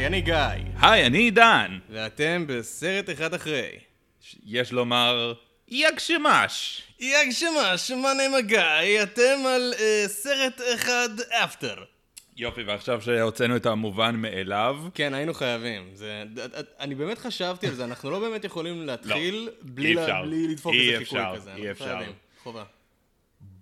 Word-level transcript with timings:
היי, 0.00 0.06
אני 0.06 0.20
גיא, 0.20 0.34
היי, 0.82 1.06
אני 1.06 1.18
עידן. 1.18 1.78
ואתם 1.90 2.44
בסרט 2.48 3.10
אחד 3.10 3.34
אחרי. 3.34 3.68
יש 4.44 4.72
לומר, 4.72 5.32
יגשמש. 5.68 6.82
יגשמה, 7.00 7.78
שמענה 7.78 8.22
מגיא, 8.38 8.62
אתם 9.02 9.38
על 9.46 9.74
אה, 9.78 10.04
סרט 10.08 10.60
אחד 10.74 11.08
אפטר. 11.30 11.74
יופי, 12.36 12.62
ועכשיו 12.62 13.02
שהוצאנו 13.02 13.56
את 13.56 13.66
המובן 13.66 14.16
מאליו, 14.16 14.76
כן, 14.94 15.14
היינו 15.14 15.34
חייבים. 15.34 15.90
זה, 15.94 16.24
אני 16.80 16.94
באמת 16.94 17.18
חשבתי 17.18 17.66
על 17.66 17.74
זה, 17.74 17.84
אנחנו 17.84 18.10
לא 18.10 18.20
באמת 18.20 18.44
יכולים 18.44 18.86
להתחיל 18.86 19.48
בלי, 19.62 19.94
לא, 19.94 20.00
אי 20.00 20.06
לה- 20.06 20.12
אפשר. 20.12 20.22
בלי 20.26 20.48
לדפוק 20.48 20.72
אי 20.74 20.92
איזה 20.94 21.04
חיקוי 21.04 21.20
אפשר, 21.20 21.32
כזה. 21.36 21.54
אי 21.54 21.70
אפשר. 21.70 21.84
חייבים. 21.84 22.12
חובה. 22.42 22.64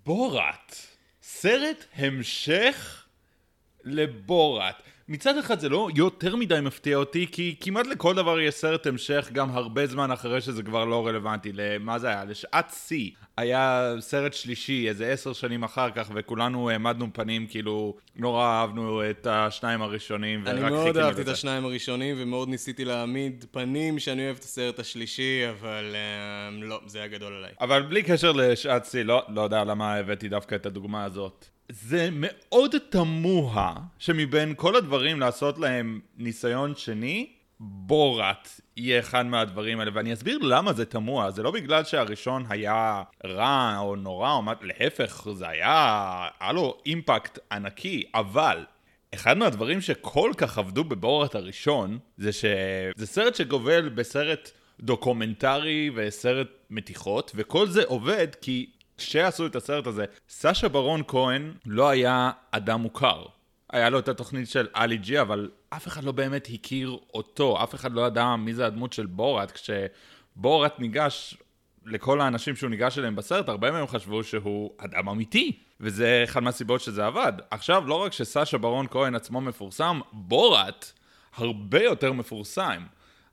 בורת. 0.05 0.75
סרט 1.23 1.85
המשך 1.95 3.05
לבורת. 3.83 4.75
מצד 5.09 5.37
אחד 5.37 5.59
זה 5.59 5.69
לא 5.69 5.89
יותר 5.95 6.35
מדי 6.35 6.59
מפתיע 6.61 6.97
אותי, 6.97 7.27
כי 7.31 7.55
כמעט 7.59 7.87
לכל 7.87 8.15
דבר 8.15 8.39
יש 8.39 8.55
סרט 8.55 8.87
המשך 8.87 9.29
גם 9.33 9.49
הרבה 9.49 9.87
זמן 9.87 10.11
אחרי 10.11 10.41
שזה 10.41 10.63
כבר 10.63 10.85
לא 10.85 11.07
רלוונטי. 11.07 11.51
למה 11.53 11.99
זה 11.99 12.07
היה? 12.07 12.25
לשעת 12.25 12.73
שיא. 12.87 13.11
היה 13.37 13.93
סרט 13.99 14.33
שלישי 14.33 14.89
איזה 14.89 15.07
עשר 15.11 15.33
שנים 15.33 15.63
אחר 15.63 15.91
כך, 15.91 16.11
וכולנו 16.15 16.69
העמדנו 16.69 17.07
פנים 17.13 17.47
כאילו 17.47 17.95
נורא 18.15 18.45
אהבנו 18.45 19.09
את 19.09 19.27
השניים 19.27 19.81
הראשונים, 19.81 20.41
ורק 20.45 20.49
אני 20.49 20.61
חיכינו 20.61 20.83
מאוד 20.83 20.97
אהבתי 20.97 21.21
את 21.21 21.25
לזה. 21.25 21.31
השניים 21.31 21.65
הראשונים, 21.65 22.15
ומאוד 22.19 22.49
ניסיתי 22.49 22.85
להעמיד 22.85 23.45
פנים 23.51 23.99
שאני 23.99 24.25
אוהב 24.25 24.37
את 24.37 24.43
הסרט 24.43 24.79
השלישי, 24.79 25.41
אבל 25.49 25.95
אה, 25.95 26.59
לא, 26.61 26.79
זה 26.85 26.97
היה 26.97 27.07
גדול 27.07 27.33
עליי. 27.33 27.51
אבל 27.61 27.81
בלי 27.81 28.03
קשר 28.03 28.31
לשעת 28.31 28.85
שיא, 28.85 29.03
לא, 29.03 29.23
לא 29.29 29.41
יודע 29.41 29.63
למה 29.63 29.95
הבאתי 29.95 30.29
דווקא 30.29 30.55
את 30.55 30.65
הדוגמה 30.65 31.03
הזאת. 31.03 31.58
זה 31.69 32.09
מאוד 32.11 32.75
תמוה 32.89 33.75
שמבין 33.99 34.53
כל 34.57 34.75
הדברים 34.75 35.19
לעשות 35.19 35.57
להם 35.57 35.99
ניסיון 36.17 36.75
שני, 36.75 37.29
בורת 37.59 38.61
יהיה 38.77 38.99
אחד 38.99 39.25
מהדברים 39.25 39.79
האלה, 39.79 39.91
ואני 39.93 40.13
אסביר 40.13 40.37
למה 40.37 40.73
זה 40.73 40.85
תמוה. 40.85 41.31
זה 41.31 41.43
לא 41.43 41.51
בגלל 41.51 41.83
שהראשון 41.83 42.45
היה 42.49 43.03
רע 43.25 43.77
או 43.79 43.95
נורא 43.95 44.33
או 44.33 44.41
מה, 44.41 44.53
להפך, 44.61 45.27
זה 45.33 45.47
היה, 45.47 46.27
היה 46.39 46.51
לו 46.51 46.77
אימפקט 46.85 47.39
ענקי, 47.51 48.03
אבל 48.15 48.65
אחד 49.13 49.37
מהדברים 49.37 49.81
שכל 49.81 50.31
כך 50.37 50.57
עבדו 50.57 50.83
בבורת 50.83 51.35
הראשון, 51.35 51.99
זה 52.17 52.31
שזה 52.31 53.07
סרט 53.07 53.35
שגובל 53.35 53.89
בסרט 53.89 54.51
דוקומנטרי 54.79 55.91
וסרט 55.95 56.47
מתיחות, 56.69 57.31
וכל 57.35 57.67
זה 57.67 57.83
עובד 57.87 58.27
כי 58.41 58.69
כשעשו 58.99 59.45
את 59.45 59.55
הסרט 59.55 59.87
הזה, 59.87 60.05
סאשה 60.29 60.69
ברון 60.69 61.01
כהן 61.07 61.53
לא 61.65 61.89
היה 61.89 62.31
אדם 62.51 62.81
מוכר. 62.81 63.25
היה 63.69 63.89
לו 63.89 63.99
את 63.99 64.07
התוכנית 64.07 64.49
של 64.49 64.67
אלי 64.75 64.97
ג'י, 64.97 65.21
אבל 65.21 65.49
אף 65.69 65.87
אחד 65.87 66.03
לא 66.03 66.11
באמת 66.11 66.47
הכיר 66.53 66.97
אותו, 67.13 67.63
אף 67.63 67.75
אחד 67.75 67.91
לא 67.91 68.07
ידע 68.07 68.35
מי 68.35 68.53
זה 68.53 68.65
הדמות 68.65 68.93
של 68.93 69.05
בורת. 69.05 69.51
כשבורת 69.51 70.79
ניגש 70.79 71.37
לכל 71.85 72.21
האנשים 72.21 72.55
שהוא 72.55 72.69
ניגש 72.69 72.97
אליהם 72.97 73.15
בסרט, 73.15 73.49
הרבה 73.49 73.71
מהם 73.71 73.87
חשבו 73.87 74.23
שהוא 74.23 74.71
אדם 74.77 75.09
אמיתי. 75.09 75.59
וזה 75.81 76.21
אחד 76.23 76.43
מהסיבות 76.43 76.81
שזה 76.81 77.05
עבד. 77.05 77.33
עכשיו, 77.51 77.87
לא 77.87 77.95
רק 77.95 78.13
שסאשה 78.13 78.57
ברון 78.57 78.87
כהן 78.87 79.15
עצמו 79.15 79.41
מפורסם, 79.41 79.99
בורת 80.11 80.91
הרבה 81.35 81.83
יותר 81.83 82.13
מפורסם. 82.13 82.83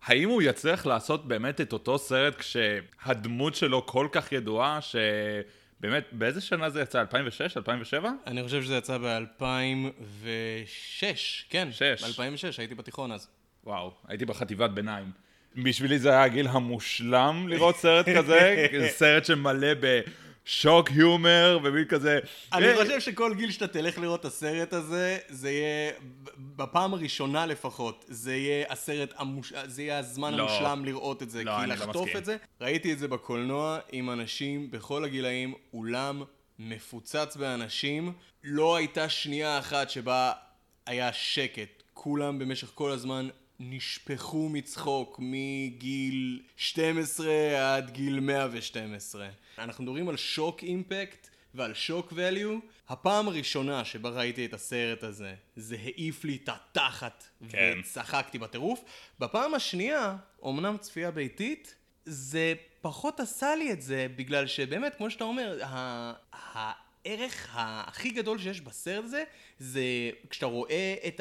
האם 0.05 0.29
הוא 0.29 0.43
יצליח 0.43 0.87
לעשות 0.87 1.29
באמת 1.29 1.61
את 1.61 1.73
אותו 1.73 1.99
סרט 1.99 2.35
כשהדמות 2.35 3.55
שלו 3.55 3.87
כל 3.87 4.09
כך 4.13 4.33
ידועה, 4.33 4.79
שבאמת, 4.81 6.05
באיזה 6.13 6.41
שנה 6.41 6.71
זה 6.71 6.81
יצא? 6.81 7.01
2006? 7.01 7.57
2007? 7.57 8.11
אני 8.27 8.43
חושב 8.43 8.63
שזה 8.63 8.77
יצא 8.77 8.99
ב-2006, 8.99 11.05
כן. 11.51 11.69
שש. 11.73 12.21
ב-2006, 12.21 12.59
הייתי 12.59 12.75
בתיכון 12.75 13.13
אז. 13.13 13.29
וואו, 13.65 13.93
הייתי 14.09 14.25
בחטיבת 14.25 14.71
ביניים. 14.71 15.11
בשבילי 15.57 15.99
זה 15.99 16.11
היה 16.11 16.25
הגיל 16.25 16.49
המושלם 16.49 17.49
לראות 17.49 17.77
סרט 17.77 18.07
כזה, 18.17 18.67
סרט 18.99 19.25
שמלא 19.25 19.75
בשוק 20.47 20.89
היומר 20.89 21.59
ומין 21.63 21.85
כזה... 21.85 22.19
אני 22.53 22.67
אה, 22.69 22.77
חושב 22.77 23.01
שכל 23.01 23.35
גיל 23.35 23.51
שאתה 23.51 23.67
תלך 23.67 23.99
לראות 23.99 24.21
את 24.21 24.25
הסרט 24.25 24.73
הזה, 24.73 25.19
זה 25.29 25.51
יהיה, 25.51 25.93
בפעם 26.39 26.95
הראשונה 26.95 27.47
לפחות, 27.47 28.05
זה 28.09 28.37
יהיה 28.37 28.67
הסרט, 28.71 29.15
המוש... 29.17 29.53
זה 29.67 29.83
יהיה 29.83 29.99
הזמן 29.99 30.35
לא. 30.35 30.43
המושלם 30.43 30.85
לראות 30.85 31.23
את 31.23 31.31
זה. 31.31 31.45
לא, 31.45 31.57
כי 31.61 31.67
לא 31.67 31.75
לחטוף 31.75 32.03
מסכים. 32.03 32.17
את 32.17 32.25
זה, 32.25 32.37
ראיתי 32.61 32.93
את 32.93 32.99
זה 32.99 33.09
בקולנוע 33.09 33.79
עם 33.93 34.11
אנשים 34.11 34.71
בכל 34.71 35.05
הגילאים, 35.05 35.55
אולם 35.73 36.23
מפוצץ 36.59 37.37
באנשים, 37.37 38.13
לא 38.45 38.77
הייתה 38.77 39.09
שנייה 39.09 39.59
אחת 39.59 39.91
שבה 39.91 40.33
היה 40.87 41.13
שקט. 41.13 41.83
כולם 41.95 42.39
במשך 42.39 42.71
כל 42.75 42.91
הזמן 42.91 43.29
נשפכו 43.61 44.49
מצחוק 44.49 45.17
מגיל 45.23 46.43
12 46.57 47.27
עד 47.75 47.91
גיל 47.91 48.21
112. 48.21 49.29
אנחנו 49.59 49.85
מדברים 49.85 50.09
על 50.09 50.17
שוק 50.17 50.63
אימפקט 50.63 51.29
ועל 51.55 51.75
שוק 51.75 52.13
ואליו. 52.17 52.59
הפעם 52.89 53.29
הראשונה 53.29 53.85
שבה 53.85 54.09
ראיתי 54.11 54.47
את 54.47 54.55
הסרט 54.55 55.03
הזה, 55.03 55.35
זה 55.57 55.77
העיף 55.83 56.25
לי 56.25 56.39
את 56.45 56.49
התחת 56.49 57.25
כן. 57.49 57.79
וצחקתי 57.81 58.39
בטירוף. 58.39 58.85
בפעם 59.19 59.55
השנייה, 59.55 60.17
אמנם 60.47 60.77
צפייה 60.81 61.11
ביתית, 61.11 61.75
זה 62.05 62.55
פחות 62.81 63.21
עשה 63.21 63.55
לי 63.57 63.73
את 63.73 63.83
זה, 63.83 64.07
בגלל 64.17 64.47
שבאמת, 64.47 64.95
כמו 64.95 65.11
שאתה 65.11 65.25
אומר, 65.25 65.59
ה- 65.65 66.13
הערך 66.33 67.49
הכי 67.55 68.11
גדול 68.11 68.39
שיש 68.39 68.61
בסרט 68.61 69.05
הזה, 69.05 69.25
זה 69.59 69.83
כשאתה 70.31 70.47
רואה 70.47 70.95
את 71.07 71.21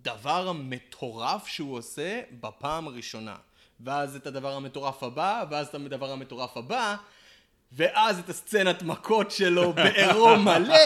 הדבר 0.00 0.48
המטורף 0.48 1.46
שהוא 1.46 1.78
עושה 1.78 2.20
בפעם 2.40 2.86
הראשונה. 2.86 3.36
ואז 3.80 4.16
את 4.16 4.26
הדבר 4.26 4.52
המטורף 4.52 5.02
הבא, 5.02 5.44
ואז 5.50 5.68
את 5.68 5.74
הדבר 5.74 6.10
המטורף 6.12 6.56
הבא, 6.56 6.96
ואז 7.72 8.18
את 8.18 8.28
הסצנת 8.28 8.82
מכות 8.82 9.30
שלו 9.30 9.72
בעירום 9.76 10.44
מלא, 10.44 10.76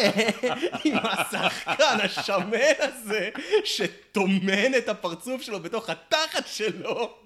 עם 0.84 0.96
השחקן 1.02 1.98
השמן 2.02 2.58
הזה, 2.78 3.30
שטומן 3.64 4.74
את 4.78 4.88
הפרצוף 4.88 5.42
שלו 5.42 5.60
בתוך 5.60 5.90
התחת 5.90 6.46
שלו. 6.46 7.16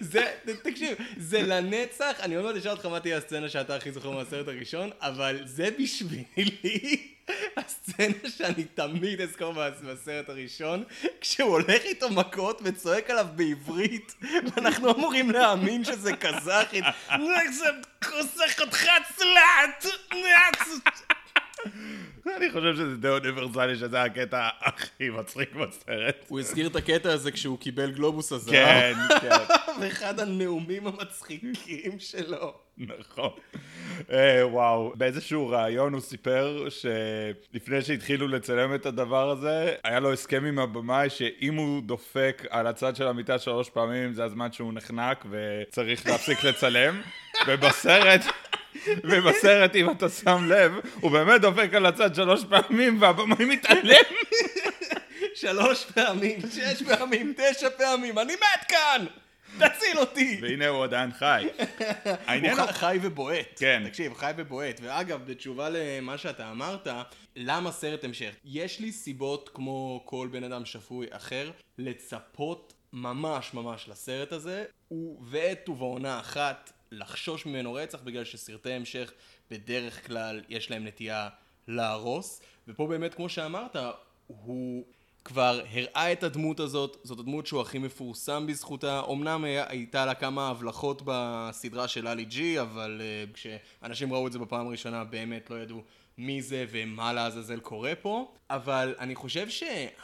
זה, 0.00 0.26
תקשיב, 0.62 0.98
זה 1.16 1.42
לנצח, 1.42 2.16
אני 2.20 2.34
עוד 2.36 2.44
מעט 2.44 2.56
אשאל 2.56 2.70
אותך 2.70 2.86
מה 2.86 3.00
תהיה 3.00 3.16
הסצנה 3.16 3.48
שאתה 3.48 3.76
הכי 3.76 3.92
זוכר 3.92 4.10
מהסרט 4.10 4.48
הראשון, 4.48 4.90
אבל 5.00 5.40
זה 5.44 5.68
בשבילי 5.78 7.06
הסצנה 7.56 8.14
שאני 8.36 8.64
תמיד 8.64 9.20
אזכור 9.20 9.52
מה- 9.54 9.68
מהסרט 9.82 10.28
הראשון, 10.28 10.84
כשהוא 11.20 11.50
הולך 11.50 11.82
איתו 11.84 12.10
מכות 12.10 12.60
וצועק 12.64 13.10
עליו 13.10 13.26
בעברית, 13.34 14.14
ואנחנו 14.56 14.90
אמורים 14.94 15.30
להאמין 15.30 15.84
שזה 15.84 16.12
קזחית. 16.16 16.84
זה 17.52 17.64
כוסח 18.04 18.60
אותך 18.60 18.86
צלעת! 19.16 19.86
אני 22.36 22.50
חושב 22.50 22.74
שזה 22.74 22.96
די 22.96 23.08
אוניברסלי 23.08 23.76
שזה 23.76 24.02
הקטע 24.02 24.48
הכי 24.60 25.10
מצחיק 25.10 25.54
בסרט. 25.54 26.24
הוא 26.28 26.40
הזכיר 26.40 26.66
את 26.66 26.76
הקטע 26.76 27.12
הזה 27.12 27.32
כשהוא 27.32 27.58
קיבל 27.58 27.90
גלובוס 27.90 28.32
הזהב. 28.32 28.52
כן, 28.52 28.94
כן. 29.20 29.54
באחד 29.80 30.20
הנאומים 30.20 30.86
המצחיקים 30.86 31.98
שלו. 31.98 32.54
נכון. 32.78 33.30
אה, 34.12 34.46
וואו, 34.46 34.92
באיזשהו 34.96 35.48
ראיון 35.48 35.92
הוא 35.92 36.00
סיפר 36.00 36.66
שלפני 36.68 37.82
שהתחילו 37.82 38.28
לצלם 38.28 38.74
את 38.74 38.86
הדבר 38.86 39.30
הזה, 39.30 39.74
היה 39.84 40.00
לו 40.00 40.12
הסכם 40.12 40.44
עם 40.44 40.58
הבמאי 40.58 41.10
שאם 41.10 41.54
הוא 41.54 41.82
דופק 41.82 42.46
על 42.50 42.66
הצד 42.66 42.96
של 42.96 43.06
המיטה 43.06 43.38
שלוש 43.38 43.70
פעמים 43.70 44.12
זה 44.12 44.24
הזמן 44.24 44.52
שהוא 44.52 44.72
נחנק 44.72 45.24
וצריך 45.30 46.06
להפסיק 46.06 46.44
לצלם, 46.44 47.00
ובסרט... 47.46 48.20
ובסרט, 49.04 49.74
אם 49.74 49.90
אתה 49.90 50.08
שם 50.08 50.44
לב, 50.48 50.72
הוא 51.00 51.10
באמת 51.10 51.40
דופק 51.40 51.74
על 51.74 51.86
הצד 51.86 52.14
שלוש 52.14 52.44
פעמים 52.44 53.02
והבמאי 53.02 53.44
מתעלם. 53.44 54.04
שלוש 55.34 55.84
פעמים, 55.84 56.40
שש 56.50 56.82
פעמים, 56.82 57.34
תשע 57.36 57.70
פעמים, 57.70 58.18
אני 58.18 58.34
מת 58.34 58.64
כאן! 58.68 59.06
תציל 59.58 59.98
אותי! 59.98 60.38
והנה 60.42 60.68
הוא 60.68 60.84
עדיין 60.84 61.12
חי. 61.12 61.46
הוא 62.28 62.66
חי 62.70 62.98
ובועט. 63.02 63.46
כן. 63.56 63.82
תקשיב, 63.88 64.14
חי 64.14 64.32
ובועט. 64.36 64.80
ואגב, 64.82 65.20
בתשובה 65.26 65.68
למה 65.68 66.18
שאתה 66.18 66.50
אמרת, 66.50 66.88
למה 67.36 67.72
סרט 67.72 68.04
המשך? 68.04 68.34
יש 68.44 68.80
לי 68.80 68.92
סיבות, 68.92 69.50
כמו 69.54 70.02
כל 70.04 70.28
בן 70.32 70.44
אדם 70.44 70.64
שפוי 70.64 71.06
אחר, 71.10 71.50
לצפות 71.78 72.72
ממש 72.92 73.54
ממש 73.54 73.88
לסרט 73.88 74.32
הזה, 74.32 74.64
ובעת 74.90 75.68
ובעונה 75.68 76.20
אחת 76.20 76.72
לחשוש 76.92 77.46
ממנו 77.46 77.74
רצח, 77.74 77.98
בגלל 78.04 78.24
שסרטי 78.24 78.72
המשך 78.72 79.12
בדרך 79.50 80.06
כלל 80.06 80.42
יש 80.48 80.70
להם 80.70 80.86
נטייה 80.86 81.28
להרוס. 81.68 82.42
ופה 82.68 82.86
באמת, 82.86 83.14
כמו 83.14 83.28
שאמרת, 83.28 83.76
הוא... 84.26 84.84
כבר 85.24 85.60
הראה 85.72 86.12
את 86.12 86.22
הדמות 86.22 86.60
הזאת, 86.60 86.96
זאת 87.04 87.18
הדמות 87.18 87.46
שהוא 87.46 87.60
הכי 87.60 87.78
מפורסם 87.78 88.46
בזכותה. 88.46 89.02
אמנם 89.12 89.44
הייתה 89.44 90.06
לה 90.06 90.14
כמה 90.14 90.48
הבלחות 90.48 91.02
בסדרה 91.04 91.88
של 91.88 92.08
אלי 92.08 92.24
ג'י, 92.24 92.60
אבל 92.60 93.00
uh, 93.00 93.34
כשאנשים 93.34 94.12
ראו 94.12 94.26
את 94.26 94.32
זה 94.32 94.38
בפעם 94.38 94.66
הראשונה 94.66 95.04
באמת 95.04 95.50
לא 95.50 95.62
ידעו 95.62 95.82
מי 96.18 96.42
זה 96.42 96.66
ומה 96.70 97.12
לעזאזל 97.12 97.60
קורה 97.60 97.94
פה. 97.94 98.34
אבל 98.50 98.94
אני 98.98 99.14
חושב 99.14 99.46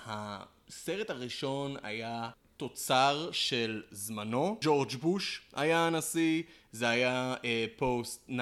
הסרט 0.06 1.10
הראשון 1.10 1.76
היה 1.82 2.30
תוצר 2.56 3.28
של 3.32 3.82
זמנו. 3.90 4.58
ג'ורג' 4.60 4.94
בוש 5.00 5.42
היה 5.54 5.86
הנשיא, 5.86 6.42
זה 6.72 6.88
היה 6.88 7.34
פוסט 7.76 8.28
uh, 8.28 8.32
9-11. 8.32 8.38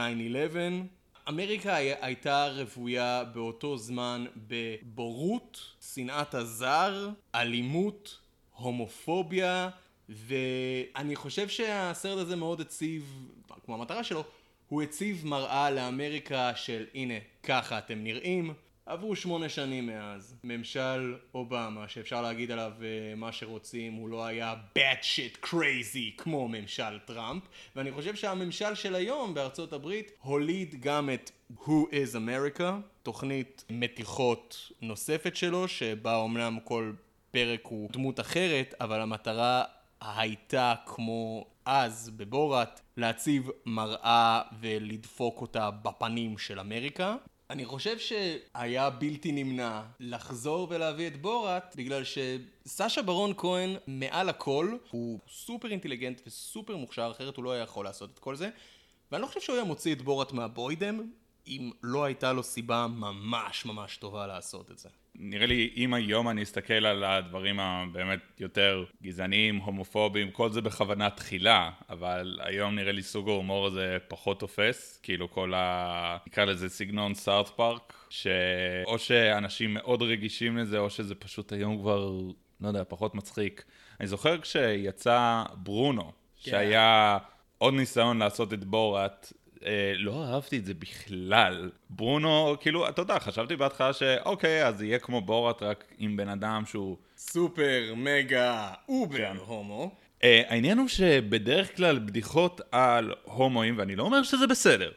אמריקה 1.29 1.75
הייתה 1.77 2.49
רוויה 2.57 3.25
באותו 3.25 3.79
זמן 3.79 4.25
בבורות, 4.37 5.61
שנאת 5.95 6.35
הזר, 6.35 7.11
אלימות, 7.35 8.19
הומופוביה, 8.55 9.69
ואני 10.09 11.17
חושב 11.17 11.49
שהסרט 11.49 12.19
הזה 12.19 12.37
מאוד 12.37 12.61
הציב, 12.61 13.29
כמו 13.65 13.75
המטרה 13.75 14.05
שלו, 14.05 14.25
הוא 14.69 14.83
הציב 14.83 15.27
מראה 15.27 15.71
לאמריקה 15.71 16.57
של 16.57 16.87
הנה, 16.95 17.15
ככה 17.43 17.79
אתם 17.79 18.05
נראים. 18.05 18.55
עברו 18.87 19.17
שמונה 19.17 19.49
שנים 19.49 19.87
מאז. 19.87 20.37
ממשל 20.45 21.15
אובמה, 21.35 21.89
שאפשר 21.89 22.23
להגיד 22.23 22.51
עליו 22.51 22.73
uh, 22.79 23.17
מה 23.17 23.33
שרוצים, 23.33 23.93
הוא 23.93 24.09
לא 24.09 24.25
היה 24.25 24.55
bad 24.79 25.03
shit 25.03 25.47
crazy 25.47 26.17
כמו 26.17 26.49
ממשל 26.49 26.99
טראמפ, 27.05 27.43
ואני 27.77 27.93
חושב 27.93 28.15
שהממשל 28.15 28.75
של 28.75 28.95
היום 28.95 29.35
בארצות 29.35 29.73
הברית 29.73 30.13
הוליד 30.21 30.81
גם 30.81 31.11
את 31.11 31.31
Who 31.57 31.91
is 31.91 32.15
America, 32.15 32.63
תוכנית 33.03 33.65
מתיחות 33.71 34.71
נוספת 34.83 35.37
שלו, 35.37 35.69
שבה 35.69 36.17
אומנם 36.17 36.59
כל 36.65 36.93
פרק 37.31 37.61
הוא 37.65 37.91
דמות 37.93 38.21
אחרת, 38.21 38.75
אבל 38.81 39.01
המטרה 39.01 39.65
הייתה 40.01 40.75
כמו 40.87 41.47
אז 41.65 42.11
בבורת 42.17 42.81
להציב 42.97 43.51
מראה 43.67 44.43
ולדפוק 44.61 45.41
אותה 45.41 45.71
בפנים 45.71 46.39
של 46.39 46.61
אמריקה. 46.61 47.17
אני 47.50 47.64
חושב 47.64 47.99
שהיה 47.99 48.91
בלתי 48.91 49.32
נמנע 49.32 49.82
לחזור 50.00 50.67
ולהביא 50.70 51.06
את 51.06 51.23
בורת 51.23 51.76
בגלל 51.76 52.02
שסשה 52.05 53.02
ברון 53.02 53.32
כהן 53.37 53.76
מעל 53.87 54.29
הכל 54.29 54.76
הוא 54.91 55.19
סופר 55.29 55.70
אינטליגנט 55.70 56.20
וסופר 56.26 56.76
מוכשר 56.76 57.12
אחרת 57.17 57.37
הוא 57.37 57.44
לא 57.44 57.52
היה 57.52 57.62
יכול 57.62 57.85
לעשות 57.85 58.11
את 58.14 58.19
כל 58.19 58.37
זה 58.37 58.50
ואני 59.12 59.23
לא 59.23 59.26
חושב 59.26 59.41
שהוא 59.41 59.56
היה 59.56 59.64
מוציא 59.64 59.94
את 59.94 60.02
בורת 60.02 60.32
מהבוידם 60.32 61.00
אם 61.46 61.70
לא 61.82 62.05
הייתה 62.05 62.32
לו 62.32 62.43
סיבה 62.43 62.87
ממש 62.87 63.64
ממש 63.64 63.96
טובה 63.96 64.26
לעשות 64.26 64.70
את 64.70 64.79
זה. 64.79 64.88
נראה 65.19 65.47
לי 65.47 65.71
אם 65.77 65.95
היום 65.95 66.29
אני 66.29 66.43
אסתכל 66.43 66.87
על 66.87 67.05
הדברים 67.05 67.61
הבאמת 67.61 68.21
יותר 68.41 68.85
גזעניים, 69.03 69.57
הומופוביים, 69.57 70.31
כל 70.31 70.51
זה 70.51 70.61
בכוונה 70.61 71.11
תחילה, 71.11 71.71
אבל 71.91 72.39
היום 72.43 72.75
נראה 72.75 72.93
לי 72.93 73.03
סוג 73.03 73.29
ההומור 73.29 73.67
הזה 73.67 73.99
פחות 74.09 74.41
תופס, 74.41 75.01
כאילו 75.03 75.31
כל 75.31 75.55
ה... 75.55 76.17
נקרא 76.27 76.45
לזה 76.45 76.69
סגנון 76.69 77.15
סארט 77.15 77.49
פארק, 77.49 77.95
שאו 78.11 78.99
שאנשים 78.99 79.75
מאוד 79.75 80.03
רגישים 80.03 80.57
לזה, 80.57 80.79
או 80.79 80.91
שזה 80.91 81.15
פשוט 81.15 81.53
היום 81.53 81.79
כבר, 81.79 82.11
לא 82.61 82.69
יודע, 82.69 82.83
פחות 82.89 83.15
מצחיק. 83.15 83.65
אני 84.01 84.09
זוכר 84.09 84.41
כשיצא 84.41 85.43
ברונו, 85.55 86.05
כן. 86.43 86.51
שהיה 86.51 87.19
עוד 87.59 87.75
ניסיון 87.75 88.19
לעשות 88.19 88.53
את 88.53 88.65
בורת, 88.65 89.33
לא 89.97 90.25
אהבתי 90.25 90.59
את 90.59 90.65
זה 90.65 90.75
בכלל. 90.75 91.71
ברונו, 91.91 92.57
כאילו, 92.61 92.89
אתה 92.89 93.03
יודע, 93.03 93.19
חשבתי 93.19 93.57
בהתחלה 93.57 93.93
שאוקיי, 93.93 94.67
אז 94.67 94.83
יהיה 94.83 94.99
כמו 94.99 95.21
בורת 95.21 95.63
רק 95.63 95.85
עם 95.99 96.17
בן 96.17 96.29
אדם 96.29 96.63
שהוא... 96.67 96.97
סופר, 97.17 97.95
מגה, 97.97 98.73
אובר 98.89 99.19
כן. 99.19 99.37
הומו. 99.47 99.91
Uh, 100.21 100.27
העניין 100.49 100.79
הוא 100.79 100.89
שבדרך 100.89 101.77
כלל 101.77 101.99
בדיחות 101.99 102.61
על 102.73 103.13
הומואים, 103.25 103.79
ואני 103.79 103.97
לא 103.97 104.03
אומר 104.03 104.23
שזה 104.23 104.47
בסדר, 104.47 104.91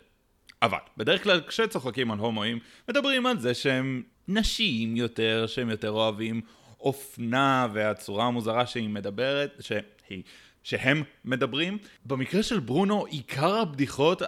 אבל 0.61 0.77
בדרך 0.97 1.23
כלל 1.23 1.41
כשצוחקים 1.47 2.11
על 2.11 2.19
הומואים, 2.19 2.59
מדברים 2.89 3.25
על 3.25 3.39
זה 3.39 3.53
שהם 3.53 4.03
נשיים 4.27 4.95
יותר, 4.95 5.45
שהם 5.47 5.69
יותר 5.69 5.91
אוהבים 5.91 6.41
אופנה 6.79 7.67
והצורה 7.73 8.25
המוזרה 8.25 8.65
שהיא 8.65 8.89
מדברת, 8.89 9.55
שהיא, 9.59 10.23
שהם 10.63 11.03
מדברים. 11.25 11.77
במקרה 12.05 12.43
של 12.43 12.59
ברונו, 12.59 13.05
עיקר 13.05 13.55
הבדיחות 13.55 14.21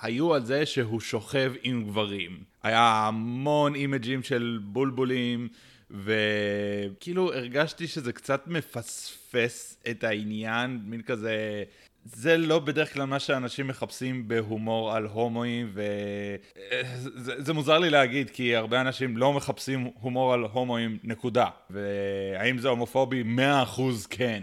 היו 0.00 0.34
על 0.34 0.44
זה 0.44 0.66
שהוא 0.66 1.00
שוכב 1.00 1.52
עם 1.62 1.84
גברים. 1.84 2.38
היה 2.62 3.06
המון 3.06 3.74
אימג'ים 3.74 4.22
של 4.22 4.58
בולבולים, 4.62 5.48
וכאילו 5.90 7.34
הרגשתי 7.34 7.86
שזה 7.86 8.12
קצת 8.12 8.46
מפספס 8.46 9.82
את 9.90 10.04
העניין, 10.04 10.80
מין 10.84 11.02
כזה... 11.02 11.64
זה 12.04 12.36
לא 12.36 12.58
בדרך 12.58 12.94
כלל 12.94 13.04
מה 13.04 13.18
שאנשים 13.18 13.66
מחפשים 13.66 14.28
בהומור 14.28 14.92
על 14.92 15.06
הומואים, 15.06 15.72
וזה 15.74 17.42
זה 17.42 17.52
מוזר 17.52 17.78
לי 17.78 17.90
להגיד, 17.90 18.30
כי 18.30 18.56
הרבה 18.56 18.80
אנשים 18.80 19.16
לא 19.16 19.32
מחפשים 19.32 19.90
הומור 20.00 20.34
על 20.34 20.42
הומואים, 20.42 20.98
נקודה. 21.04 21.46
והאם 21.70 22.58
זה 22.58 22.68
הומופובי? 22.68 23.22
100% 23.76 23.80
כן. 24.10 24.42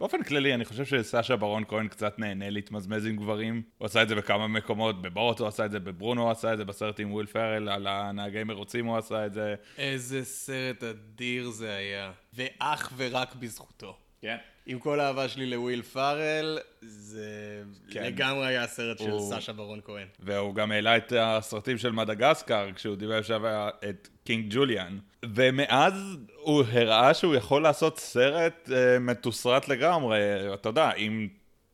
באופן 0.00 0.22
כללי, 0.22 0.54
אני 0.54 0.64
חושב 0.64 0.84
שסשה 0.84 1.36
ברון 1.36 1.64
כהן 1.68 1.88
קצת 1.88 2.18
נהנה 2.18 2.50
להתמזמז 2.50 3.06
עם 3.06 3.16
גברים. 3.16 3.62
הוא 3.78 3.86
עשה 3.86 4.02
את 4.02 4.08
זה 4.08 4.14
בכמה 4.14 4.48
מקומות, 4.48 5.02
בבורוט 5.02 5.38
הוא 5.38 5.48
עשה 5.48 5.64
את 5.64 5.70
זה, 5.70 5.80
בברונו 5.80 6.22
הוא 6.22 6.30
עשה 6.30 6.52
את 6.52 6.58
זה, 6.58 6.64
בסרט 6.64 7.00
עם 7.00 7.12
וויל 7.12 7.26
פארל, 7.26 7.68
על 7.68 7.86
הנהגי 7.86 8.44
מרוצים 8.44 8.86
הוא 8.86 8.98
עשה 8.98 9.26
את 9.26 9.32
זה. 9.32 9.54
איזה 9.78 10.24
סרט 10.24 10.82
אדיר 10.82 11.50
זה 11.50 11.74
היה, 11.74 12.12
ואך 12.34 12.92
ורק 12.96 13.34
בזכותו. 13.34 13.96
כן. 14.22 14.36
עם 14.70 14.78
כל 14.78 15.00
האהבה 15.00 15.28
שלי 15.28 15.46
לוויל 15.46 15.82
פארל, 15.82 16.58
זה 16.80 17.62
כן. 17.90 18.02
לגמרי 18.02 18.46
היה 18.46 18.64
הסרט 18.64 18.98
של 18.98 19.10
הוא... 19.10 19.32
סשה 19.34 19.52
ברון 19.52 19.80
כהן. 19.84 20.06
והוא 20.20 20.54
גם 20.54 20.72
העלה 20.72 20.96
את 20.96 21.12
הסרטים 21.20 21.78
של 21.78 21.92
מדגסקר, 21.92 22.68
כשהוא 22.74 22.96
דיבב 22.96 23.18
עכשיו 23.18 23.68
את 23.88 24.08
קינג 24.24 24.46
ג'וליאן. 24.54 24.98
ומאז 25.34 26.16
הוא 26.36 26.64
הראה 26.72 27.14
שהוא 27.14 27.34
יכול 27.34 27.62
לעשות 27.62 27.98
סרט 27.98 28.68
uh, 28.68 28.72
מתוסרט 29.00 29.68
לגמרי, 29.68 30.20
אתה 30.54 30.68
יודע, 30.68 30.90
עם 30.96 31.28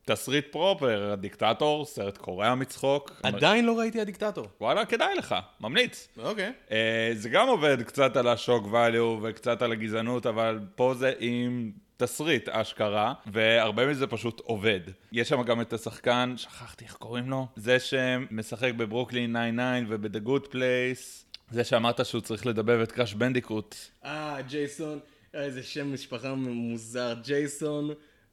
תסריט 0.05 0.51
פרופר, 0.51 1.11
הדיקטטור, 1.11 1.85
סרט 1.85 2.17
קורע 2.17 2.55
מצחוק. 2.55 3.11
עדיין 3.23 3.65
לא 3.65 3.79
ראיתי 3.79 4.01
הדיקטטור. 4.01 4.47
וואלה, 4.61 4.85
כדאי 4.85 5.15
לך, 5.15 5.35
ממליץ. 5.61 6.07
אוקיי. 6.17 6.51
Uh, 6.67 6.71
זה 7.13 7.29
גם 7.29 7.47
עובד 7.47 7.81
קצת 7.81 8.17
על 8.17 8.27
השוק 8.27 8.67
ואליו 8.71 9.19
וקצת 9.21 9.61
על 9.61 9.71
הגזענות, 9.71 10.25
אבל 10.25 10.59
פה 10.75 10.93
זה 10.93 11.13
עם 11.19 11.71
תסריט 11.97 12.49
אשכרה, 12.49 13.13
והרבה 13.25 13.87
מזה 13.87 14.07
פשוט 14.07 14.39
עובד. 14.39 14.79
יש 15.11 15.29
שם 15.29 15.43
גם 15.43 15.61
את 15.61 15.73
השחקן, 15.73 16.33
שכחתי 16.37 16.85
איך 16.85 16.93
קוראים 16.93 17.29
לו, 17.29 17.47
זה 17.55 17.79
שמשחק 17.79 18.71
בברוקלין 18.77 19.35
99 19.53 19.85
וב-The 19.89 20.27
Good 20.27 20.51
Place, 20.53 21.25
זה 21.51 21.63
שאמרת 21.63 22.05
שהוא 22.05 22.21
צריך 22.21 22.45
לדבב 22.45 22.79
את 22.79 22.91
קראש 22.91 23.13
בנדיקוט. 23.13 23.75
אה, 24.05 24.37
ג'ייסון, 24.47 24.99
איזה 25.33 25.63
שם 25.63 25.93
משפחה 25.93 26.33
מוזר, 26.33 27.13
ג'ייסון 27.23 27.89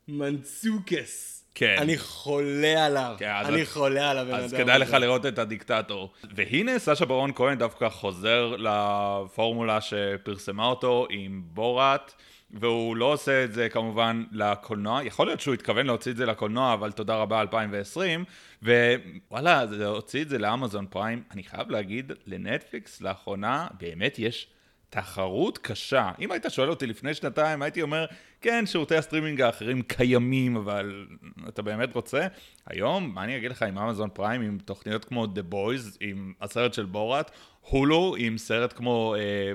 מנצוקס. 0.09 1.39
כן. 1.55 1.77
אני 1.79 1.99
חולה 1.99 2.87
עליו, 2.87 3.15
כן, 3.19 3.33
אני 3.45 3.67
חולה 3.67 4.11
על 4.11 4.19
הבן 4.19 4.35
אדם. 4.35 4.45
אז 4.45 4.55
כדאי 4.55 4.79
לך 4.79 4.93
לראות 4.93 5.27
את 5.27 5.39
הדיקטטור. 5.39 6.13
והנה 6.35 6.79
סשה 6.79 7.05
ברון 7.05 7.33
כהן 7.35 7.59
דווקא 7.59 7.89
חוזר 7.89 8.57
לפורמולה 8.59 9.81
שפרסמה 9.81 10.67
אותו 10.67 11.07
עם 11.11 11.43
בורת. 11.45 12.15
והוא 12.53 12.97
לא 12.97 13.13
עושה 13.13 13.45
את 13.45 13.55
זה 13.55 13.69
כמובן 13.69 14.25
לקולנוע, 14.33 15.05
יכול 15.05 15.27
להיות 15.27 15.41
שהוא 15.41 15.55
התכוון 15.55 15.87
להוציא 15.87 16.13
את 16.13 16.17
זה 16.17 16.27
לקולנוע, 16.27 16.75
אבל 16.75 16.93
תודה 16.93 17.15
רבה 17.15 17.41
2020, 17.41 18.25
ווואלה, 18.63 19.65
להוציא 19.65 20.23
את 20.23 20.29
זה 20.29 20.39
לאמזון 20.39 20.87
פריים, 20.91 21.23
אני 21.31 21.43
חייב 21.43 21.71
להגיד, 21.71 22.13
לנטפליקס 22.27 23.01
לאחרונה 23.01 23.67
באמת 23.81 24.19
יש 24.19 24.49
תחרות 24.91 25.59
קשה. 25.59 26.11
אם 26.21 26.33
היית 26.33 26.45
שואל 26.49 26.71
אותי 26.71 26.87
לפני 26.87 27.15
שנתיים, 27.15 27.63
הייתי 27.63 27.83
אומר, 27.83 28.07
כן, 28.41 28.67
שירותי 28.67 28.97
הסטרימינג 28.97 29.41
האחרים 29.41 29.83
קיימים, 29.83 30.57
אבל 30.57 31.07
אתה 31.49 31.63
באמת 31.63 31.95
רוצה? 31.95 32.27
היום, 32.67 33.15
מה 33.15 33.25
אני 33.25 33.37
אגיד 33.37 33.51
לך 33.51 33.63
עם 33.63 33.79
אמזון 33.79 34.09
פריים, 34.13 34.43
עם 34.43 34.59
תוכניות 34.65 35.05
כמו 35.05 35.25
The 35.25 35.53
Boys, 35.53 35.97
עם 36.01 36.33
הסרט 36.41 36.75
של 36.75 36.85
בורת, 36.85 37.31
הולו 37.69 38.15
עם 38.19 38.39
סרט 38.39 38.73
כמו 38.73 39.15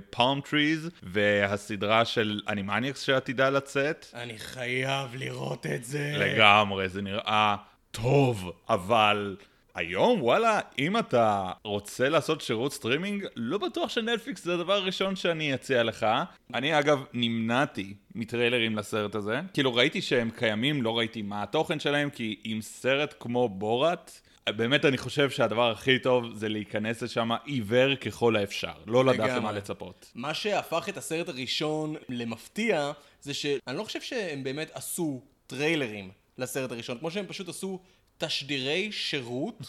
Palm 0.10 0.40
אה, 0.40 0.50
Trees 0.50 0.90
והסדרה 1.04 2.06
של 2.06 2.42
אנימניאקס 2.48 3.02
שעתידה 3.02 3.50
לצאת. 3.50 4.06
אני 4.14 4.38
חייב 4.38 5.16
לראות 5.16 5.66
את 5.66 5.84
זה. 5.84 6.14
לגמרי, 6.18 6.90
זה 6.90 7.02
נראה 7.02 7.56
טוב, 7.92 8.52
אבל 8.70 9.36
היום 9.76 10.24
וואלה, 10.24 10.60
אם 10.80 10.98
אתה 10.98 11.52
רוצה 11.64 12.10
לעשות 12.10 12.42
שירות 12.42 12.74
סטרימינג, 12.74 13.26
לא 13.36 13.58
בטוח 13.58 13.90
שנטפליקס 13.90 14.44
זה 14.44 14.54
הדבר 14.54 14.74
הראשון 14.74 15.16
שאני 15.16 15.54
אציע 15.54 15.84
לך. 15.84 16.06
אני 16.54 16.80
אגב 16.80 17.04
נמנעתי 17.14 17.94
מטריילרים 18.16 18.76
לסרט 18.76 19.16
הזה. 19.16 19.42
כאילו 19.54 19.76
ראיתי 19.76 20.02
שהם 20.02 20.30
קיימים, 20.30 20.84
לא 20.84 20.98
ראיתי 20.98 21.22
מה 21.22 21.44
התוכן 21.44 21.80
שלהם, 21.80 22.10
כי 22.10 22.40
עם 22.44 22.62
סרט 22.62 23.14
כמו 23.20 23.50
בורת, 23.50 24.22
באמת 24.56 24.86
אני 24.86 24.98
חושב 24.98 25.30
שהדבר 25.30 25.72
הכי 25.72 26.00
טוב 26.00 26.36
זה 26.36 26.50
להיכנס 26.50 27.02
לשם 27.02 27.32
עיוור 27.46 27.96
ככל 27.96 28.36
האפשר, 28.36 28.74
לא 28.86 29.06
לדעת 29.06 29.30
למה 29.30 29.52
לצפות. 29.52 30.12
מה 30.16 30.34
שהפך 30.34 30.90
את 30.90 30.98
הסרט 30.98 31.30
הראשון 31.30 31.96
למפתיע, 32.10 32.92
זה 33.22 33.34
שאני 33.34 33.78
לא 33.78 33.84
חושב 33.84 34.02
שהם 34.02 34.44
באמת 34.44 34.72
עשו 34.74 35.22
טריילרים 35.48 36.12
לסרט 36.38 36.72
הראשון, 36.72 36.98
כמו 36.98 37.12
שהם 37.12 37.26
פשוט 37.28 37.50
עשו 37.50 37.80
תשדירי 38.18 38.92
שירות 38.92 39.62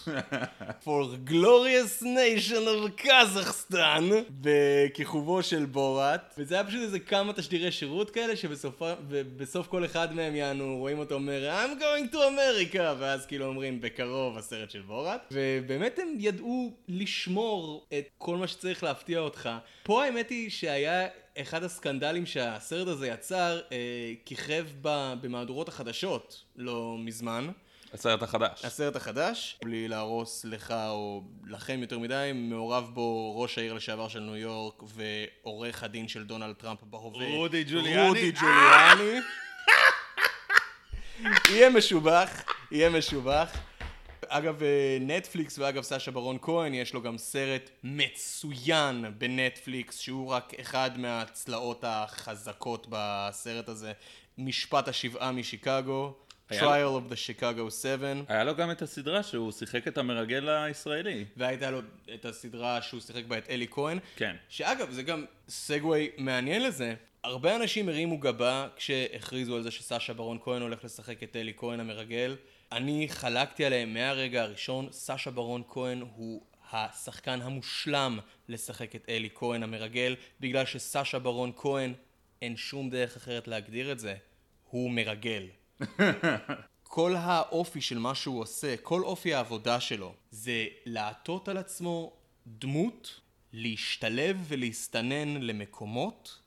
for 0.84 1.30
glorious 1.30 2.02
nation 2.02 2.64
of 2.66 3.04
Kazakhstan 3.04 4.02
בכיכובו 4.40 5.42
של 5.42 5.64
בורת. 5.64 6.34
וזה 6.38 6.54
היה 6.54 6.64
פשוט 6.64 6.82
איזה 6.82 6.98
כמה 6.98 7.32
תשדירי 7.32 7.72
שירות 7.72 8.10
כאלה 8.10 8.36
שבסוף 8.36 9.66
כל 9.68 9.84
אחד 9.84 10.14
מהם 10.14 10.34
יענו 10.36 10.76
רואים 10.78 10.98
אותו 10.98 11.14
אומר 11.14 11.64
I'm 11.64 11.80
going 11.80 12.14
to 12.14 12.16
America. 12.16 12.80
ואז 12.98 13.26
כאילו 13.26 13.46
אומרים 13.46 13.80
בקרוב 13.80 14.38
הסרט 14.38 14.70
של 14.70 14.82
בורת. 14.82 15.20
ובאמת 15.32 15.98
הם 15.98 16.08
ידעו 16.18 16.72
לשמור 16.88 17.86
את 17.98 18.08
כל 18.18 18.36
מה 18.36 18.46
שצריך 18.46 18.84
להפתיע 18.84 19.18
אותך. 19.18 19.50
פה 19.82 20.04
האמת 20.04 20.30
היא 20.30 20.50
שהיה 20.50 21.06
אחד 21.38 21.64
הסקנדלים 21.64 22.26
שהסרט 22.26 22.88
הזה 22.88 23.08
יצר 23.08 23.60
אה, 23.72 24.12
כיכב 24.24 24.66
במהדורות 24.82 25.68
החדשות 25.68 26.42
לא 26.56 26.96
מזמן 26.98 27.48
הסרט 27.94 28.22
החדש. 28.22 28.64
הסרט 28.64 28.96
החדש, 28.96 29.58
בלי 29.64 29.88
להרוס 29.88 30.44
לך 30.44 30.74
או 30.88 31.22
לכם 31.46 31.78
יותר 31.80 31.98
מדי, 31.98 32.30
מעורב 32.34 32.90
בו 32.94 33.40
ראש 33.40 33.58
העיר 33.58 33.72
לשעבר 33.72 34.08
של 34.08 34.20
ניו 34.20 34.36
יורק 34.36 34.82
ועורך 34.82 35.82
הדין 35.82 36.08
של 36.08 36.24
דונלד 36.24 36.54
טראמפ 36.54 36.82
בהווה. 36.82 37.26
רודי 37.36 37.64
ג'וליאני. 37.64 38.08
רודי 38.08 38.32
ג'וליאני. 38.32 39.20
יהיה 41.50 41.70
משובח, 41.70 42.44
יהיה 42.70 42.90
משובח. 42.90 43.56
אגב 44.28 44.60
נטפליקס 45.00 45.58
ואגב 45.58 45.82
סאשה 45.82 46.10
ברון 46.10 46.38
כהן 46.42 46.74
יש 46.74 46.94
לו 46.94 47.02
גם 47.02 47.18
סרט 47.18 47.70
מצוין 47.84 49.04
בנטפליקס 49.18 49.98
שהוא 49.98 50.28
רק 50.28 50.52
אחד 50.60 50.90
מהצלעות 50.98 51.84
החזקות 51.86 52.86
בסרט 52.90 53.68
הזה 53.68 53.92
משפט 54.38 54.88
השבעה 54.88 55.32
משיקגו 55.32 56.14
Trial 56.52 56.94
of 56.96 57.12
the 57.12 57.16
Chicago 57.16 57.70
7. 57.70 58.22
היה 58.28 58.44
לו 58.44 58.56
גם 58.56 58.70
את 58.70 58.82
הסדרה 58.82 59.22
שהוא 59.22 59.52
שיחק 59.52 59.88
את 59.88 59.98
המרגל 59.98 60.48
הישראלי. 60.48 61.24
והייתה 61.36 61.70
לו 61.70 61.80
את 62.14 62.24
הסדרה 62.24 62.82
שהוא 62.82 63.00
שיחק 63.00 63.24
בה 63.24 63.38
את 63.38 63.50
אלי 63.50 63.66
כהן. 63.70 63.98
כן. 64.16 64.36
שאגב, 64.48 64.90
זה 64.90 65.02
גם 65.02 65.24
סגווי 65.48 66.10
מעניין 66.18 66.62
לזה. 66.62 66.94
הרבה 67.24 67.56
אנשים 67.56 67.88
הרימו 67.88 68.18
גבה 68.18 68.68
כשהכריזו 68.76 69.56
על 69.56 69.62
זה 69.62 69.70
שסאשה 69.70 70.12
ברון 70.12 70.38
כהן 70.44 70.62
הולך 70.62 70.84
לשחק 70.84 71.22
את 71.22 71.36
אלי 71.36 71.52
כהן 71.56 71.80
המרגל. 71.80 72.36
אני 72.72 73.08
חלקתי 73.08 73.64
עליהם 73.64 73.94
מהרגע 73.94 74.42
הראשון, 74.42 74.88
סאשה 74.92 75.30
ברון 75.30 75.62
כהן 75.68 76.00
הוא 76.14 76.42
השחקן 76.72 77.42
המושלם 77.42 78.18
לשחק 78.48 78.96
את 78.96 79.04
אלי 79.08 79.28
כהן 79.34 79.62
המרגל, 79.62 80.16
בגלל 80.40 80.64
שסאשה 80.64 81.18
ברון 81.18 81.52
כהן, 81.56 81.94
אין 82.42 82.56
שום 82.56 82.90
דרך 82.90 83.16
אחרת 83.16 83.48
להגדיר 83.48 83.92
את 83.92 83.98
זה, 83.98 84.14
הוא 84.70 84.90
מרגל. 84.90 85.42
כל 86.82 87.14
האופי 87.16 87.80
של 87.80 87.98
מה 87.98 88.14
שהוא 88.14 88.40
עושה, 88.40 88.76
כל 88.76 89.02
אופי 89.02 89.34
העבודה 89.34 89.80
שלו, 89.80 90.14
זה 90.30 90.66
לעטות 90.86 91.48
על 91.48 91.56
עצמו 91.56 92.12
דמות, 92.46 93.20
להשתלב 93.52 94.44
ולהסתנן 94.48 95.42
למקומות, 95.42 96.38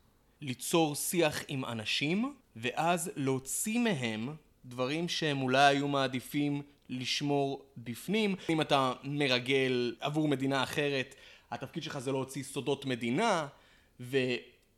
ליצור 0.41 0.95
שיח 0.95 1.43
עם 1.47 1.65
אנשים, 1.65 2.33
ואז 2.55 3.11
להוציא 3.15 3.79
מהם 3.79 4.35
דברים 4.65 5.09
שהם 5.09 5.41
אולי 5.41 5.75
היו 5.75 5.87
מעדיפים 5.87 6.61
לשמור 6.89 7.65
בפנים. 7.77 8.35
אם 8.49 8.61
אתה 8.61 8.93
מרגל 9.03 9.95
עבור 9.99 10.27
מדינה 10.27 10.63
אחרת, 10.63 11.15
התפקיד 11.51 11.83
שלך 11.83 11.99
זה 11.99 12.11
להוציא 12.11 12.43
סודות 12.43 12.85
מדינה, 12.85 13.47
ו... 13.99 14.17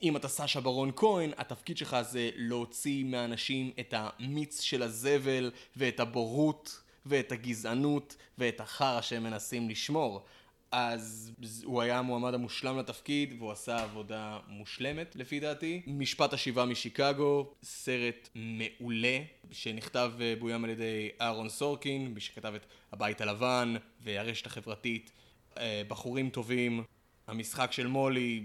אם 0.04 0.16
אתה 0.16 0.28
סשה 0.28 0.62
ברון 0.62 0.92
כהן, 0.96 1.32
התפקיד 1.38 1.78
שלך 1.78 1.98
זה 2.02 2.30
להוציא 2.36 3.04
מאנשים 3.04 3.72
את 3.80 3.94
המיץ 3.98 4.62
של 4.62 4.84
הזבל 4.84 5.52
ואת 5.76 6.00
הבורות 6.00 6.82
ואת 7.06 7.32
הגזענות 7.32 8.16
ואת 8.38 8.60
החרא 8.60 9.02
שהם 9.02 9.24
מנסים 9.24 9.70
לשמור. 9.70 10.26
אז 10.72 11.32
הוא 11.64 11.82
היה 11.82 12.00
המועמד 12.00 12.34
המושלם 12.34 12.80
לתפקיד 12.80 13.36
והוא 13.38 13.52
עשה 13.52 13.84
עבודה 13.84 14.40
מושלמת 14.48 15.16
לפי 15.16 15.40
דעתי. 15.40 15.82
משפט 15.88 16.34
השיבה 16.34 16.66
משיקגו, 16.66 17.54
סרט 17.64 18.30
מעולה 18.36 19.20
שנכתב 19.52 20.12
ובוים 20.18 20.64
על 20.64 20.70
ידי 20.70 21.10
אהרון 21.22 21.50
סורקין, 21.50 22.14
מי 22.14 22.20
שכתב 22.20 22.54
את 22.56 22.66
הבית 22.92 23.22
הלבן 23.22 23.76
והרשת 24.02 24.46
החברתית. 24.46 25.12
אה, 25.58 25.82
בחורים 25.88 26.30
טובים, 26.30 26.84
המשחק 27.28 27.72
של 27.72 27.88
מולי, 27.88 28.44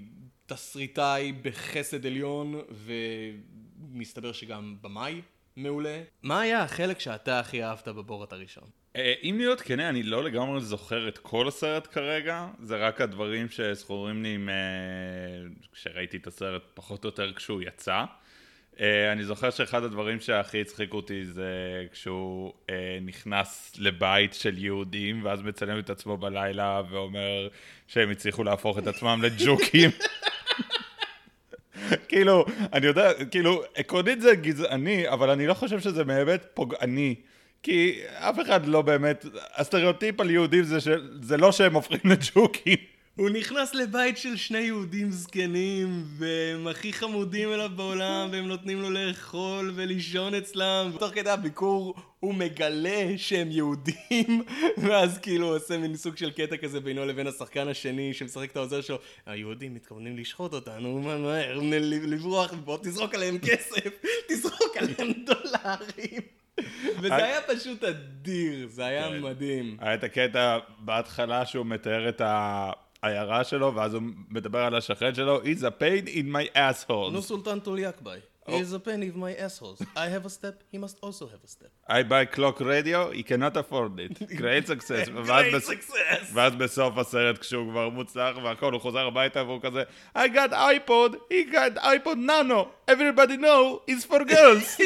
תסריטאי 0.49 1.33
בחסד 1.33 2.07
עליון, 2.07 2.61
ומסתבר 2.71 4.33
שגם 4.33 4.77
במאי 4.81 5.23
מעולה. 5.57 6.03
מה 6.23 6.41
היה 6.41 6.63
החלק 6.63 7.01
שאתה 7.01 7.41
הכי 7.41 7.65
אהבת 7.65 7.89
בבורת 7.89 8.33
הראשון? 8.33 8.65
אה, 8.97 9.15
אם 9.23 9.35
להיות 9.39 9.61
כן, 9.61 9.81
אני 9.81 10.03
לא 10.03 10.25
לגמרי 10.25 10.61
זוכר 10.61 11.09
את 11.09 11.19
כל 11.19 11.49
הסרט 11.49 11.89
כרגע, 11.93 12.47
זה 12.63 12.77
רק 12.77 13.01
הדברים 13.01 13.49
שזכורים 13.49 14.23
לי 14.23 14.39
כשראיתי 15.73 16.17
את 16.17 16.27
הסרט 16.27 16.63
פחות 16.75 17.05
או 17.05 17.09
יותר 17.09 17.33
כשהוא 17.33 17.63
יצא. 17.63 18.05
Uh, 18.75 18.81
אני 19.13 19.25
זוכר 19.25 19.51
שאחד 19.51 19.85
הדברים 19.85 20.21
שהכי 20.21 20.61
הצחיקו 20.61 20.97
אותי 20.97 21.25
זה 21.25 21.53
כשהוא 21.93 22.53
נכנס 23.03 23.73
לבית 23.79 24.35
של 24.35 24.59
יהודים 24.59 25.25
ואז 25.25 25.43
מצלם 25.43 25.79
את 25.79 25.91
עצמו 25.91 26.17
בלילה 26.17 26.83
ואומר 26.91 27.49
שהם 27.87 28.11
הצליחו 28.11 28.45
להפוך 28.45 28.79
את 28.79 28.87
עצמם 28.87 29.21
לג'וקים. 29.23 29.91
כאילו, 32.09 32.45
אני 32.73 32.87
יודע, 32.87 33.25
כאילו, 33.31 33.63
עקרונית 33.75 34.21
זה 34.21 34.35
גזעני, 34.35 35.09
אבל 35.09 35.31
אני 35.31 35.47
לא 35.47 35.55
חושב 35.55 35.81
שזה 35.81 36.05
באמת 36.05 36.47
פוגעני. 36.55 37.15
כי 37.63 38.01
אף 38.15 38.41
אחד 38.41 38.67
לא 38.67 38.83
באמת, 38.83 39.25
הסטריאוטיפ 39.55 40.21
על 40.21 40.31
יהודים 40.31 40.65
זה, 40.65 40.81
ש... 40.81 40.89
זה 41.23 41.37
לא 41.37 41.53
שהם 41.53 41.75
הופכים 41.75 42.01
לג'וקים. 42.05 42.98
הוא 43.19 43.31
נכנס 43.31 43.75
לבית 43.75 44.19
של 44.19 44.37
שני 44.37 44.59
יהודים 44.59 45.11
זקנים, 45.11 46.05
והם 46.19 46.67
הכי 46.67 46.93
חמודים 46.93 47.53
אליו 47.53 47.71
בעולם, 47.77 48.29
והם 48.33 48.49
נותנים 48.49 48.81
לו 48.81 48.91
לאכול 48.91 49.73
ולישון 49.75 50.35
אצלם. 50.35 50.91
ותוך 50.95 51.15
כדי 51.15 51.31
הביקור 51.31 51.95
הוא 52.21 52.35
מגלה 52.35 53.07
שהם 53.17 53.51
יהודים, 53.51 54.45
ואז 54.83 55.19
כאילו 55.19 55.47
הוא 55.47 55.57
עושה 55.57 55.79
מין 55.79 55.97
סוג 55.97 56.17
של 56.17 56.31
קטע 56.31 56.57
כזה 56.57 56.81
בינו 56.81 57.07
לבין 57.07 57.27
השחקן 57.27 57.69
השני 57.69 58.15
שמשחק 58.15 58.51
את 58.51 58.57
העוזר 58.57 58.81
שלו. 58.81 58.99
היהודים 59.27 59.75
מתכוונים 59.75 60.17
לשחוט 60.17 60.53
אותנו, 60.53 60.99
מה 60.99 61.19
מהר, 61.19 61.61
לברוח, 61.83 62.53
בוא 62.53 62.79
תזרוק 62.83 63.15
עליהם 63.15 63.39
כסף, 63.39 63.91
תזרוק 64.29 64.77
עליהם 64.77 65.13
דולרים. 65.27 66.21
וזה 67.01 67.15
היה 67.15 67.41
פשוט 67.43 67.85
אדיר, 67.85 68.69
זה 68.69 68.85
היה 68.85 69.09
כן. 69.09 69.21
מדהים. 69.21 69.77
היה 69.81 69.95
את 69.95 70.05
הקטע 70.05 70.59
בהתחלה 70.79 71.47
שהוא 71.47 71.67
מתאר 71.67 72.09
את 72.09 72.21
ה... 72.21 72.71
העיירה 73.03 73.45
שלו, 73.45 73.75
ואז 73.75 73.95
הוא 73.95 74.03
מדבר 74.31 74.59
על 74.59 74.75
השכן 74.75 75.15
שלו, 75.15 75.43
he's 75.43 75.63
a 75.63 75.83
pain 75.83 76.09
in 76.09 76.35
my 76.35 76.57
asshole. 76.57 77.11
נו 77.13 77.23
סולטן 77.23 77.59
טוליאק 77.61 78.01
ביי. 78.01 78.21
He 78.49 78.61
is 78.61 78.73
a 78.73 78.79
pain 78.79 79.03
in 79.03 79.19
my 79.19 79.35
assholes. 79.47 79.79
I 79.95 80.09
have 80.09 80.25
a 80.25 80.31
step, 80.31 80.65
he 80.73 80.79
must 80.79 80.97
also 81.03 81.27
have 81.27 81.43
a 81.45 81.51
step. 81.57 81.71
I 81.87 82.03
buy 82.03 82.25
clock 82.25 82.61
radio, 82.61 83.11
he 83.11 83.23
cannot 83.23 83.55
afford 83.59 84.01
it. 84.01 84.13
Great 84.43 84.67
success. 84.67 85.09
Great 85.09 85.63
success. 85.63 86.33
ואז 86.35 86.55
בסוף 86.55 86.99
הסרט, 86.99 87.39
כשהוא 87.39 87.71
כבר 87.71 87.89
מוצלח 87.89 88.37
והכל, 88.45 88.73
הוא 88.73 88.81
חוזר 88.81 89.07
הביתה 89.07 89.43
והוא 89.45 89.61
כזה, 89.63 89.83
I 90.17 90.29
got 90.29 90.53
iPod, 90.53 91.15
he 91.31 91.53
got 91.53 91.77
iPod 91.77 92.17
nano, 92.17 92.69
everybody 92.89 93.37
know, 93.37 93.83
it's 93.87 94.05
for 94.05 94.25
girls. 94.25 94.81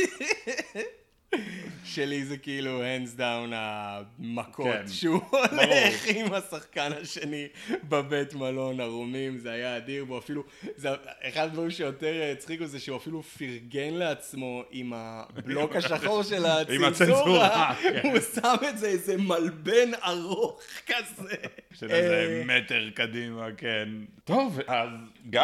שלי 1.84 2.24
זה 2.24 2.36
כאילו 2.36 2.82
hands 2.82 3.18
down 3.18 3.52
המכות 3.52 4.66
כן, 4.66 4.88
שהוא 4.88 5.20
הולך 5.30 6.06
עם 6.14 6.32
השחקן 6.32 6.92
השני 7.02 7.46
בבית 7.88 8.34
מלון 8.34 8.80
ערומים 8.80 9.38
זה 9.38 9.50
היה 9.50 9.76
אדיר 9.76 10.04
בו 10.04 10.18
אפילו 10.18 10.44
זה 10.76 10.88
אחד 11.22 11.44
הדברים 11.44 11.70
שיותר 11.70 12.32
הצחיקו 12.32 12.66
זה 12.66 12.80
שהוא 12.80 12.96
אפילו 12.96 13.22
פרגן 13.22 13.94
לעצמו 13.94 14.62
עם 14.70 14.92
הבלוק 14.96 15.76
השחור 15.76 16.22
של 16.22 16.44
הצנזורה. 16.46 17.74
כן. 17.82 18.00
הוא 18.02 18.18
שם 18.34 18.68
את 18.68 18.78
זה 18.78 18.86
איזה 18.86 19.16
מלבן 19.16 19.90
ארוך 20.04 20.60
כזה. 20.86 21.34
של 21.74 21.90
איזה 21.90 22.44
אה, 22.48 22.58
מטר 22.58 22.90
קדימה 22.94 23.48
כן. 23.56 23.88
טוב 24.24 24.60
אז 24.66 24.88
גיא. 25.30 25.40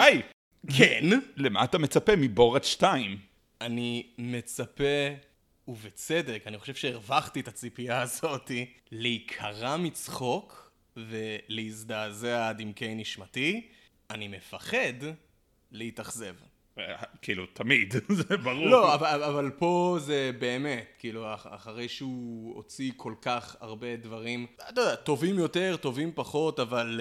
כן. 0.76 1.04
למה 1.36 1.64
אתה 1.64 1.78
מצפה 1.78 2.16
מבורת 2.16 2.64
2? 2.64 3.16
אני 3.60 4.06
מצפה 4.18 4.84
ובצדק, 5.68 6.42
אני 6.46 6.58
חושב 6.58 6.74
שהרווחתי 6.74 7.40
את 7.40 7.48
הציפייה 7.48 8.02
הזאתי, 8.02 8.66
להיקרע 8.92 9.76
מצחוק 9.76 10.70
ולהזדעזע 10.96 12.48
עד 12.48 12.60
עמקי 12.60 12.94
נשמתי, 12.94 13.68
אני 14.10 14.28
מפחד 14.28 14.94
להתאכזב. 15.72 16.34
כאילו, 17.22 17.46
תמיד, 17.46 17.94
זה 18.28 18.36
ברור. 18.36 18.66
לא, 18.66 18.94
אבל, 18.94 19.22
אבל 19.22 19.50
פה 19.58 19.96
זה 20.00 20.30
באמת, 20.38 20.96
כאילו, 20.98 21.34
אחרי 21.34 21.88
שהוא 21.88 22.54
הוציא 22.56 22.92
כל 22.96 23.14
כך 23.22 23.56
הרבה 23.60 23.96
דברים, 23.96 24.46
אתה 24.56 24.80
יודע, 24.80 24.94
טובים 24.94 25.38
יותר, 25.38 25.76
טובים 25.80 26.12
פחות, 26.14 26.60
אבל 26.60 27.00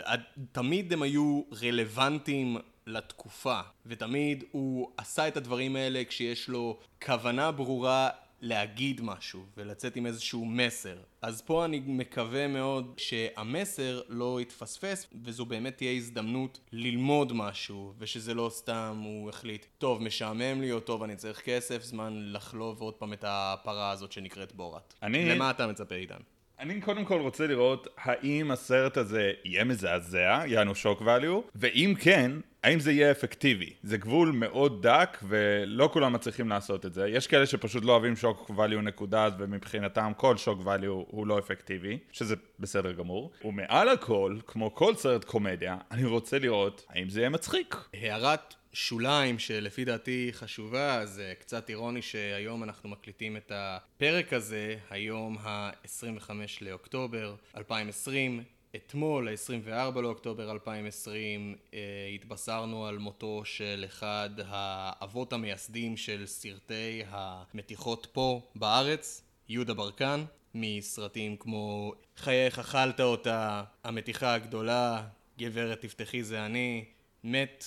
uh, 0.00 0.10
תמיד 0.52 0.92
הם 0.92 1.02
היו 1.02 1.42
רלוונטיים 1.62 2.56
לתקופה, 2.88 3.60
ותמיד 3.86 4.44
הוא 4.50 4.90
עשה 4.96 5.28
את 5.28 5.36
הדברים 5.36 5.76
האלה 5.76 6.02
כשיש 6.08 6.48
לו 6.48 6.78
כוונה 7.04 7.52
ברורה 7.52 8.08
להגיד 8.40 9.00
משהו 9.00 9.44
ולצאת 9.56 9.96
עם 9.96 10.06
איזשהו 10.06 10.44
מסר. 10.44 10.98
אז 11.22 11.42
פה 11.42 11.64
אני 11.64 11.82
מקווה 11.86 12.48
מאוד 12.48 12.94
שהמסר 12.96 14.00
לא 14.08 14.40
יתפספס 14.40 15.06
וזו 15.24 15.46
באמת 15.46 15.76
תהיה 15.76 15.92
הזדמנות 15.92 16.60
ללמוד 16.72 17.32
משהו 17.32 17.92
ושזה 17.98 18.34
לא 18.34 18.50
סתם 18.52 19.00
הוא 19.04 19.28
החליט 19.28 19.66
טוב 19.78 20.02
משעמם 20.02 20.60
לי 20.60 20.72
או 20.72 20.80
טוב 20.80 21.02
אני 21.02 21.16
צריך 21.16 21.40
כסף 21.40 21.82
זמן 21.82 22.12
לחלוב 22.32 22.80
עוד 22.80 22.94
פעם 22.94 23.12
את 23.12 23.24
הפרה 23.28 23.90
הזאת 23.90 24.12
שנקראת 24.12 24.52
בורת. 24.52 24.94
אני- 25.02 25.28
למה 25.28 25.50
אתה 25.50 25.66
מצפה 25.66 25.94
עידן? 25.94 26.20
אני 26.60 26.80
קודם 26.80 27.04
כל 27.04 27.20
רוצה 27.20 27.46
לראות 27.46 27.88
האם 27.98 28.50
הסרט 28.50 28.96
הזה 28.96 29.32
יהיה 29.44 29.64
מזעזע, 29.64 30.42
יענו 30.46 30.74
שוק 30.74 31.02
ואליו, 31.04 31.40
ואם 31.54 31.94
כן, 32.00 32.32
האם 32.64 32.80
זה 32.80 32.92
יהיה 32.92 33.10
אפקטיבי. 33.10 33.72
זה 33.82 33.96
גבול 33.96 34.32
מאוד 34.32 34.86
דק, 34.86 35.18
ולא 35.28 35.90
כולם 35.92 36.12
מצליחים 36.12 36.48
לעשות 36.48 36.86
את 36.86 36.94
זה. 36.94 37.08
יש 37.08 37.26
כאלה 37.26 37.46
שפשוט 37.46 37.84
לא 37.84 37.92
אוהבים 37.92 38.16
שוק 38.16 38.50
ואליו 38.56 38.80
נקודה, 38.82 39.28
ומבחינתם 39.38 40.12
כל 40.16 40.36
שוק 40.36 40.58
ואליו 40.64 40.92
הוא 40.92 41.26
לא 41.26 41.38
אפקטיבי, 41.38 41.98
שזה 42.12 42.34
בסדר 42.60 42.92
גמור. 42.92 43.32
ומעל 43.44 43.88
הכל, 43.88 44.36
כמו 44.46 44.74
כל 44.74 44.94
סרט 44.94 45.24
קומדיה, 45.24 45.76
אני 45.90 46.04
רוצה 46.04 46.38
לראות 46.38 46.86
האם 46.90 47.08
זה 47.08 47.20
יהיה 47.20 47.30
מצחיק. 47.30 47.76
הערת 47.94 48.54
שוליים 48.78 49.38
שלפי 49.38 49.84
דעתי 49.84 50.30
חשובה, 50.32 51.06
זה 51.06 51.32
קצת 51.38 51.70
אירוני 51.70 52.02
שהיום 52.02 52.62
אנחנו 52.62 52.88
מקליטים 52.88 53.36
את 53.36 53.52
הפרק 53.54 54.32
הזה, 54.32 54.76
היום 54.90 55.38
ה-25 55.38 56.30
לאוקטובר 56.60 57.34
2020. 57.56 58.42
אתמול, 58.76 59.28
ה-24 59.28 60.00
לאוקטובר 60.00 60.50
2020, 60.50 61.56
אה, 61.74 61.78
התבשרנו 62.14 62.86
על 62.86 62.98
מותו 62.98 63.42
של 63.44 63.84
אחד 63.86 64.30
האבות 64.46 65.32
המייסדים 65.32 65.96
של 65.96 66.26
סרטי 66.26 67.02
המתיחות 67.08 68.06
פה 68.12 68.40
בארץ, 68.54 69.22
יהודה 69.48 69.74
ברקן, 69.74 70.24
מסרטים 70.54 71.36
כמו 71.36 71.92
חייך 72.16 72.58
אכלת 72.58 73.00
אותה, 73.00 73.64
המתיחה 73.84 74.34
הגדולה, 74.34 75.06
גברת 75.38 75.80
תפתחי 75.80 76.22
זה 76.22 76.46
אני, 76.46 76.84
מת 77.24 77.64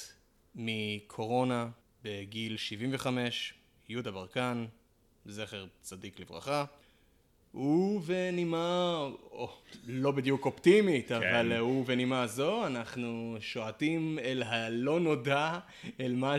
מקורונה 0.55 1.69
בגיל 2.03 2.57
75, 2.57 3.53
יהודה 3.89 4.11
ברקן, 4.11 4.65
זכר 5.25 5.65
צדיק 5.81 6.19
לברכה. 6.19 6.65
ובנימה, 7.53 8.97
או, 9.31 9.49
לא 9.87 10.11
בדיוק 10.11 10.45
אופטימית, 10.45 11.11
אבל 11.11 11.61
ובנימה 11.61 12.27
זו 12.27 12.67
אנחנו 12.67 13.37
שועטים 13.39 14.19
אל 14.19 14.43
הלא 14.43 14.99
נודע, 14.99 15.59
אל 15.99 16.15
מה 16.15 16.35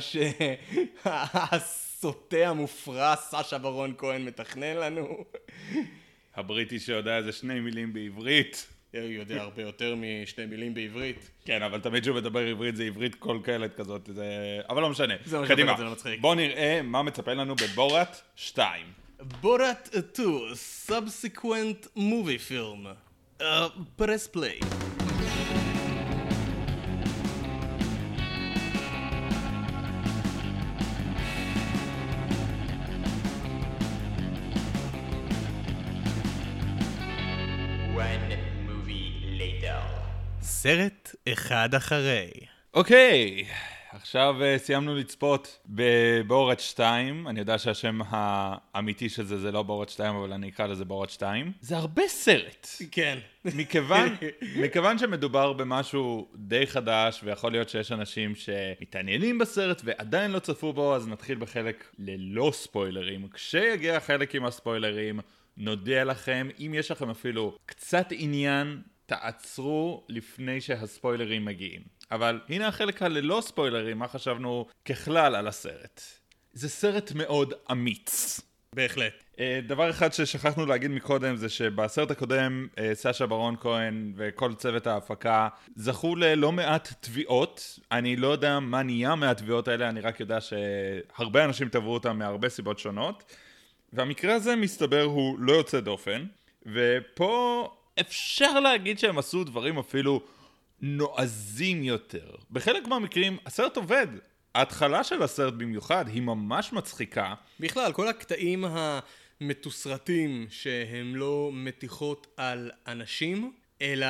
שהסוטה 1.01 2.49
המופרע 2.49 3.17
סשה 3.17 3.59
ברון 3.59 3.95
כהן 3.99 4.25
מתכנן 4.25 4.77
לנו. 4.77 5.25
הבריטי 6.35 6.79
שיודע 6.79 7.17
איזה 7.17 7.33
שני 7.33 7.61
מילים 7.61 7.93
בעברית. 7.93 8.72
יודע 8.99 9.43
הרבה 9.43 9.63
יותר 9.63 9.95
משתי 9.97 10.47
מילים 10.47 10.75
בעברית. 10.75 11.31
כן, 11.45 11.63
אבל 11.63 11.81
תמיד 11.81 12.03
כשהוא 12.03 12.17
מדבר 12.17 12.41
עברית 12.41 12.77
זה 12.77 12.85
עברית 12.85 13.15
קולקלת 13.15 13.77
כזאת, 13.77 14.09
זה... 14.13 14.27
אבל 14.69 14.83
לא 14.83 14.91
משנה. 14.91 15.15
זה 15.25 15.41
מה 15.41 15.47
קדימה. 15.47 15.75
זה 15.77 15.85
למצחיק. 15.85 16.21
בואו 16.21 16.35
נראה 16.35 16.81
מה 16.83 17.03
מצפה 17.03 17.33
לנו 17.33 17.55
בבורת 17.57 18.21
2. 18.37 18.87
בורת 19.41 19.89
2, 20.15 20.29
subsequent 20.89 21.87
movie 21.97 22.51
film. 22.51 22.87
Uh, 23.41 23.45
press 23.99 24.37
play. 24.37 25.02
סרט 40.63 41.15
אחד 41.29 41.75
אחרי. 41.75 42.31
אוקיי, 42.75 43.45
עכשיו 43.91 44.43
אה, 44.43 44.59
סיימנו 44.59 44.95
לצפות 44.95 45.59
בבורת 45.67 46.61
2. 46.61 47.29
אני 47.29 47.41
יודע 47.41 47.59
שהשם 47.59 48.01
האמיתי 48.09 49.09
של 49.09 49.25
זה 49.25 49.39
זה 49.39 49.53
לא 49.53 49.63
בורת 49.63 49.89
2, 49.89 50.15
אבל 50.15 50.33
אני 50.33 50.49
אקרא 50.49 50.67
לזה 50.67 50.85
בורת 50.85 51.11
2. 51.11 51.53
זה 51.61 51.77
הרבה 51.77 52.03
סרט. 52.09 52.69
כן. 52.91 53.19
מכיוון, 53.45 54.17
מכיוון 54.63 54.99
שמדובר 54.99 55.53
במשהו 55.53 56.29
די 56.35 56.67
חדש, 56.67 57.21
ויכול 57.25 57.53
להיות 57.53 57.69
שיש 57.69 57.93
אנשים 57.93 58.35
שמתעניינים 58.35 59.39
בסרט 59.39 59.83
ועדיין 59.85 60.31
לא 60.31 60.39
צפו 60.39 60.73
בו, 60.73 60.95
אז 60.95 61.09
נתחיל 61.09 61.39
בחלק 61.39 61.91
ללא 61.99 62.51
ספוילרים. 62.55 63.29
כשיגיע 63.29 63.97
החלק 63.97 64.35
עם 64.35 64.45
הספוילרים, 64.45 65.21
נודיע 65.57 66.05
לכם, 66.05 66.49
אם 66.59 66.75
יש 66.75 66.91
לכם 66.91 67.11
אפילו 67.11 67.57
קצת 67.67 68.07
עניין, 68.11 68.83
תעצרו 69.13 70.05
לפני 70.09 70.61
שהספוילרים 70.61 71.45
מגיעים. 71.45 71.83
אבל 72.11 72.41
הנה 72.49 72.69
החלק 72.69 73.03
הללא 73.03 73.41
ספוילרים, 73.41 73.99
מה 73.99 74.09
חשבנו 74.09 74.67
ככלל 74.85 75.35
על 75.35 75.49
הסרט. 75.49 76.03
זה 76.53 76.69
סרט 76.69 77.13
מאוד 77.15 77.55
אמיץ. 77.73 78.41
בהחלט. 78.75 79.13
אה, 79.41 79.61
דבר 79.67 79.91
אחד 79.91 80.13
ששכחנו 80.13 80.67
להגיד 80.67 80.91
מקודם 80.91 81.37
זה 81.37 81.49
שבסרט 81.49 82.11
הקודם 82.11 82.67
אה, 82.79 82.91
סשה 82.95 83.27
ברון 83.27 83.57
כהן 83.61 84.13
וכל 84.17 84.55
צוות 84.55 84.87
ההפקה 84.87 85.49
זכו 85.77 86.17
ללא 86.17 86.53
מעט 86.53 86.93
תביעות. 87.01 87.79
אני 87.93 88.17
לא 88.17 88.29
יודע 88.29 88.61
מה 88.61 88.83
נהיה 88.83 89.15
מהתביעות 89.15 89.69
האלה, 89.69 89.89
אני 89.89 90.01
רק 90.01 90.21
יודע 90.21 90.39
שהרבה 90.41 91.45
אנשים 91.45 91.69
תבעו 91.69 91.95
אותם 91.95 92.19
מהרבה 92.19 92.49
סיבות 92.49 92.79
שונות. 92.79 93.35
והמקרה 93.93 94.35
הזה 94.35 94.57
מסתבר 94.57 95.03
הוא 95.03 95.39
לא 95.39 95.53
יוצא 95.53 95.81
דופן, 95.81 96.25
ופה 96.67 97.69
אפשר 98.01 98.61
להגיד 98.61 98.99
שהם 98.99 99.19
עשו 99.19 99.45
דברים 99.45 99.79
אפילו 99.79 100.21
נועזים 100.81 101.83
יותר. 101.83 102.31
בחלק 102.51 102.87
מהמקרים 102.87 103.39
הסרט 103.47 103.77
עובד. 103.77 104.07
ההתחלה 104.55 105.05
של 105.05 105.23
הסרט 105.23 105.55
במיוחד 105.55 106.09
היא 106.09 106.23
ממש 106.23 106.73
מצחיקה. 106.73 107.35
בכלל, 107.61 107.93
כל 107.93 108.09
הקטעים 108.09 108.65
המתוסרטים 109.41 110.47
שהם 110.51 111.17
לא 111.17 111.51
מתיחות 111.53 112.27
על 112.37 112.71
אנשים, 112.87 113.53
אלא 113.83 114.07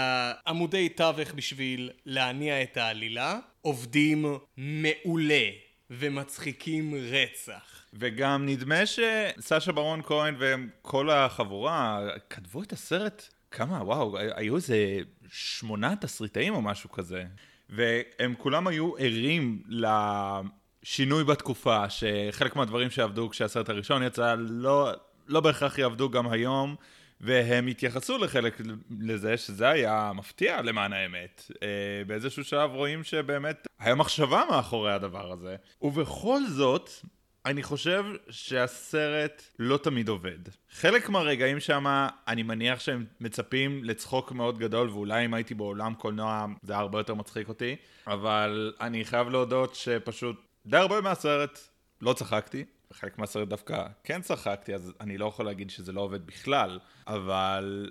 עמודי 0.46 0.88
תווך 0.88 1.32
בשביל 1.34 1.90
להניע 2.06 2.62
את 2.62 2.76
העלילה, 2.76 3.38
עובדים 3.60 4.24
מעולה 4.56 5.44
ומצחיקים 5.90 6.94
רצח. 6.94 7.84
וגם 7.94 8.46
נדמה 8.46 8.86
שסשה 8.86 9.72
ברון 9.72 10.02
כהן 10.02 10.36
וכל 10.38 11.10
החבורה 11.10 12.00
כתבו 12.30 12.62
את 12.62 12.72
הסרט, 12.72 13.28
כמה, 13.52 13.82
וואו, 13.82 14.18
היו 14.18 14.56
איזה 14.56 14.98
שמונה 15.32 15.96
תסריטאים 15.96 16.54
או 16.54 16.62
משהו 16.62 16.90
כזה. 16.90 17.24
והם 17.70 18.34
כולם 18.38 18.66
היו 18.66 18.92
ערים 18.98 19.62
לשינוי 19.68 21.24
בתקופה, 21.24 21.90
שחלק 21.90 22.56
מהדברים 22.56 22.90
שעבדו 22.90 23.28
כשהסרט 23.30 23.68
הראשון 23.68 24.02
יצא 24.02 24.34
לא, 24.38 24.90
לא 25.26 25.40
בהכרח 25.40 25.78
יעבדו 25.78 26.10
גם 26.10 26.28
היום. 26.28 26.76
והם 27.22 27.66
התייחסו 27.66 28.18
לחלק 28.18 28.60
לזה 29.00 29.36
שזה 29.36 29.68
היה 29.68 30.12
מפתיע 30.14 30.62
למען 30.62 30.92
האמת. 30.92 31.50
אה, 31.62 31.68
באיזשהו 32.06 32.44
שלב 32.44 32.70
רואים 32.70 33.04
שבאמת 33.04 33.66
היה 33.78 33.94
מחשבה 33.94 34.44
מאחורי 34.50 34.92
הדבר 34.92 35.32
הזה. 35.32 35.56
ובכל 35.82 36.46
זאת, 36.46 36.90
אני 37.46 37.62
חושב 37.62 38.04
שהסרט 38.30 39.42
לא 39.58 39.76
תמיד 39.76 40.08
עובד. 40.08 40.38
חלק 40.70 41.08
מהרגעים 41.08 41.60
שם, 41.60 42.06
אני 42.28 42.42
מניח 42.42 42.80
שהם 42.80 43.04
מצפים 43.20 43.84
לצחוק 43.84 44.32
מאוד 44.32 44.58
גדול, 44.58 44.90
ואולי 44.90 45.24
אם 45.24 45.34
הייתי 45.34 45.54
בעולם 45.54 45.94
קולנוע 45.94 46.46
זה 46.62 46.72
היה 46.72 46.80
הרבה 46.80 46.98
יותר 47.00 47.14
מצחיק 47.14 47.48
אותי, 47.48 47.76
אבל 48.06 48.72
אני 48.80 49.04
חייב 49.04 49.28
להודות 49.28 49.74
שפשוט 49.74 50.36
די 50.66 50.76
הרבה 50.76 51.00
מהסרט 51.00 51.58
לא 52.02 52.12
צחקתי. 52.12 52.64
בחלק 52.90 53.18
מהסרט 53.18 53.48
דווקא 53.48 53.86
כן 54.04 54.22
צחקתי, 54.22 54.74
אז 54.74 54.92
אני 55.00 55.18
לא 55.18 55.26
יכול 55.26 55.44
להגיד 55.44 55.70
שזה 55.70 55.92
לא 55.92 56.00
עובד 56.00 56.26
בכלל, 56.26 56.78
אבל 57.06 57.90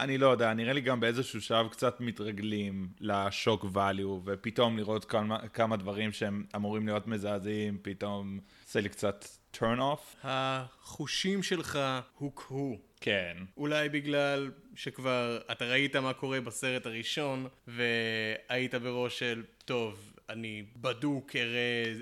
אני 0.00 0.18
לא 0.18 0.26
יודע, 0.26 0.54
נראה 0.54 0.72
לי 0.72 0.80
גם 0.80 1.00
באיזשהו 1.00 1.40
שלב 1.40 1.68
קצת 1.68 2.00
מתרגלים 2.00 2.88
לשוק 3.00 3.64
value, 3.64 4.20
ופתאום 4.24 4.76
לראות 4.76 5.04
כמה, 5.04 5.48
כמה 5.48 5.76
דברים 5.76 6.12
שהם 6.12 6.44
אמורים 6.56 6.86
להיות 6.86 7.06
מזעזעים, 7.06 7.78
פתאום 7.82 8.40
עושה 8.64 8.80
לי 8.80 8.88
קצת 8.88 9.24
turn 9.54 9.78
off. 9.78 10.16
החושים 10.22 11.42
שלך 11.42 11.78
הוקהו. 12.18 12.78
כן. 13.00 13.36
אולי 13.56 13.88
בגלל 13.88 14.50
שכבר 14.74 15.38
אתה 15.52 15.64
ראית 15.64 15.96
מה 15.96 16.12
קורה 16.12 16.40
בסרט 16.40 16.86
הראשון, 16.86 17.46
והיית 17.68 18.74
בראש 18.74 19.18
של, 19.18 19.42
טוב, 19.64 20.12
אני 20.28 20.64
בדוק 20.76 21.36
אראה 21.36 21.92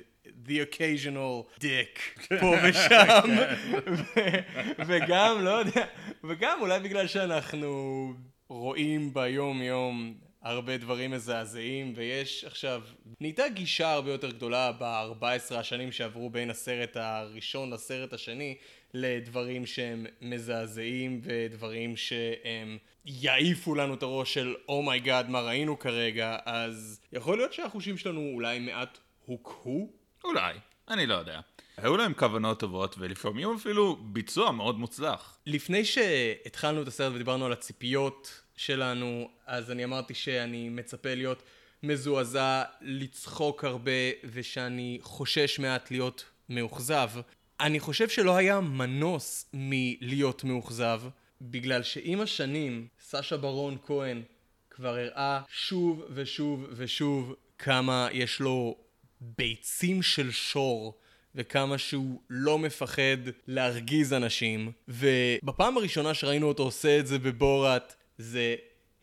the 0.46 0.60
occasional 0.60 1.60
dick 1.60 1.98
פה 2.40 2.54
ושם, 2.64 3.36
ו- 3.86 4.38
וגם, 4.86 5.44
לא 5.44 5.50
יודע, 5.50 5.84
וגם 6.24 6.58
אולי 6.60 6.80
בגלל 6.80 7.06
שאנחנו 7.06 8.12
רואים 8.48 9.14
ביום 9.14 9.62
יום 9.62 10.14
הרבה 10.42 10.76
דברים 10.76 11.10
מזעזעים, 11.10 11.92
ויש 11.96 12.44
עכשיו, 12.44 12.82
נהייתה 13.20 13.48
גישה 13.48 13.92
הרבה 13.92 14.12
יותר 14.12 14.30
גדולה 14.30 14.72
ב-14 14.72 15.54
השנים 15.54 15.92
שעברו 15.92 16.30
בין 16.30 16.50
הסרט 16.50 16.96
הראשון 16.96 17.70
לסרט 17.70 18.12
השני, 18.12 18.56
לדברים 18.94 19.66
שהם 19.66 20.06
מזעזעים 20.20 21.20
ודברים 21.22 21.96
שהם 21.96 22.78
יעיפו 23.04 23.74
לנו 23.74 23.94
את 23.94 24.02
הראש 24.02 24.34
של 24.34 24.54
oh 24.68 24.83
my 24.83 24.98
God, 24.98 25.28
מה 25.28 25.40
ראינו 25.40 25.78
כרגע, 25.78 26.36
אז 26.44 27.00
יכול 27.12 27.36
להיות 27.36 27.52
שהחושים 27.52 27.98
שלנו 27.98 28.30
אולי 28.34 28.58
מעט 28.58 28.98
הוקהו? 29.26 30.05
אולי, 30.26 30.54
אני 30.88 31.06
לא 31.06 31.14
יודע. 31.14 31.40
היו 31.76 31.96
להם 31.96 32.14
כוונות 32.14 32.60
טובות, 32.60 32.94
ולפעמים 32.98 33.54
אפילו 33.54 33.96
ביצוע 33.96 34.52
מאוד 34.52 34.78
מוצלח. 34.78 35.38
לפני 35.46 35.84
שהתחלנו 35.84 36.82
את 36.82 36.88
הסרט 36.88 37.12
ודיברנו 37.14 37.46
על 37.46 37.52
הציפיות 37.52 38.42
שלנו, 38.56 39.30
אז 39.46 39.70
אני 39.70 39.84
אמרתי 39.84 40.14
שאני 40.14 40.68
מצפה 40.68 41.14
להיות 41.14 41.42
מזועזע, 41.82 42.62
לצחוק 42.80 43.64
הרבה, 43.64 43.90
ושאני 44.24 44.98
חושש 45.02 45.58
מעט 45.58 45.90
להיות 45.90 46.24
מאוכזב. 46.48 47.10
אני 47.60 47.80
חושב 47.80 48.08
שלא 48.08 48.36
היה 48.36 48.60
מנוס 48.60 49.50
מלהיות 49.54 50.44
מאוכזב, 50.44 51.00
בגלל 51.40 51.82
שעם 51.82 52.20
השנים, 52.20 52.86
סשה 53.00 53.36
ברון 53.36 53.76
כהן 53.86 54.22
כבר 54.70 54.88
הראה 54.88 55.40
שוב 55.48 56.02
ושוב 56.10 56.66
ושוב 56.70 57.34
כמה 57.58 58.08
יש 58.12 58.40
לו 58.40 58.85
ביצים 59.20 60.02
של 60.02 60.30
שור. 60.30 60.94
וכמה 61.36 61.78
שהוא 61.78 62.20
לא 62.30 62.58
מפחד 62.58 63.16
להרגיז 63.46 64.12
אנשים, 64.12 64.72
ובפעם 64.88 65.76
הראשונה 65.76 66.14
שראינו 66.14 66.48
אותו 66.48 66.62
עושה 66.62 66.98
את 66.98 67.06
זה 67.06 67.18
בבורת, 67.18 67.94
זה 68.18 68.54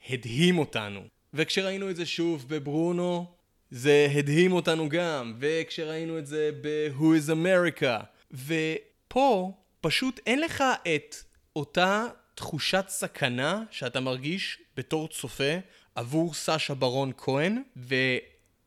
הדהים 0.09 0.57
אותנו. 0.57 1.01
וכשראינו 1.33 1.89
את 1.89 1.95
זה 1.95 2.05
שוב 2.05 2.45
בברונו, 2.47 3.25
זה 3.71 4.07
הדהים 4.15 4.51
אותנו 4.51 4.89
גם, 4.89 5.33
וכשראינו 5.39 6.19
את 6.19 6.27
זה 6.27 6.51
ב-Who 6.61 7.01
is 7.01 7.31
America, 7.31 8.03
ופה 8.31 9.51
פשוט 9.81 10.19
אין 10.25 10.41
לך 10.41 10.63
את 10.95 11.15
אותה 11.55 12.05
תחושת 12.35 12.85
סכנה 12.87 13.63
שאתה 13.71 13.99
מרגיש 13.99 14.57
בתור 14.77 15.07
צופה 15.07 15.53
עבור 15.95 16.33
סשה 16.33 16.73
ברון 16.73 17.11
כהן, 17.17 17.61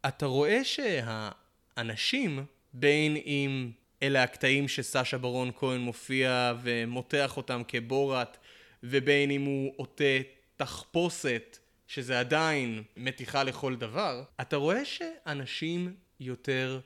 ואתה 0.06 0.26
רואה 0.26 0.60
שהאנשים 0.64 2.44
בין 2.72 3.16
אם 3.16 3.70
אלה 4.02 4.22
הקטעים 4.22 4.68
שסשה 4.68 5.18
ברון 5.18 5.50
כהן 5.58 5.80
מופיע 5.80 6.54
ומותח 6.62 7.36
אותם 7.36 7.62
כבורת, 7.68 8.36
ובין 8.82 9.30
אם 9.30 9.42
הוא 9.42 9.72
עוטה 9.76 10.04
תחפושת, 10.56 11.58
שזה 11.86 12.20
עדיין 12.20 12.82
מתיחה 12.96 13.42
לכל 13.42 13.76
דבר, 13.76 14.22
אתה 14.40 14.56
רואה 14.56 14.84
שאנשים 14.84 15.94
יותר 16.20 16.80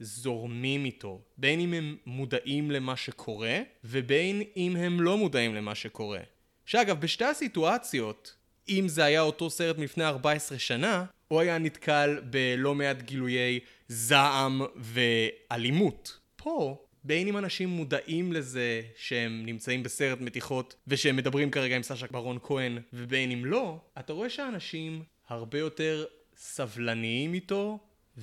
זורמים 0.00 0.84
איתו, 0.84 1.20
בין 1.38 1.60
אם 1.60 1.74
הם 1.74 1.96
מודעים 2.06 2.70
למה 2.70 2.96
שקורה, 2.96 3.58
ובין 3.84 4.42
אם 4.56 4.76
הם 4.76 5.00
לא 5.00 5.18
מודעים 5.18 5.54
למה 5.54 5.74
שקורה. 5.74 6.20
שאגב, 6.66 7.00
בשתי 7.00 7.24
הסיטואציות, 7.24 8.36
אם 8.68 8.84
זה 8.88 9.04
היה 9.04 9.20
אותו 9.20 9.50
סרט 9.50 9.78
מלפני 9.78 10.04
14 10.04 10.58
שנה, 10.58 11.04
הוא 11.34 11.40
היה 11.40 11.58
נתקל 11.58 12.20
בלא 12.30 12.74
מעט 12.74 13.02
גילויי 13.02 13.60
זעם 13.88 14.62
ואלימות. 14.76 16.18
פה, 16.36 16.84
בין 17.04 17.28
אם 17.28 17.38
אנשים 17.38 17.68
מודעים 17.68 18.32
לזה 18.32 18.82
שהם 18.96 19.42
נמצאים 19.46 19.82
בסרט 19.82 20.20
מתיחות 20.20 20.74
ושהם 20.86 21.16
מדברים 21.16 21.50
כרגע 21.50 21.76
עם 21.76 21.82
סשה 21.82 22.06
ברון 22.10 22.38
כהן 22.42 22.78
ובין 22.92 23.30
אם 23.30 23.44
לא, 23.44 23.78
אתה 23.98 24.12
רואה 24.12 24.30
שאנשים 24.30 25.02
הרבה 25.28 25.58
יותר 25.58 26.04
סבלניים 26.36 27.34
איתו 27.34 27.78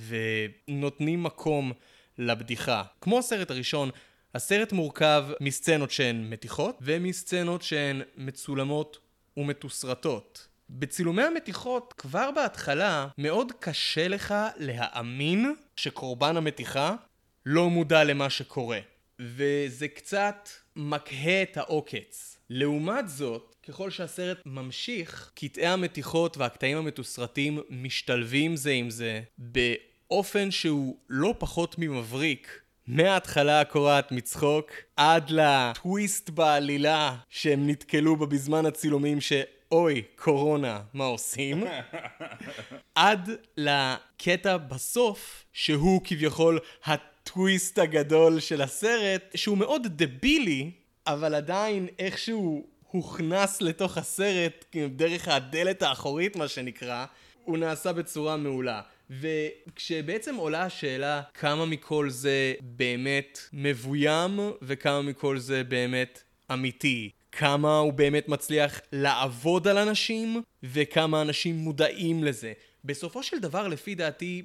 ונותנים 0.06 1.22
מקום 1.22 1.72
לבדיחה. 2.18 2.82
כמו 3.00 3.18
הסרט 3.18 3.50
הראשון, 3.50 3.90
הסרט 4.34 4.72
מורכב 4.72 5.24
מסצנות 5.40 5.90
שהן 5.90 6.30
מתיחות 6.30 6.78
ומסצנות 6.80 7.62
שהן 7.62 8.02
מצולמות 8.16 8.98
ומתוסרטות. 9.36 10.48
בצילומי 10.78 11.22
המתיחות, 11.22 11.94
כבר 11.96 12.30
בהתחלה, 12.34 13.06
מאוד 13.18 13.52
קשה 13.60 14.08
לך 14.08 14.34
להאמין 14.56 15.54
שקורבן 15.76 16.36
המתיחה 16.36 16.94
לא 17.46 17.70
מודע 17.70 18.04
למה 18.04 18.30
שקורה. 18.30 18.78
וזה 19.20 19.88
קצת 19.88 20.48
מקהה 20.76 21.42
את 21.42 21.56
העוקץ. 21.56 22.36
לעומת 22.50 23.08
זאת, 23.08 23.56
ככל 23.68 23.90
שהסרט 23.90 24.38
ממשיך, 24.46 25.30
קטעי 25.34 25.66
המתיחות 25.66 26.36
והקטעים 26.36 26.76
המתוסרטים 26.76 27.60
משתלבים 27.70 28.56
זה 28.56 28.70
עם 28.70 28.90
זה 28.90 29.20
באופן 29.38 30.50
שהוא 30.50 30.96
לא 31.08 31.34
פחות 31.38 31.74
ממבריק. 31.78 32.60
מההתחלה 32.86 33.60
הקורעת 33.60 34.12
מצחוק 34.12 34.70
עד 34.96 35.30
לטוויסט 35.30 36.30
בעלילה 36.30 37.16
שהם 37.28 37.66
נתקלו 37.66 38.16
בה 38.16 38.26
בזמן 38.26 38.66
הצילומים 38.66 39.20
ש... 39.20 39.32
אוי, 39.72 40.02
קורונה, 40.16 40.80
מה 40.94 41.04
עושים? 41.04 41.64
עד 42.94 43.30
לקטע 43.56 44.56
בסוף, 44.56 45.44
שהוא 45.52 46.00
כביכול 46.04 46.58
הטוויסט 46.84 47.78
הגדול 47.78 48.40
של 48.40 48.62
הסרט, 48.62 49.22
שהוא 49.34 49.58
מאוד 49.58 49.86
דבילי, 49.86 50.70
אבל 51.06 51.34
עדיין 51.34 51.88
איכשהו 51.98 52.66
הוכנס 52.90 53.62
לתוך 53.62 53.98
הסרט 53.98 54.64
דרך 54.96 55.28
הדלת 55.28 55.82
האחורית, 55.82 56.36
מה 56.36 56.48
שנקרא, 56.48 57.04
הוא 57.44 57.58
נעשה 57.58 57.92
בצורה 57.92 58.36
מעולה. 58.36 58.80
וכשבעצם 59.10 60.34
עולה 60.34 60.62
השאלה 60.62 61.22
כמה 61.34 61.66
מכל 61.66 62.10
זה 62.10 62.54
באמת 62.60 63.38
מבוים 63.52 64.40
וכמה 64.62 65.02
מכל 65.02 65.38
זה 65.38 65.64
באמת 65.64 66.22
אמיתי, 66.52 67.10
כמה 67.32 67.78
הוא 67.78 67.92
באמת 67.92 68.28
מצליח 68.28 68.80
לעבוד 68.92 69.68
על 69.68 69.78
אנשים 69.78 70.42
וכמה 70.62 71.22
אנשים 71.22 71.56
מודעים 71.56 72.24
לזה. 72.24 72.52
בסופו 72.84 73.22
של 73.22 73.38
דבר, 73.38 73.68
לפי 73.68 73.94
דעתי, 73.94 74.42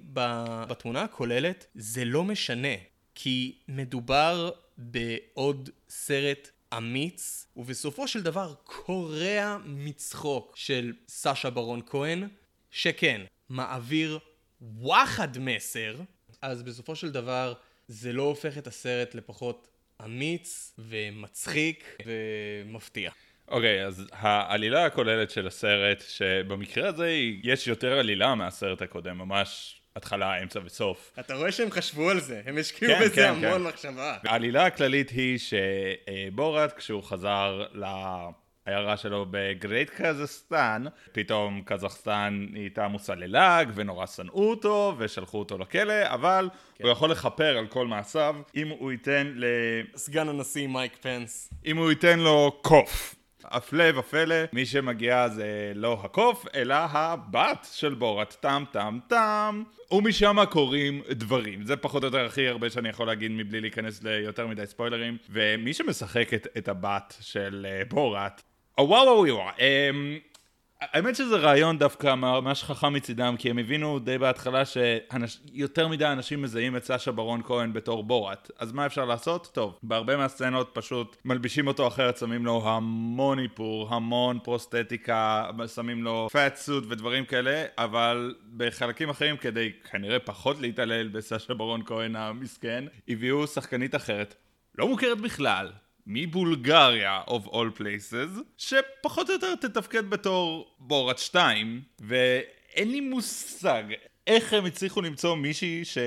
בתמונה 0.67 1.01
הכוללת, 1.01 1.65
זה 1.75 2.05
לא 2.05 2.23
משנה. 2.23 2.75
כי 3.15 3.57
מדובר 3.67 4.51
בעוד 4.77 5.69
סרט 5.89 6.49
אמיץ, 6.77 7.47
ובסופו 7.57 8.07
של 8.07 8.21
דבר 8.21 8.53
קורע 8.63 9.57
מצחוק 9.65 10.53
של 10.57 10.93
סשה 11.07 11.49
ברון 11.49 11.81
כהן, 11.85 12.27
שכן, 12.71 13.21
מעביר 13.49 14.19
וואחד 14.61 15.37
מסר, 15.37 15.95
אז 16.41 16.63
בסופו 16.63 16.95
של 16.95 17.11
דבר 17.11 17.53
זה 17.87 18.13
לא 18.13 18.23
הופך 18.23 18.57
את 18.57 18.67
הסרט 18.67 19.15
לפחות 19.15 19.67
אמיץ 20.05 20.75
ומצחיק 20.79 21.97
ומפתיע. 22.05 23.11
אוקיי, 23.47 23.83
okay, 23.83 23.87
אז 23.87 24.07
העלילה 24.11 24.85
הכוללת 24.85 25.29
של 25.29 25.47
הסרט, 25.47 26.03
שבמקרה 26.07 26.89
הזה 26.89 27.09
יש 27.43 27.67
יותר 27.67 27.99
עלילה 27.99 28.35
מהסרט 28.35 28.81
הקודם, 28.81 29.17
ממש 29.17 29.81
התחלה, 29.95 30.41
אמצע 30.43 30.59
וסוף. 30.65 31.13
אתה 31.19 31.35
רואה 31.35 31.51
שהם 31.51 31.71
חשבו 31.71 32.09
על 32.09 32.19
זה, 32.19 32.41
הם 32.45 32.57
השקיעו 32.57 32.93
כן, 32.93 33.01
בזה 33.01 33.15
כן, 33.15 33.29
המון 33.29 33.61
כן. 33.61 33.61
מחשבה. 33.61 34.17
העלילה 34.23 34.65
הכללית 34.65 35.09
היא 35.09 35.39
שבורת, 35.39 36.73
כשהוא 36.73 37.03
חזר 37.03 37.65
ל... 37.73 37.83
העיירה 38.67 38.97
שלו 38.97 39.25
בגרייט 39.31 39.89
קזחסטן, 39.89 40.83
פתאום 41.11 41.61
קזחסטן 41.65 42.47
נהייתה 42.51 42.85
עמוסה 42.85 43.15
ללעג 43.15 43.71
ונורא 43.75 44.05
שנאו 44.05 44.49
אותו 44.49 44.95
ושלחו 44.97 45.39
אותו 45.39 45.57
לכלא, 45.57 45.93
אבל 46.07 46.49
כן. 46.75 46.83
הוא 46.83 46.91
יכול 46.91 47.11
לכפר 47.11 47.57
על 47.57 47.67
כל 47.67 47.87
מעשיו 47.87 48.35
אם 48.55 48.67
הוא 48.67 48.91
ייתן 48.91 49.31
ל... 49.35 49.45
סגן 49.95 50.29
הנשיא 50.29 50.67
מייק 50.67 50.97
פנס. 51.01 51.53
אם 51.65 51.77
הוא 51.77 51.89
ייתן 51.89 52.19
לו 52.19 52.59
קוף. 52.61 53.15
הפלא 53.43 53.99
ופלא, 53.99 54.35
מי 54.53 54.65
שמגיע 54.65 55.29
זה 55.29 55.71
לא 55.75 55.99
הקוף, 56.03 56.45
אלא 56.55 56.75
הבת 56.75 57.67
של 57.71 57.93
בורת, 57.93 58.37
טם 58.39 58.63
טם 58.71 58.99
טם, 59.07 59.63
ומשם 59.91 60.37
קורים 60.49 61.01
דברים. 61.09 61.65
זה 61.65 61.75
פחות 61.75 62.03
או 62.03 62.07
יותר 62.07 62.25
הכי 62.25 62.47
הרבה 62.47 62.69
שאני 62.69 62.89
יכול 62.89 63.07
להגיד 63.07 63.31
מבלי 63.31 63.61
להיכנס 63.61 64.03
ליותר 64.03 64.47
מדי 64.47 64.67
ספוילרים. 64.67 65.17
ומי 65.29 65.73
שמשחק 65.73 66.33
את, 66.33 66.47
את 66.57 66.67
הבת 66.67 67.17
של 67.21 67.67
uh, 67.69 67.89
בורת, 67.89 68.41
וואו 68.79 69.05
וואו 69.07 69.35
וואו, 69.35 69.49
אמ, 69.59 70.17
האמת 70.81 71.15
שזה 71.15 71.35
רעיון 71.35 71.77
דווקא 71.77 72.15
ממש 72.15 72.63
חכם 72.63 72.93
מצידם, 72.93 73.35
כי 73.39 73.49
הם 73.49 73.57
הבינו 73.57 73.99
די 73.99 74.17
בהתחלה 74.17 74.63
שיותר 74.65 75.87
מדי 75.87 76.05
אנשים 76.05 76.41
מזהים 76.41 76.75
את 76.77 76.83
סשה 76.83 77.11
ברון 77.11 77.41
כהן 77.43 77.73
בתור 77.73 78.03
בורת. 78.03 78.51
אז 78.59 78.71
מה 78.71 78.85
אפשר 78.85 79.05
לעשות? 79.05 79.49
טוב, 79.53 79.79
בהרבה 79.83 80.17
מהסצנות 80.17 80.69
פשוט 80.73 81.17
מלבישים 81.25 81.67
אותו 81.67 81.87
אחרת, 81.87 82.17
שמים 82.17 82.45
לו 82.45 82.69
המון 82.69 83.39
איפור, 83.39 83.95
המון 83.95 84.39
פרוסטטיקה, 84.43 85.49
שמים 85.75 86.03
לו 86.03 86.27
פאט 86.31 86.55
סוט 86.55 86.83
ודברים 86.89 87.25
כאלה, 87.25 87.65
אבל 87.77 88.35
בחלקים 88.57 89.09
אחרים, 89.09 89.37
כדי 89.37 89.71
כנראה 89.91 90.19
פחות 90.19 90.59
להתעלל 90.61 91.07
בסשה 91.07 91.53
ברון 91.53 91.81
כהן 91.85 92.15
המסכן, 92.15 92.83
הביאו 93.07 93.47
שחקנית 93.47 93.95
אחרת, 93.95 94.35
לא 94.77 94.87
מוכרת 94.87 95.21
בכלל, 95.21 95.71
מבולגריה 96.07 97.21
of 97.27 97.47
all 97.47 97.79
places, 97.79 98.41
שפחות 98.57 99.29
או 99.29 99.33
יותר 99.33 99.55
תתפקד 99.55 100.09
בתור 100.09 100.75
בורת 100.79 101.19
2, 101.19 101.81
ו... 102.01 102.15
אין 102.77 102.91
לי 102.91 103.01
מושג 103.01 103.83
איך 104.27 104.53
הם 104.53 104.65
הצליחו 104.65 105.01
למצוא 105.01 105.35
מישהי 105.35 105.85
ש... 105.85 105.97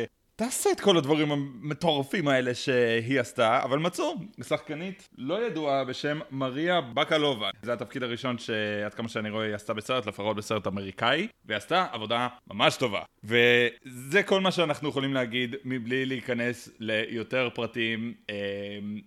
תעשה 0.40 0.70
את 0.72 0.80
כל 0.80 0.96
הדברים 0.96 1.32
המטורפים 1.32 2.28
האלה 2.28 2.54
שהיא 2.54 3.20
עשתה, 3.20 3.62
אבל 3.62 3.78
מצאו 3.78 4.14
שחקנית 4.42 5.08
לא 5.18 5.46
ידועה 5.46 5.84
בשם 5.84 6.20
מריה 6.30 6.80
בקלובה. 6.80 7.50
זה 7.62 7.72
התפקיד 7.72 8.02
הראשון 8.02 8.38
שעד 8.38 8.94
כמה 8.94 9.08
שאני 9.08 9.30
רואה 9.30 9.46
היא 9.46 9.54
עשתה 9.54 9.74
בסרט, 9.74 10.06
לפחות 10.06 10.36
בסרט 10.36 10.66
אמריקאי, 10.66 11.28
והיא 11.44 11.56
עשתה 11.56 11.86
עבודה 11.92 12.28
ממש 12.50 12.76
טובה. 12.76 13.02
וזה 13.24 14.22
כל 14.22 14.40
מה 14.40 14.52
שאנחנו 14.52 14.88
יכולים 14.88 15.14
להגיד 15.14 15.56
מבלי 15.64 16.06
להיכנס 16.06 16.68
ליותר 16.78 17.48
פרטים 17.54 18.14
אה, 18.30 18.34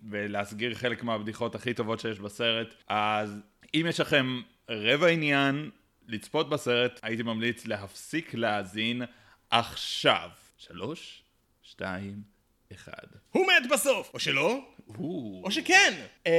ולהסגיר 0.09 0.73
חלק 0.73 1.03
מהבדיחות 1.03 1.55
הכי 1.55 1.73
טובות 1.73 1.99
שיש 1.99 2.19
בסרט. 2.19 2.73
אז 2.87 3.39
אם 3.73 3.85
יש 3.89 3.99
לכם 3.99 4.41
רבע 4.69 5.07
עניין 5.07 5.69
לצפות 6.07 6.49
בסרט, 6.49 6.99
הייתי 7.03 7.23
ממליץ 7.23 7.65
להפסיק 7.65 8.33
להאזין 8.33 9.01
עכשיו. 9.49 10.29
שלוש, 10.57 11.22
שתיים, 11.63 12.21
אחד. 12.73 13.07
הוא 13.31 13.45
מת 13.47 13.71
בסוף! 13.71 14.11
או 14.13 14.19
שלא? 14.19 14.59
או. 14.97 15.51
שכן! 15.51 15.93
אמ, 16.25 16.31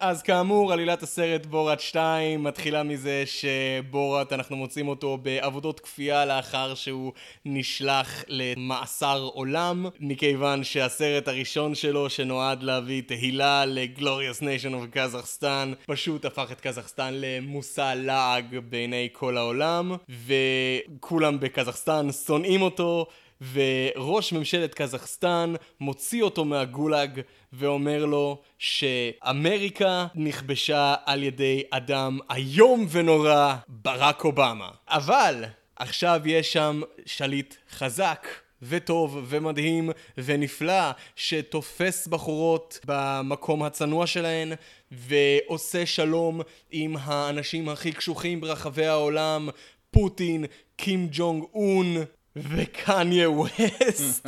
אז 0.00 0.22
כאמור, 0.22 0.72
עלילת 0.72 1.02
הסרט 1.02 1.46
בורת 1.46 1.80
2 1.80 2.42
מתחילה 2.42 2.82
מזה 2.82 3.24
שבורת, 3.26 4.32
אנחנו 4.32 4.56
מוצאים 4.56 4.88
אותו 4.88 5.16
בעבודות 5.16 5.80
כפייה 5.80 6.24
לאחר 6.24 6.74
שהוא 6.74 7.12
נשלח 7.44 8.24
למאסר 8.28 9.28
עולם, 9.32 9.86
מכיוון 10.00 10.64
שהסרט 10.64 11.28
הראשון 11.28 11.74
שלו, 11.74 12.10
שנועד 12.10 12.62
להביא 12.62 13.02
תהילה 13.02 13.64
ל-glorious 13.64 14.42
nation 14.42 14.74
of 14.74 14.84
Kazakhstan, 14.90 15.72
פשוט 15.86 16.24
הפך 16.24 16.52
את 16.52 16.60
קזחסטן 16.60 17.14
למושא 17.14 17.94
לעג 17.96 18.58
בעיני 18.68 19.08
כל 19.12 19.36
העולם, 19.36 19.96
וכולם 20.08 21.40
בקזחסטן 21.40 22.12
שונאים 22.12 22.62
אותו. 22.62 23.06
וראש 23.52 24.32
ממשלת 24.32 24.74
קזחסטן 24.74 25.54
מוציא 25.80 26.22
אותו 26.22 26.44
מהגולאג 26.44 27.20
ואומר 27.52 28.04
לו 28.04 28.42
שאמריקה 28.58 30.06
נכבשה 30.14 30.94
על 31.06 31.22
ידי 31.22 31.62
אדם 31.70 32.18
איום 32.30 32.86
ונורא, 32.90 33.54
ברק 33.68 34.24
אובמה. 34.24 34.70
אבל 34.88 35.44
עכשיו 35.76 36.20
יש 36.24 36.52
שם 36.52 36.80
שליט 37.06 37.54
חזק. 37.70 38.26
וטוב 38.62 39.24
ומדהים 39.28 39.90
ונפלא 40.18 40.90
שתופס 41.16 42.06
בחורות 42.06 42.78
במקום 42.84 43.62
הצנוע 43.62 44.06
שלהן 44.06 44.52
ועושה 44.92 45.86
שלום 45.86 46.40
עם 46.70 46.96
האנשים 47.00 47.68
הכי 47.68 47.92
קשוחים 47.92 48.40
ברחבי 48.40 48.86
העולם 48.86 49.48
פוטין, 49.90 50.44
קים 50.76 51.08
ג'ונג 51.10 51.44
און 51.54 51.96
וקניה 52.36 53.30
ווסט. 53.30 54.26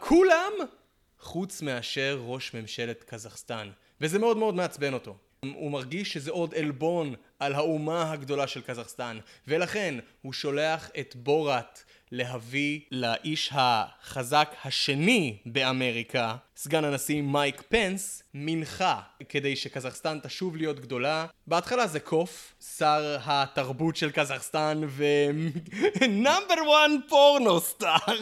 כולם 0.00 0.52
חוץ 1.20 1.62
מאשר 1.62 2.20
ראש 2.24 2.54
ממשלת 2.54 3.02
קזחסטן. 3.02 3.70
וזה 4.00 4.18
מאוד 4.18 4.36
מאוד 4.36 4.54
מעצבן 4.54 4.94
אותו. 4.94 5.16
הוא 5.40 5.70
מרגיש 5.70 6.12
שזה 6.12 6.30
עוד 6.30 6.54
עלבון 6.54 7.14
על 7.38 7.54
האומה 7.54 8.12
הגדולה 8.12 8.46
של 8.46 8.60
קזחסטן, 8.60 9.18
ולכן 9.48 9.94
הוא 10.22 10.32
שולח 10.32 10.90
את 11.00 11.16
בורת 11.16 11.84
להביא 12.12 12.80
לאיש 12.90 13.50
החזק 13.52 14.54
השני 14.64 15.36
באמריקה, 15.46 16.36
סגן 16.56 16.84
הנשיא 16.84 17.22
מייק 17.22 17.62
פנס, 17.68 18.22
מנחה 18.34 19.00
כדי 19.28 19.56
שקזחסטן 19.56 20.18
תשוב 20.22 20.56
להיות 20.56 20.80
גדולה. 20.80 21.26
בהתחלה 21.46 21.86
זה 21.86 22.00
קוף, 22.00 22.54
שר 22.76 23.16
התרבות 23.24 23.96
של 23.96 24.10
קזחסטן 24.10 24.80
ו... 24.86 25.04
נאמבר 26.08 26.54
וואן 26.66 26.90
פורנו 27.08 27.60
סטאר. 27.60 28.16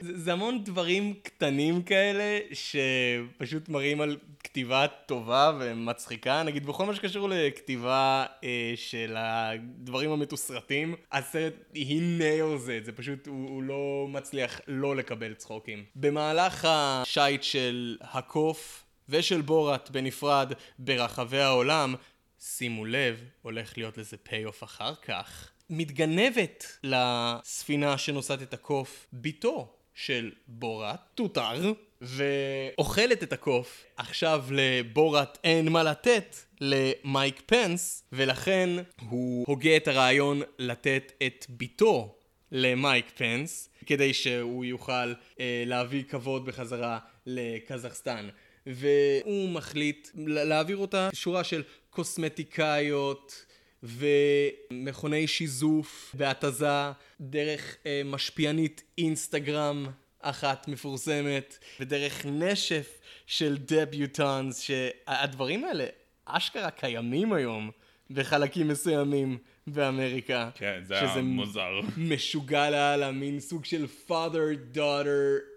זה, 0.00 0.18
זה 0.18 0.32
המון 0.32 0.64
דברים 0.64 1.14
קטנים 1.22 1.82
כאלה 1.82 2.38
שפשוט 2.52 3.68
מראים 3.68 4.00
על 4.00 4.16
כתיבה 4.44 4.86
טובה 5.06 5.52
ומצחיקה. 5.60 6.42
נגיד 6.42 6.66
בכל 6.66 6.86
מה 6.86 6.94
שקשור 6.94 7.28
לכתיבה 7.28 8.26
אה, 8.44 8.72
של 8.76 9.14
הדברים 9.18 10.10
המתוסרטים 10.10 10.94
הסרט 11.12 11.54
היא 11.74 12.20
nails 12.20 12.66
it 12.66 12.84
זה 12.84 12.92
פשוט 12.92 13.26
הוא, 13.26 13.48
הוא 13.48 13.62
לא 13.62 14.06
מצליח 14.08 14.60
לא 14.66 14.96
לקבל 14.96 15.34
צחוקים. 15.34 15.84
במהלך 15.96 16.68
השייט 16.70 17.42
של 17.42 17.96
הקוף 18.00 18.84
ושל 19.08 19.40
בורת 19.40 19.90
בנפרד 19.90 20.52
ברחבי 20.78 21.40
העולם 21.40 21.94
שימו 22.40 22.84
לב 22.84 23.24
הולך 23.42 23.78
להיות 23.78 23.98
לזה 23.98 24.16
פי 24.16 24.44
אוף 24.44 24.62
אחר 24.62 24.94
כך 24.94 25.50
מתגנבת 25.70 26.78
לספינה 26.84 27.98
שנושאת 27.98 28.42
את 28.42 28.54
הקוף 28.54 29.06
בתו 29.12 29.68
של 29.94 30.30
בורת, 30.46 30.98
תותר, 31.14 31.72
ואוכלת 32.00 33.22
את 33.22 33.32
הקוף. 33.32 33.84
עכשיו 33.96 34.44
לבורת 34.50 35.38
אין 35.44 35.68
מה 35.68 35.82
לתת 35.82 36.36
למייק 36.60 37.42
פנס, 37.46 38.04
ולכן 38.12 38.70
הוא 39.08 39.44
הוגה 39.48 39.76
את 39.76 39.88
הרעיון 39.88 40.42
לתת 40.58 41.12
את 41.26 41.46
בתו 41.50 42.14
למייק 42.52 43.06
פנס, 43.14 43.68
כדי 43.86 44.14
שהוא 44.14 44.64
יוכל 44.64 45.12
אה, 45.40 45.62
להביא 45.66 46.02
כבוד 46.08 46.44
בחזרה 46.44 46.98
לקזחסטן. 47.26 48.28
והוא 48.66 49.48
מחליט 49.48 50.08
להעביר 50.26 50.76
אותה 50.76 51.08
שורה 51.12 51.44
של 51.44 51.62
קוסמטיקאיות, 51.90 53.46
ומכוני 53.82 55.26
שיזוף 55.26 56.14
והתזה 56.18 56.90
דרך 57.20 57.76
אה, 57.86 58.02
משפיענית 58.04 58.82
אינסטגרם 58.98 59.86
אחת 60.20 60.68
מפורסמת 60.68 61.58
ודרך 61.80 62.26
נשף 62.26 63.00
של 63.26 63.56
דביוטאנס 63.58 64.60
שהדברים 64.60 65.64
האלה 65.64 65.86
אשכרה 66.24 66.70
קיימים 66.70 67.32
היום 67.32 67.70
בחלקים 68.10 68.68
מסוימים 68.68 69.38
באמריקה. 69.72 70.50
כן, 70.54 70.80
זה 70.82 70.98
היה 70.98 71.22
מוזר. 71.22 71.80
משוגע 71.96 72.70
לאללה, 72.70 73.10
מין 73.10 73.40
סוג 73.40 73.64
של 73.64 73.86
father 74.08 74.76
daughter 74.76 75.56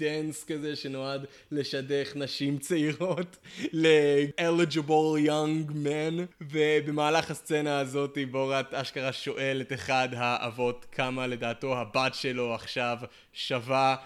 uh, 0.00 0.02
כזה 0.46 0.76
שנועד 0.76 1.26
לשדך 1.50 2.12
נשים 2.14 2.58
צעירות 2.58 3.36
ל-eligible 3.72 5.26
young 5.26 5.70
men 5.70 6.22
ובמהלך 6.40 7.30
הסצנה 7.30 7.78
הזאת 7.78 8.18
בורת 8.30 8.74
אשכרה 8.74 9.12
שואל 9.12 9.60
את 9.60 9.72
אחד 9.72 10.08
האבות 10.12 10.86
כמה 10.92 11.26
לדעתו 11.26 11.78
הבת 11.78 12.14
שלו 12.14 12.54
עכשיו 12.54 12.98
שווה 13.32 13.96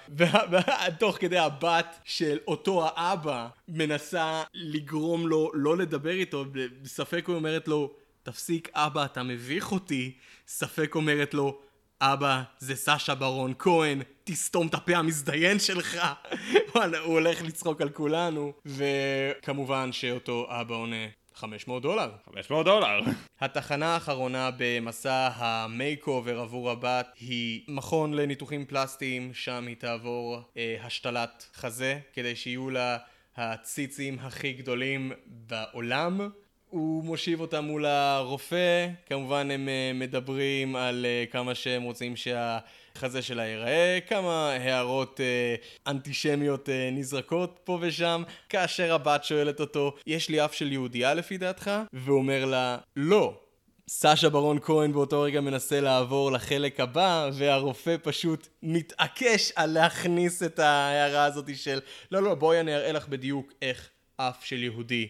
ותוך 0.89 1.17
כדי 1.21 1.39
הבת 1.39 1.99
של 2.05 2.39
אותו 2.49 2.89
האבא 2.89 3.49
מנסה 3.69 4.43
לגרום 4.55 5.29
לו 5.29 5.51
לא 5.55 5.77
לדבר 5.77 6.11
איתו 6.11 6.45
בספק 6.83 7.25
הוא 7.27 7.37
אומרת 7.37 7.69
לו 7.69 7.95
תפסיק 8.27 8.71
אבא 8.75 9.05
אתה 9.05 9.23
מביך 9.23 9.73
אותי 9.73 10.13
ספק 10.47 10.95
אומרת 10.95 11.35
לו 11.35 11.59
אבא 12.01 12.43
זה 12.59 12.77
סשה 12.77 13.15
ברון 13.15 13.55
כהן 13.59 14.03
תסתום 14.25 14.67
את 14.67 14.75
הפה 14.75 14.97
המזדיין 14.97 15.59
שלך 15.59 15.99
וואלה 16.75 16.99
הוא 16.99 17.13
הולך 17.13 17.43
לצחוק 17.43 17.81
על 17.81 17.89
כולנו 17.89 18.53
וכמובן 18.67 19.93
שאותו 19.93 20.47
אבא 20.51 20.75
עונה 20.75 21.07
500 21.35 21.83
דולר. 21.83 22.11
500 22.27 22.65
דולר. 22.65 23.01
התחנה 23.41 23.95
האחרונה 23.95 24.51
במסע 24.57 25.29
ה 25.35 26.07
makeover 26.07 26.41
עבור 26.41 26.71
הבת 26.71 27.07
היא 27.21 27.63
מכון 27.69 28.15
לניתוחים 28.15 28.67
פלסטיים, 28.67 29.35
שם 29.35 29.67
היא 29.67 29.77
תעבור 29.77 30.41
אה, 30.57 30.77
השתלת 30.83 31.47
חזה, 31.55 31.99
כדי 32.13 32.37
שיהיו 32.37 32.71
לה 32.71 32.99
הציצים 33.37 34.19
הכי 34.19 34.53
גדולים 34.53 35.13
בעולם. 35.27 36.31
הוא 36.77 37.05
מושיב 37.05 37.41
אותה 37.41 37.61
מול 37.61 37.87
הרופא, 37.87 38.89
כמובן 39.07 39.51
הם 39.51 39.69
אה, 39.69 39.91
מדברים 39.95 40.77
על 40.77 41.07
אה, 41.07 41.25
כמה 41.31 41.55
שהם 41.55 41.83
רוצים 41.83 42.17
שהחזה 42.17 43.23
שלה 43.23 43.43
ייראה, 43.43 43.99
כמה 44.09 44.53
הערות 44.53 45.21
אה, 45.21 45.55
אנטישמיות 45.87 46.69
נזרקות 46.93 47.61
פה 47.65 47.79
ושם, 47.81 48.23
כאשר 48.49 48.95
הבת 48.95 49.25
שואלת 49.25 49.61
אותו, 49.61 49.95
יש 50.07 50.29
לי 50.29 50.45
אף 50.45 50.55
של 50.55 50.73
יהודייה 50.73 51.15
לפי 51.15 51.39
דעתך? 51.39 51.71
והוא 51.93 52.19
אומר 52.19 52.45
לה, 52.45 52.79
לא. 52.97 53.41
סשה 53.89 54.29
ברון 54.29 54.59
כהן 54.63 54.93
באותו 54.93 55.21
רגע 55.21 55.41
מנסה 55.41 55.81
לעבור 55.81 56.33
לחלק 56.33 56.81
הבא, 56.81 57.31
והרופא 57.33 57.97
פשוט 58.03 58.49
מתעקש 58.63 59.53
על 59.57 59.71
להכניס 59.71 60.43
את 60.43 60.59
ההערה 60.59 61.25
הזאת 61.25 61.57
של 61.57 61.81
לא 62.11 62.23
לא 62.23 62.35
בואי 62.35 62.61
אני 62.61 62.77
אראה 62.77 62.93
לך 62.93 63.09
בדיוק 63.09 63.53
איך 63.63 63.91
אף 64.17 64.45
של 64.45 64.63
יהודי 64.63 65.09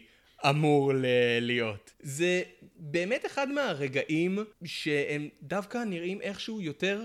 אמור 0.50 0.92
ל- 0.94 1.04
להיות. 1.40 1.92
זה 2.00 2.42
באמת 2.76 3.26
אחד 3.26 3.48
מהרגעים 3.48 4.38
שהם 4.64 5.28
דווקא 5.42 5.78
נראים 5.78 6.20
איכשהו 6.20 6.60
יותר 6.60 7.04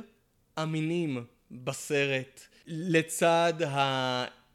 אמינים 0.63 1.23
בסרט. 1.51 2.41
לצד 2.67 3.53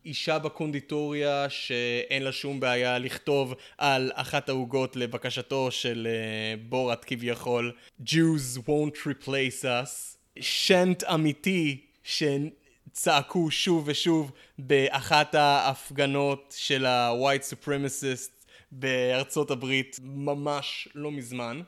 אישה 0.04 0.38
בקונדיטוריה 0.38 1.50
שאין 1.50 2.22
לה 2.22 2.32
שום 2.32 2.60
בעיה 2.60 2.98
לכתוב 2.98 3.54
על 3.78 4.10
אחת 4.14 4.48
העוגות 4.48 4.96
לבקשתו 4.96 5.70
של 5.70 6.08
אה, 6.10 6.54
בורת 6.68 7.04
כביכול 7.04 7.72
Jews 8.04 8.58
won't 8.58 8.96
replace 9.06 9.64
us 9.64 10.16
שנט 10.40 11.04
אמיתי 11.04 11.80
שצעקו 12.02 13.50
שוב 13.50 13.84
ושוב 13.86 14.32
באחת 14.58 15.34
ההפגנות 15.34 16.54
של 16.58 16.86
ה-white 16.86 17.52
supremacist 17.52 18.35
בארצות 18.72 19.50
הברית 19.50 20.00
ממש 20.02 20.88
לא 20.94 21.10
מזמן. 21.10 21.60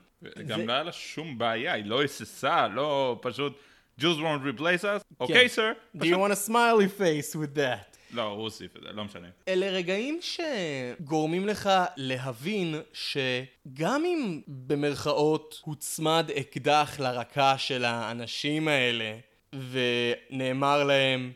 גם 0.46 0.60
ו- 0.60 0.66
לא 0.66 0.72
היה 0.72 0.82
לה 0.82 0.92
שום 0.92 1.38
בעיה, 1.38 1.72
היא 1.72 1.84
לא 1.84 2.00
היססה, 2.00 2.68
לא 2.68 3.18
פשוט 3.22 3.58
Jews 4.00 4.02
won't 4.02 4.58
replace 4.58 4.82
us, 4.82 5.04
אוקיי 5.20 5.48
סר. 5.48 5.72
Do 5.96 6.00
you 6.04 6.16
want 6.16 6.32
a 6.32 6.48
smiley 6.48 7.00
face 7.00 7.34
with 7.34 7.56
that? 7.58 7.98
לא, 8.10 8.22
הוא 8.22 8.42
הוסיף 8.42 8.76
את 8.76 8.82
זה, 8.82 8.88
לא 8.92 9.04
משנה. 9.04 9.28
אלה 9.48 9.70
רגעים 9.70 10.18
שגורמים 10.20 11.46
לך 11.46 11.70
להבין 11.96 12.74
שגם 12.92 14.04
אם 14.04 14.40
במרכאות 14.46 15.60
הוצמד 15.64 16.30
אקדח 16.40 17.00
לרקה 17.00 17.58
של 17.58 17.84
האנשים 17.84 18.68
האלה 18.68 19.16
ונאמר 19.70 20.84
להם 20.84 21.32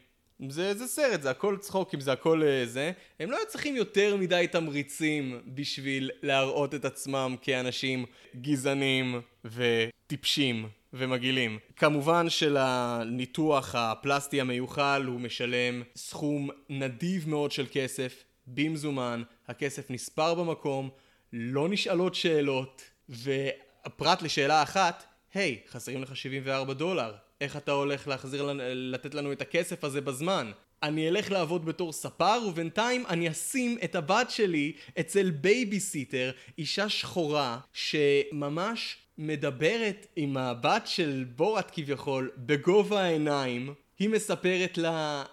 זה, 0.50 0.74
זה 0.74 0.86
סרט, 0.86 1.22
זה 1.22 1.30
הכל 1.30 1.56
צחוקים, 1.60 2.00
זה 2.00 2.12
הכל 2.12 2.42
אה, 2.42 2.66
זה, 2.66 2.92
הם 3.20 3.30
לא 3.30 3.36
היו 3.36 3.46
צריכים 3.48 3.76
יותר 3.76 4.16
מדי 4.16 4.46
תמריצים 4.52 5.40
בשביל 5.46 6.10
להראות 6.22 6.74
את 6.74 6.84
עצמם 6.84 7.36
כאנשים 7.42 8.04
גזענים 8.40 9.20
וטיפשים 9.44 10.68
ומגעילים. 10.92 11.58
כמובן 11.76 12.30
שלניתוח 12.30 13.74
הפלסטי 13.74 14.40
המיוחל 14.40 15.04
הוא 15.06 15.20
משלם 15.20 15.82
סכום 15.96 16.50
נדיב 16.68 17.28
מאוד 17.28 17.52
של 17.52 17.66
כסף, 17.72 18.24
במזומן, 18.46 19.22
הכסף 19.48 19.90
נספר 19.90 20.34
במקום, 20.34 20.90
לא 21.32 21.68
נשאלות 21.68 22.14
שאלות, 22.14 22.82
ופרט 23.08 24.22
לשאלה 24.22 24.62
אחת, 24.62 25.04
היי, 25.34 25.60
hey, 25.66 25.70
חסרים 25.72 26.02
לך 26.02 26.16
74 26.16 26.74
דולר, 26.74 27.14
איך 27.42 27.56
אתה 27.56 27.72
הולך 27.72 28.08
להחזיר 28.08 28.42
לנו, 28.42 28.62
לתת 28.66 29.14
לנו 29.14 29.32
את 29.32 29.42
הכסף 29.42 29.84
הזה 29.84 30.00
בזמן? 30.00 30.50
אני 30.82 31.08
אלך 31.08 31.30
לעבוד 31.30 31.64
בתור 31.64 31.92
ספר 31.92 32.38
ובינתיים 32.48 33.06
אני 33.06 33.30
אשים 33.30 33.78
את 33.84 33.94
הבת 33.94 34.30
שלי 34.30 34.72
אצל 35.00 35.30
בייביסיטר, 35.30 36.30
אישה 36.58 36.88
שחורה 36.88 37.58
שממש 37.72 38.96
מדברת 39.18 40.06
עם 40.16 40.36
הבת 40.36 40.86
של 40.86 41.24
בורת 41.36 41.70
כביכול 41.70 42.30
בגובה 42.36 43.02
העיניים, 43.02 43.74
היא 43.98 44.08
מספרת 44.08 44.78
לה 44.78 45.24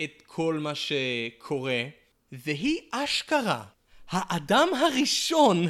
את 0.00 0.22
כל 0.26 0.54
מה 0.54 0.72
שקורה, 0.74 1.82
והיא 2.32 2.80
אשכרה 2.90 3.64
האדם 4.10 4.68
הראשון 4.74 5.66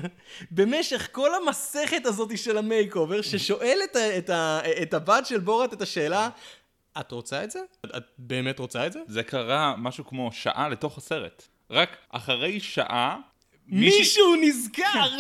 במשך 0.50 1.08
כל 1.12 1.30
המסכת 1.34 2.06
הזאת 2.06 2.38
של 2.38 2.58
ה 2.58 2.96
makeover 2.96 3.22
ששואל 3.22 3.78
את, 3.84 3.96
ה- 3.96 4.18
את, 4.18 4.30
ה- 4.30 4.60
את 4.82 4.94
הבת 4.94 5.26
של 5.26 5.38
בורת 5.40 5.72
את 5.72 5.82
השאלה 5.82 6.28
את 7.00 7.12
רוצה 7.12 7.44
את 7.44 7.50
זה? 7.50 7.60
את 7.96 8.02
באמת 8.18 8.58
רוצה 8.58 8.86
את 8.86 8.92
זה? 8.92 9.00
זה 9.06 9.22
קרה 9.22 9.74
משהו 9.78 10.06
כמו 10.06 10.30
שעה 10.32 10.68
לתוך 10.68 10.98
הסרט. 10.98 11.42
רק 11.70 11.96
אחרי 12.10 12.60
שעה, 12.60 13.16
מישהו 13.66 14.34
נזכר! 14.40 15.10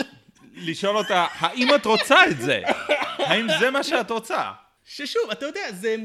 לשאול 0.54 0.96
אותה, 0.96 1.26
האם 1.38 1.74
את 1.74 1.86
רוצה 1.86 2.16
את 2.30 2.40
זה? 2.40 2.62
האם 3.18 3.46
זה 3.60 3.70
מה 3.70 3.82
שאת 3.82 4.10
רוצה? 4.10 4.52
ששוב, 4.84 5.30
אתה 5.32 5.46
יודע, 5.46 5.72
זה, 5.72 5.96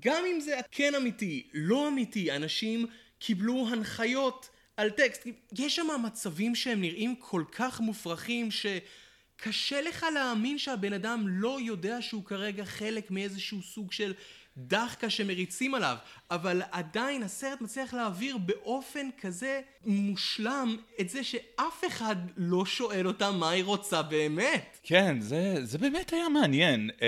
גם 0.00 0.22
אם 0.32 0.40
זה 0.40 0.58
כן 0.72 0.94
אמיתי, 0.94 1.46
לא 1.54 1.88
אמיתי, 1.88 2.32
אנשים 2.36 2.86
קיבלו 3.18 3.66
הנחיות 3.70 4.48
על 4.76 4.90
טקסט. 4.90 5.26
יש 5.58 5.76
שם 5.76 5.86
מצבים 6.04 6.54
שהם 6.54 6.80
נראים 6.80 7.14
כל 7.18 7.44
כך 7.52 7.80
מופרכים 7.80 8.48
שקשה 8.50 9.80
לך 9.80 10.06
להאמין 10.14 10.58
שהבן 10.58 10.92
אדם 10.92 11.24
לא 11.28 11.58
יודע 11.60 12.02
שהוא 12.02 12.24
כרגע 12.24 12.64
חלק 12.64 13.10
מאיזשהו 13.10 13.62
סוג 13.62 13.92
של 13.92 14.14
דחקה 14.56 15.10
שמריצים 15.10 15.74
עליו, 15.74 15.96
אבל 16.30 16.62
עדיין 16.72 17.22
הסרט 17.22 17.60
מצליח 17.60 17.94
להעביר 17.94 18.38
באופן 18.38 19.08
כזה 19.20 19.60
מושלם 19.84 20.76
את 21.00 21.08
זה 21.08 21.24
שאף 21.24 21.84
אחד 21.86 22.16
לא 22.36 22.66
שואל 22.66 23.06
אותה 23.06 23.30
מה 23.30 23.50
היא 23.50 23.64
רוצה 23.64 24.02
באמת. 24.02 24.78
כן, 24.82 25.20
זה, 25.20 25.54
זה 25.62 25.78
באמת 25.78 26.12
היה 26.12 26.28
מעניין. 26.28 26.90
Uh, 26.90 27.02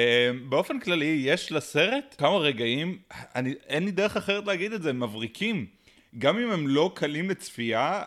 באופן 0.48 0.80
כללי, 0.80 1.22
יש 1.24 1.52
לסרט 1.52 2.14
כמה 2.18 2.36
רגעים, 2.36 2.98
אני, 3.34 3.54
אין 3.66 3.84
לי 3.84 3.90
דרך 3.90 4.16
אחרת 4.16 4.46
להגיד 4.46 4.72
את 4.72 4.82
זה, 4.82 4.92
מבריקים. 4.92 5.77
גם 6.18 6.38
אם 6.38 6.50
הם 6.50 6.68
לא 6.68 6.90
קלים 6.94 7.30
לצפייה, 7.30 8.02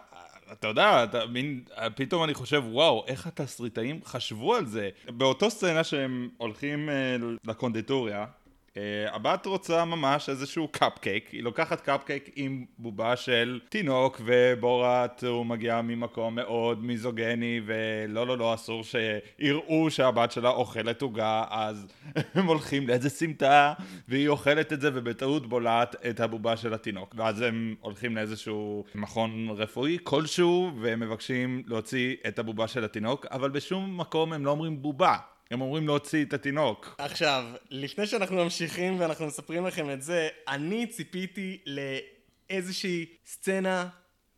אתה 0.52 0.68
יודע, 0.68 1.04
אתה 1.04 1.26
מין, 1.26 1.64
פתאום 1.96 2.24
אני 2.24 2.34
חושב, 2.34 2.64
וואו, 2.66 3.04
איך 3.08 3.28
התסריטאים 3.28 4.00
חשבו 4.06 4.56
על 4.56 4.66
זה. 4.66 4.90
באותו 5.10 5.50
סצנה 5.50 5.84
שהם 5.84 6.30
הולכים 6.38 6.90
uh, 6.90 7.50
לקונדיטוריה, 7.50 8.26
Uh, 8.74 9.16
הבת 9.16 9.46
רוצה 9.46 9.86
ממש 9.86 10.30
איזשהו 10.30 10.68
קפקייק, 10.68 11.30
היא 11.30 11.44
לוקחת 11.44 11.82
קפקייק 11.82 12.30
עם 12.36 12.66
בובה 12.78 13.16
של 13.16 13.60
תינוק 13.70 14.22
ובורת 14.26 15.24
הוא 15.24 15.46
מגיע 15.46 15.82
ממקום 15.82 16.36
מאוד 16.36 16.84
מיזוגני 16.84 17.62
ולא 17.66 18.28
לא 18.28 18.38
לא 18.38 18.54
אסור 18.54 18.84
שיראו 18.84 19.90
שהבת 19.90 20.32
שלה 20.32 20.50
אוכלת 20.50 21.02
עוגה. 21.02 21.44
אז 21.50 21.88
הם 22.36 22.46
הולכים 22.46 22.88
לאיזה 22.88 23.10
סמטה 23.10 23.74
והיא 24.08 24.30
אוכלת 24.30 24.74
את 24.74 24.82
זה 24.82 24.90
ובטעות 24.94 25.48
בולעת 25.48 25.96
את 26.10 26.20
הבובה 26.20 26.58
של 26.58 26.74
התינוק. 26.74 27.16
ואז 27.18 27.42
הם 27.42 27.76
הולכים 27.82 28.16
לאיזשהו 28.16 28.86
מכון 28.96 29.50
רפואי 29.50 29.98
כלשהו 30.04 30.72
והם 30.82 31.00
מבקשים 31.00 31.64
להוציא 31.68 32.16
את 32.28 32.40
הבובה 32.40 32.68
של 32.68 32.84
התינוק 32.84 33.26
אבל 33.32 33.50
בשום 33.50 33.98
מקום 33.98 34.34
הם 34.34 34.46
לא 34.46 34.52
אומרים 34.52 34.82
בובה 34.82 35.18
הם 35.52 35.62
אומרים 35.62 35.88
להוציא 35.88 36.26
את 36.26 36.34
התינוק. 36.34 36.96
עכשיו, 36.98 37.46
לפני 37.70 38.08
שאנחנו 38.08 38.36
ממשיכים 38.36 39.00
ואנחנו 39.00 39.28
מספרים 39.28 39.66
לכם 39.66 39.90
את 39.90 40.02
זה, 40.02 40.30
אני 40.48 40.88
ציפיתי 40.88 41.58
לאיזושהי 41.66 43.06
סצנה 43.26 43.88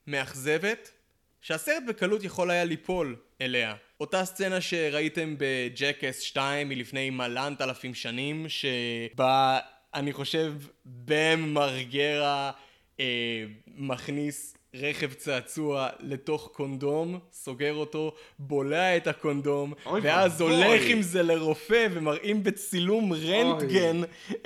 מאכזבת, 0.08 0.91
שהסרט 1.41 1.84
בקלות 1.88 2.23
יכול 2.23 2.52
היה 2.52 2.63
ליפול 2.63 3.15
אליה. 3.41 3.76
אותה 3.99 4.26
סצנה 4.26 4.62
שראיתם 4.62 5.36
בג'קס 5.38 6.19
2 6.19 6.69
מלפני 6.69 7.10
מלנת 7.10 7.62
אלפים 7.62 7.93
שנים, 7.93 8.45
שבה 8.49 9.60
אני 9.93 10.13
חושב 10.13 10.54
בם 10.86 11.54
מרגרה 11.54 12.52
אה, 12.99 13.45
מכניס 13.67 14.58
רכב 14.75 15.13
צעצוע 15.13 15.89
לתוך 15.99 16.49
קונדום, 16.53 17.19
סוגר 17.33 17.73
אותו, 17.73 18.13
בולע 18.39 18.97
את 18.97 19.07
הקונדום, 19.07 19.73
אוי 19.86 20.01
ואז 20.03 20.41
ואבוי. 20.41 20.65
הולך 20.65 20.81
עם 20.88 21.01
זה 21.01 21.23
לרופא 21.23 21.88
ומראים 21.91 22.43
בצילום 22.43 23.13
רנטגן 23.13 24.01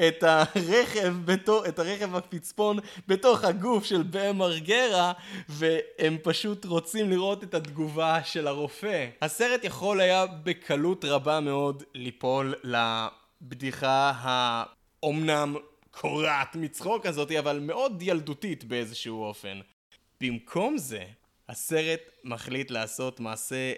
את 0.07 0.23
הרכב, 0.23 1.13
בתור, 1.25 1.65
את 1.65 1.79
הרכב 1.79 2.15
הפצפון 2.15 2.79
בתוך 3.07 3.43
הגוף 3.43 3.85
של 3.85 4.03
בם 4.03 4.37
מרגרה, 4.37 5.13
והם 5.49 6.17
פשוט 6.23 6.65
רוצים 6.65 7.09
לראות 7.09 7.43
את 7.43 7.53
התגובה 7.53 8.23
של 8.23 8.47
הרופא. 8.47 9.07
הסרט 9.21 9.63
יכול 9.63 10.01
היה 10.01 10.25
בקלות 10.43 11.05
רבה 11.05 11.39
מאוד 11.39 11.83
ליפול 11.93 12.55
לבדיחה 12.63 14.13
האומנם 14.17 15.55
קורעת 15.91 16.55
מצחוק 16.55 17.05
הזאת, 17.05 17.31
אבל 17.31 17.59
מאוד 17.59 18.01
ילדותית 18.01 18.63
באיזשהו 18.63 19.23
אופן. 19.23 19.59
במקום 20.21 20.77
זה, 20.77 21.05
הסרט 21.49 22.01
מחליט 22.23 22.71
לעשות 22.71 23.19
מעשה 23.19 23.73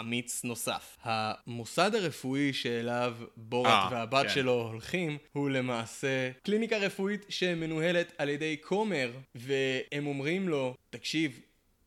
אמיץ 0.00 0.44
נוסף. 0.44 0.96
המוסד 1.02 1.94
הרפואי 1.94 2.52
שאליו 2.52 3.16
בורת 3.36 3.66
אה, 3.70 3.88
והבת 3.90 4.26
כן. 4.26 4.32
שלו 4.34 4.52
הולכים, 4.52 5.18
הוא 5.32 5.50
למעשה 5.50 6.30
קליניקה 6.42 6.78
רפואית 6.78 7.26
שמנוהלת 7.28 8.12
על 8.18 8.28
ידי 8.28 8.56
כומר, 8.62 9.10
והם 9.34 10.06
אומרים 10.06 10.48
לו, 10.48 10.74
תקשיב, 10.90 11.40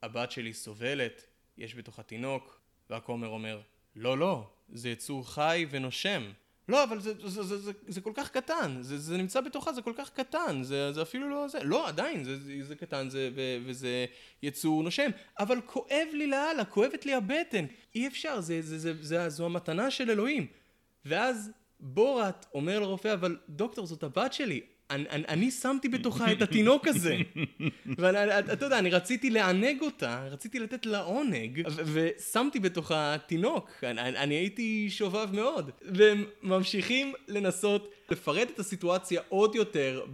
הבת 0.04 0.32
שלי 0.32 0.54
סובלת, 0.54 1.26
יש 1.58 1.76
בתוכה 1.76 2.04
תינוק, 2.04 2.62
והכומר 2.90 3.28
אומר, 3.28 3.62
לא, 3.96 4.18
לא, 4.18 4.50
זה 4.70 4.90
יצור 4.90 5.34
חי 5.34 5.66
ונושם. 5.70 6.32
לא, 6.72 6.84
אבל 6.84 7.00
זה, 7.00 7.14
זה, 7.28 7.44
זה, 7.44 7.58
זה, 7.58 7.72
זה 7.88 8.02
כל 8.02 8.12
כך 8.16 8.30
קטן, 8.30 8.78
זה, 8.82 8.98
זה 8.98 9.18
נמצא 9.18 9.42
בתוכה, 9.42 9.74
זה 9.74 9.82
כל 9.82 9.94
כך 9.98 10.10
קטן, 10.10 10.64
זה, 10.64 10.94
זה 10.94 11.02
אפילו 11.02 11.30
לא 11.30 11.48
זה, 11.48 11.64
לא, 11.64 11.88
עדיין, 11.88 12.24
זה, 12.24 12.40
זה, 12.40 12.54
זה 12.62 12.76
קטן 12.76 13.10
זה, 13.10 13.30
ו, 13.36 13.58
וזה 13.66 14.06
יצור 14.44 14.84
נושם, 14.84 15.10
אבל 15.40 15.62
כואב 15.66 16.08
לי 16.14 16.28
לאללה, 16.28 16.66
כואבת 16.66 17.06
לי 17.06 17.14
הבטן, 17.14 17.66
אי 17.96 18.08
אפשר, 18.08 18.42
זה, 18.42 18.62
זה, 18.62 18.80
זה, 18.80 18.94
זה, 19.02 19.30
זו 19.30 19.46
המתנה 19.46 19.92
של 19.92 20.10
אלוהים. 20.10 20.48
ואז 21.06 21.52
בורת 21.80 22.46
אומר 22.54 22.80
לרופא, 22.80 23.14
אבל 23.14 23.38
דוקטור, 23.50 23.86
זאת 23.86 24.04
הבת 24.04 24.34
שלי, 24.34 24.62
אני, 24.92 25.06
אני, 25.10 25.24
אני 25.28 25.52
שמתי 25.52 25.90
בתוכה 25.90 26.32
את 26.32 26.42
התינוק 26.42 26.88
הזה. 26.88 27.18
ואתה 27.98 28.66
יודע, 28.66 28.80
אני 28.80 28.90
רציתי 28.90 29.30
לענג 29.30 29.82
אותה, 29.82 30.28
רציתי 30.32 30.60
לתת 30.60 30.86
לה 30.86 31.00
עונג, 31.00 31.62
ושמתי 31.68 32.60
בתוכה 32.60 33.16
תינוק. 33.28 33.70
אני, 33.84 34.02
אני, 34.02 34.36
הייתי 34.36 34.88
שובב 34.90 35.36
מאוד. 35.36 35.72
והם 35.82 36.26
ממשיכים 36.44 37.14
לנסות 37.28 37.92
לפרט 38.10 38.50
את 38.50 38.60
הסיטואציה 38.60 39.22
עוד 39.30 39.56
יותר 39.56 40.06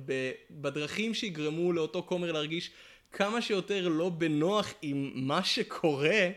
בדרכים 0.52 1.14
שיגרמו 1.14 1.74
לאותו 1.74 2.04
כומר 2.06 2.32
להרגיש 2.32 2.72
כמה 3.12 3.41
שיותר 3.41 3.88
לא 3.88 4.10
בנוח 4.10 4.74
עם 4.82 5.12
מה 5.16 5.43
שקורה, 5.43 6.30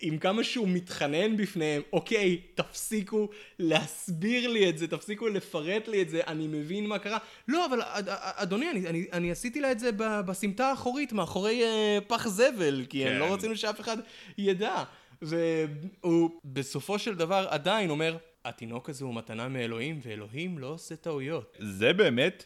עם 0.00 0.18
כמה 0.18 0.44
שהוא 0.44 0.68
מתחנן 0.68 1.36
בפניהם, 1.36 1.82
אוקיי, 1.92 2.40
תפסיקו 2.54 3.28
להסביר 3.58 4.48
לי 4.48 4.68
את 4.68 4.78
זה, 4.78 4.88
תפסיקו 4.88 5.28
לפרט 5.28 5.88
לי 5.88 6.02
את 6.02 6.08
זה, 6.08 6.20
אני 6.26 6.46
מבין 6.46 6.86
מה 6.86 6.98
קרה. 6.98 7.18
לא, 7.48 7.66
אבל 7.66 7.82
אד, 7.82 8.08
אדוני, 8.08 8.70
אני, 8.70 8.86
אני, 8.86 9.06
אני 9.12 9.30
עשיתי 9.30 9.60
לה 9.60 9.72
את 9.72 9.78
זה 9.78 9.90
בסמטה 9.98 10.66
האחורית, 10.70 11.12
מאחורי 11.12 11.64
אה, 11.64 11.98
פח 12.06 12.28
זבל, 12.28 12.84
כי 12.88 13.04
כן. 13.04 13.10
כן. 13.10 13.18
לא 13.18 13.34
רצינו 13.34 13.56
שאף 13.56 13.80
אחד 13.80 13.96
ידע. 14.38 14.84
והוא 15.22 16.30
בסופו 16.44 16.98
של 16.98 17.14
דבר 17.14 17.46
עדיין 17.50 17.90
אומר, 17.90 18.16
התינוק 18.44 18.90
הזה 18.90 19.04
הוא 19.04 19.14
מתנה 19.14 19.48
מאלוהים, 19.48 20.00
ואלוהים 20.02 20.58
לא 20.58 20.66
עושה 20.66 20.96
טעויות. 20.96 21.56
זה 21.60 21.92
באמת 21.92 22.44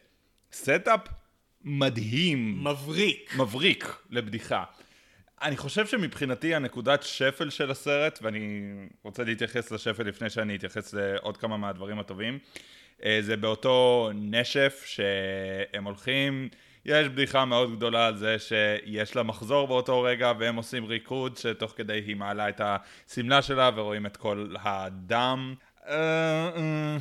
setup 0.52 1.00
מדהים. 1.64 2.64
מבריק. 2.64 3.34
מבריק 3.36 3.96
לבדיחה. 4.10 4.64
אני 5.42 5.56
חושב 5.56 5.86
שמבחינתי 5.86 6.54
הנקודת 6.54 7.02
שפל 7.02 7.50
של 7.50 7.70
הסרט, 7.70 8.18
ואני 8.22 8.62
רוצה 9.02 9.24
להתייחס 9.24 9.70
לשפל 9.70 10.02
לפני 10.02 10.30
שאני 10.30 10.56
אתייחס 10.56 10.94
לעוד 10.94 11.36
כמה 11.36 11.56
מהדברים 11.56 11.98
הטובים, 11.98 12.38
אה, 13.04 13.18
זה 13.20 13.36
באותו 13.36 14.10
נשף 14.14 14.84
שהם 14.86 15.84
הולכים, 15.84 16.48
יש 16.84 17.08
בדיחה 17.08 17.44
מאוד 17.44 17.76
גדולה 17.76 18.06
על 18.06 18.16
זה 18.16 18.36
שיש 18.38 19.16
לה 19.16 19.22
מחזור 19.22 19.66
באותו 19.66 20.02
רגע 20.02 20.32
והם 20.38 20.56
עושים 20.56 20.84
ריקוד 20.84 21.36
שתוך 21.36 21.72
כדי 21.76 22.02
היא 22.06 22.16
מעלה 22.16 22.48
את 22.48 22.60
השמלה 22.64 23.42
שלה 23.42 23.70
ורואים 23.74 24.06
את 24.06 24.16
כל 24.16 24.54
הדם. 24.60 25.54
אה, 25.88 26.50
אה, 26.56 26.96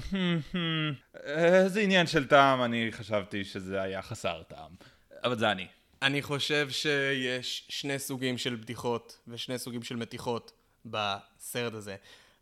אה, 1.27 1.69
זה 1.69 1.81
עניין 1.81 2.07
של 2.07 2.27
טעם, 2.27 2.63
אני 2.63 2.91
חשבתי 2.91 3.43
שזה 3.45 3.81
היה 3.81 4.01
חסר 4.01 4.43
טעם. 4.47 4.71
אבל 5.23 5.37
זה 5.37 5.51
אני. 5.51 5.67
אני 6.01 6.21
חושב 6.21 6.69
שיש 6.69 7.65
שני 7.69 7.99
סוגים 7.99 8.37
של 8.37 8.55
בדיחות 8.55 9.19
ושני 9.27 9.57
סוגים 9.59 9.83
של 9.83 9.95
מתיחות 9.95 10.51
בסרט 10.85 11.73
הזה. 11.73 11.95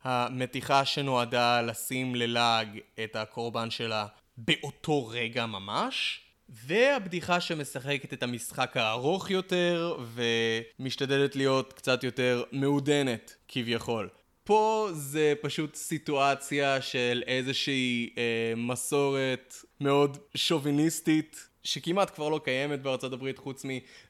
המתיחה 0.04 0.86
שנועדה 0.86 1.62
לשים 1.62 2.16
ללעג 2.16 2.80
את 3.04 3.16
הקורבן 3.16 3.70
שלה 3.70 4.06
באותו 4.38 5.08
רגע 5.08 5.46
ממש, 5.46 6.22
והבדיחה 6.50 7.42
שמשחקת 7.42 8.14
את 8.14 8.24
המשחק 8.24 8.78
הארוך 8.78 9.32
יותר 9.32 9.98
ומשתדלת 10.80 11.36
להיות 11.36 11.74
קצת 11.74 12.04
יותר 12.04 12.44
מעודנת 12.52 13.36
כביכול. 13.48 14.10
פה 14.50 14.90
זה 14.94 15.34
פשוט 15.42 15.76
סיטואציה 15.76 16.82
של 16.82 17.24
איזושהי 17.28 18.10
אה, 18.18 18.24
מסורת 18.58 19.56
מאוד 19.82 20.18
שוביניסטית 20.36 21.48
שכמעט 21.64 22.16
כבר 22.16 22.30
לא 22.30 22.40
קיימת 22.44 22.82
בארצות 22.82 23.14
הברית 23.14 23.38
חוץ 23.38 23.66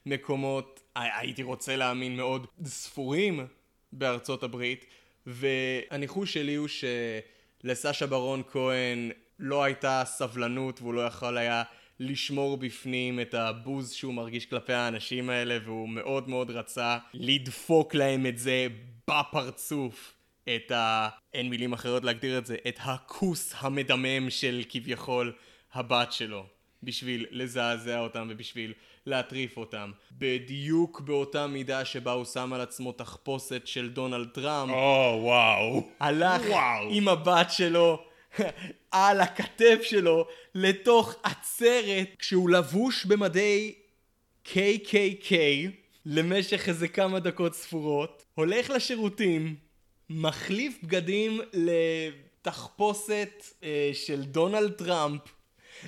ממקומות, 0.06 0.80
הי- 0.96 1.08
הייתי 1.18 1.42
רוצה 1.42 1.76
להאמין, 1.76 2.16
מאוד 2.16 2.46
ספורים 2.64 3.46
בארצות 3.92 4.42
הברית. 4.42 4.86
והניחוש 5.26 6.32
שלי 6.34 6.54
הוא 6.54 6.68
שלסשה 6.68 8.06
ברון 8.06 8.42
כהן 8.52 9.10
לא 9.38 9.64
הייתה 9.64 10.02
סבלנות 10.06 10.80
והוא 10.82 10.94
לא 10.94 11.00
יכול 11.00 11.38
היה 11.38 11.62
לשמור 12.00 12.56
בפנים 12.56 13.20
את 13.20 13.34
הבוז 13.34 13.92
שהוא 13.92 14.14
מרגיש 14.14 14.46
כלפי 14.46 14.72
האנשים 14.72 15.30
האלה 15.30 15.58
והוא 15.64 15.88
מאוד 15.88 16.28
מאוד 16.28 16.50
רצה 16.50 16.98
לדפוק 17.14 17.94
להם 17.94 18.26
את 18.26 18.38
זה 18.38 18.66
בפרצוף 19.10 20.12
את 20.48 20.70
ה... 20.70 21.08
אין 21.34 21.50
מילים 21.50 21.72
אחרות 21.72 22.04
להגדיר 22.04 22.38
את 22.38 22.46
זה, 22.46 22.56
את 22.68 22.78
הכוס 22.80 23.54
המדמם 23.58 24.30
של 24.30 24.62
כביכול 24.68 25.32
הבת 25.72 26.12
שלו 26.12 26.46
בשביל 26.82 27.26
לזעזע 27.30 28.00
אותם 28.00 28.28
ובשביל 28.30 28.72
להטריף 29.06 29.56
אותם 29.56 29.90
בדיוק 30.12 31.00
באותה 31.00 31.46
מידה 31.46 31.84
שבה 31.84 32.12
הוא 32.12 32.24
שם 32.24 32.52
על 32.52 32.60
עצמו 32.60 32.92
תחפושת 32.92 33.66
של 33.66 33.90
דונלד 33.90 34.28
טראמפ 34.28 34.72
או, 34.72 35.20
וואו. 35.22 35.88
הלך 36.00 36.42
וואו. 36.48 36.88
עם 36.90 37.08
הבת 37.08 37.50
שלו 37.50 38.04
על 38.90 39.20
הכתף 39.20 39.78
שלו 39.82 40.26
לתוך 40.54 41.14
עצרת 41.22 42.08
כשהוא 42.18 42.50
לבוש 42.50 43.04
במדי 43.04 43.74
KKK 44.46 45.32
למשך 46.06 46.68
איזה 46.68 46.88
כמה 46.88 47.20
דקות 47.20 47.54
ספורות, 47.54 48.24
הולך 48.34 48.70
לשירותים, 48.70 49.56
מחליף 50.12 50.78
בגדים 50.82 51.40
לתחפושת 51.52 53.44
אה, 53.62 53.90
של 53.94 54.22
דונלד 54.22 54.72
טראמפ, 54.72 55.20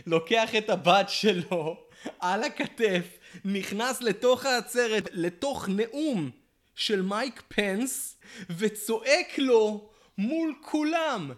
לוקח 0.07 0.55
את 0.59 0.71
הבת 0.71 1.09
שלו 1.09 1.77
על 2.21 2.45
הכתף, 2.45 3.19
נכנס 3.45 4.01
לתוך 4.01 4.47
העצרת, 4.47 5.09
לתוך 5.13 5.69
נאום 5.69 6.31
של 6.75 7.03
מייק 7.03 7.43
פנס, 7.49 8.17
וצועק 8.59 9.39
לו 9.39 9.91
מול 10.19 10.55
כולם, 10.63 11.33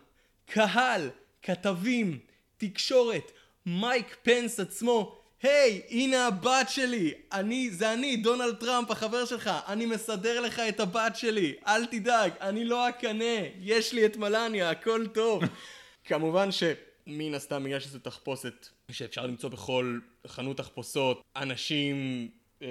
קהל, 0.47 1.11
כתבים, 1.43 2.19
תקשורת, 2.57 3.33
מייק 3.67 4.17
פנס 4.23 4.61
עצמו, 4.61 5.24
היי, 5.45 5.81
hey, 5.89 5.93
הנה 5.93 6.27
הבת 6.27 6.69
שלי, 6.69 7.15
אני, 7.33 7.71
זה 7.71 7.93
אני, 7.93 8.17
דונלד 8.17 8.57
טראמפ, 8.57 8.91
החבר 8.91 9.25
שלך, 9.25 9.51
אני 9.69 9.87
מסדר 9.87 10.41
לך 10.41 10.59
את 10.59 10.81
הבת 10.81 11.17
שלי, 11.17 11.55
אל 11.67 11.87
תדאג, 11.87 12.33
אני 12.41 12.65
לא 12.65 12.89
אקנא, 12.89 13.41
יש 13.61 13.93
לי 13.93 14.07
את 14.07 14.17
מלניה, 14.17 14.71
הכל 14.71 15.07
טוב. 15.07 15.43
כמובן 16.09 16.49
שמן 16.53 17.35
הסתם 17.35 17.65
בגלל 17.65 17.81
שזו 17.81 17.99
תחפושת 17.99 18.69
שאפשר 18.91 19.27
למצוא 19.27 19.51
בכל 19.51 19.99
חנות 20.27 20.57
תחפושות, 20.57 21.23
אנשים 21.37 22.29
אה, 22.63 22.69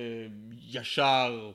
ישר 0.71 1.51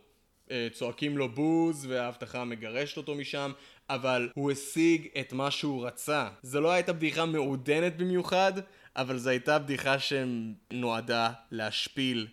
אה, 0.50 0.68
צועקים 0.72 1.18
לו 1.18 1.28
בוז 1.28 1.86
וההבטחה 1.88 2.44
מגרשת 2.44 2.96
אותו 2.96 3.14
משם, 3.14 3.52
אבל 3.90 4.28
הוא 4.34 4.50
השיג 4.50 5.08
את 5.20 5.32
מה 5.32 5.50
שהוא 5.50 5.86
רצה. 5.86 6.28
זו 6.42 6.60
לא 6.60 6.72
הייתה 6.72 6.92
בדיחה 6.92 7.26
מעודנת 7.26 7.96
במיוחד, 7.96 8.52
אבל 8.98 9.18
זו 9.18 9.30
הייתה 9.30 9.58
בדיחה 9.58 9.96
שנועדה 9.98 11.32
להשפיל 11.50 12.26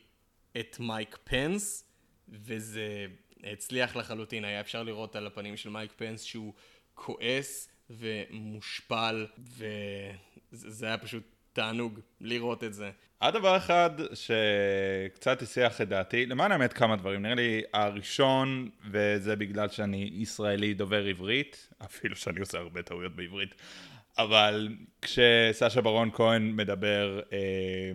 את 0.59 0.77
מייק 0.79 1.17
פנס, 1.23 1.83
וזה 2.29 3.05
הצליח 3.43 3.95
לחלוטין. 3.95 4.45
היה 4.45 4.59
אפשר 4.59 4.83
לראות 4.83 5.15
על 5.15 5.27
הפנים 5.27 5.57
של 5.57 5.69
מייק 5.69 5.91
פנס 5.95 6.23
שהוא 6.23 6.53
כועס 6.93 7.69
ומושפל, 7.89 9.27
וזה 10.51 10.85
היה 10.85 10.97
פשוט 10.97 11.23
תענוג 11.53 11.99
לראות 12.21 12.63
את 12.63 12.73
זה. 12.73 12.91
היה 13.21 13.31
דבר 13.31 13.57
אחד 13.57 13.89
שקצת 14.13 15.41
הסיח 15.41 15.81
את 15.81 15.89
דעתי, 15.89 16.25
למען 16.25 16.51
האמת 16.51 16.73
כמה 16.73 16.95
דברים, 16.95 17.21
נראה 17.21 17.35
לי 17.35 17.61
הראשון, 17.73 18.69
וזה 18.91 19.35
בגלל 19.35 19.69
שאני 19.69 20.09
ישראלי 20.13 20.73
דובר 20.73 21.05
עברית, 21.05 21.69
אפילו 21.85 22.15
שאני 22.15 22.39
עושה 22.39 22.57
הרבה 22.57 22.81
טעויות 22.81 23.15
בעברית, 23.15 23.55
אבל 24.17 24.69
כשסשה 25.01 25.81
ברון 25.81 26.09
כהן 26.13 26.51
מדבר 26.55 27.19
אה, 27.33 27.91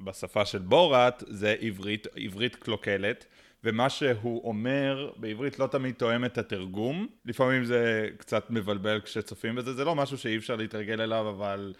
בשפה 0.00 0.44
של 0.44 0.58
בורת, 0.58 1.22
זה 1.26 1.56
עברית, 1.60 2.06
עברית 2.16 2.56
קלוקלת. 2.56 3.26
ומה 3.64 3.90
שהוא 3.90 4.48
אומר 4.48 5.10
בעברית 5.16 5.58
לא 5.58 5.66
תמיד 5.66 5.94
תואם 5.94 6.24
את 6.24 6.38
התרגום. 6.38 7.06
לפעמים 7.24 7.64
זה 7.64 8.08
קצת 8.18 8.50
מבלבל 8.50 9.00
כשצופים 9.00 9.54
בזה, 9.54 9.72
זה 9.72 9.84
לא 9.84 9.94
משהו 9.94 10.18
שאי 10.18 10.36
אפשר 10.36 10.56
להתרגל 10.56 11.00
אליו, 11.00 11.28
אבל 11.28 11.74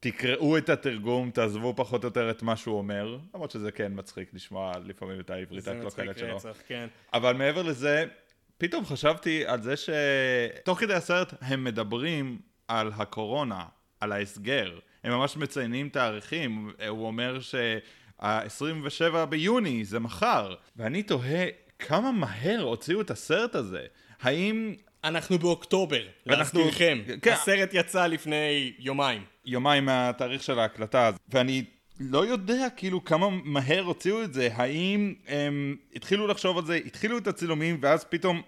תקראו 0.00 0.58
את 0.58 0.68
התרגום, 0.68 1.30
תעזבו 1.30 1.74
פחות 1.76 2.04
או 2.04 2.08
יותר 2.08 2.30
את 2.30 2.42
מה 2.42 2.56
שהוא 2.56 2.78
אומר, 2.78 3.18
למרות 3.34 3.50
שזה 3.50 3.72
כן 3.72 3.92
מצחיק 3.94 4.34
לשמוע 4.34 4.72
לפעמים 4.84 5.20
את 5.20 5.30
העברית 5.30 5.62
זה 5.62 5.74
מצחיק 5.74 6.08
הקלוקלת 6.08 6.18
שלו. 6.18 6.36
רצח, 6.36 6.56
כן. 6.66 6.86
אבל 7.12 7.32
מעבר 7.32 7.62
לזה, 7.62 8.04
פתאום 8.58 8.84
חשבתי 8.84 9.46
על 9.46 9.62
זה 9.62 9.74
שתוך 9.76 10.80
כדי 10.80 10.94
הסרט 10.94 11.34
הם 11.40 11.64
מדברים 11.64 12.38
על 12.70 12.92
הקורונה, 12.96 13.64
על 14.00 14.12
ההסגר. 14.12 14.78
הם 15.04 15.12
ממש 15.12 15.36
מציינים 15.36 15.88
תאריכים, 15.88 16.70
הוא 16.88 17.06
אומר 17.06 17.40
שה-27 17.40 18.24
ביוני 19.28 19.84
זה 19.84 19.98
מחר. 20.00 20.54
ואני 20.76 21.02
תוהה 21.02 21.46
כמה 21.78 22.12
מהר 22.12 22.60
הוציאו 22.62 23.00
את 23.00 23.10
הסרט 23.10 23.54
הזה. 23.54 23.82
האם 24.22 24.74
אנחנו 25.04 25.38
באוקטובר, 25.38 26.02
אנחנו- 26.28 26.60
להזכירכם. 26.60 26.98
כן. 27.22 27.32
הסרט 27.32 27.70
יצא 27.72 28.06
לפני 28.06 28.72
יומיים. 28.78 29.22
יומיים 29.44 29.84
מהתאריך 29.84 30.42
של 30.42 30.58
ההקלטה, 30.58 31.10
ואני 31.28 31.64
לא 32.00 32.26
יודע 32.26 32.66
כאילו 32.76 33.04
כמה 33.04 33.26
מהר 33.44 33.82
הוציאו 33.82 34.22
את 34.22 34.32
זה, 34.34 34.48
האם 34.52 35.14
הם 35.28 35.76
התחילו 35.96 36.26
לחשוב 36.26 36.58
על 36.58 36.64
זה, 36.64 36.74
התחילו 36.74 37.18
את 37.18 37.26
הצילומים, 37.26 37.78
ואז 37.82 38.04
פתאום 38.04 38.42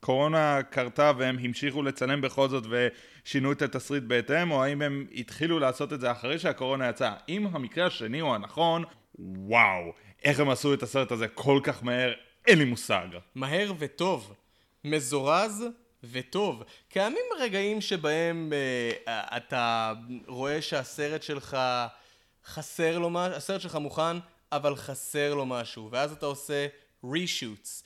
הקורונה 0.00 0.62
קרתה 0.62 1.12
והם 1.18 1.38
המשיכו 1.38 1.82
לצלם 1.82 2.20
בכל 2.20 2.48
זאת 2.48 2.64
ושינו 2.70 3.52
את 3.52 3.62
התסריט 3.62 4.02
בהתאם, 4.02 4.50
או 4.50 4.64
האם 4.64 4.82
הם 4.82 5.06
התחילו 5.14 5.58
לעשות 5.58 5.92
את 5.92 6.00
זה 6.00 6.12
אחרי 6.12 6.38
שהקורונה 6.38 6.88
יצאה. 6.88 7.14
אם 7.28 7.46
המקרה 7.52 7.86
השני 7.86 8.20
הוא 8.20 8.34
הנכון, 8.34 8.84
וואו, 9.18 9.92
איך 10.24 10.40
הם 10.40 10.50
עשו 10.50 10.74
את 10.74 10.82
הסרט 10.82 11.12
הזה 11.12 11.28
כל 11.28 11.60
כך 11.62 11.84
מהר, 11.84 12.12
אין 12.46 12.58
לי 12.58 12.64
מושג. 12.64 13.06
מהר 13.34 13.72
וטוב. 13.78 14.34
מזורז 14.84 15.64
וטוב. 16.04 16.62
קיימים 16.88 17.24
רגעים 17.40 17.80
שבהם 17.80 18.52
אה, 19.06 19.36
אתה 19.36 19.92
רואה 20.26 20.62
שהסרט 20.62 21.22
שלך 21.22 21.56
חסר 22.46 22.98
לו 22.98 23.10
משהו, 23.10 23.36
הסרט 23.36 23.60
שלך 23.60 23.76
מוכן, 23.76 24.16
אבל 24.52 24.76
חסר 24.76 25.34
לו 25.34 25.46
משהו, 25.46 25.88
ואז 25.92 26.12
אתה 26.12 26.26
עושה 26.26 26.66
רישוטס. 27.12 27.84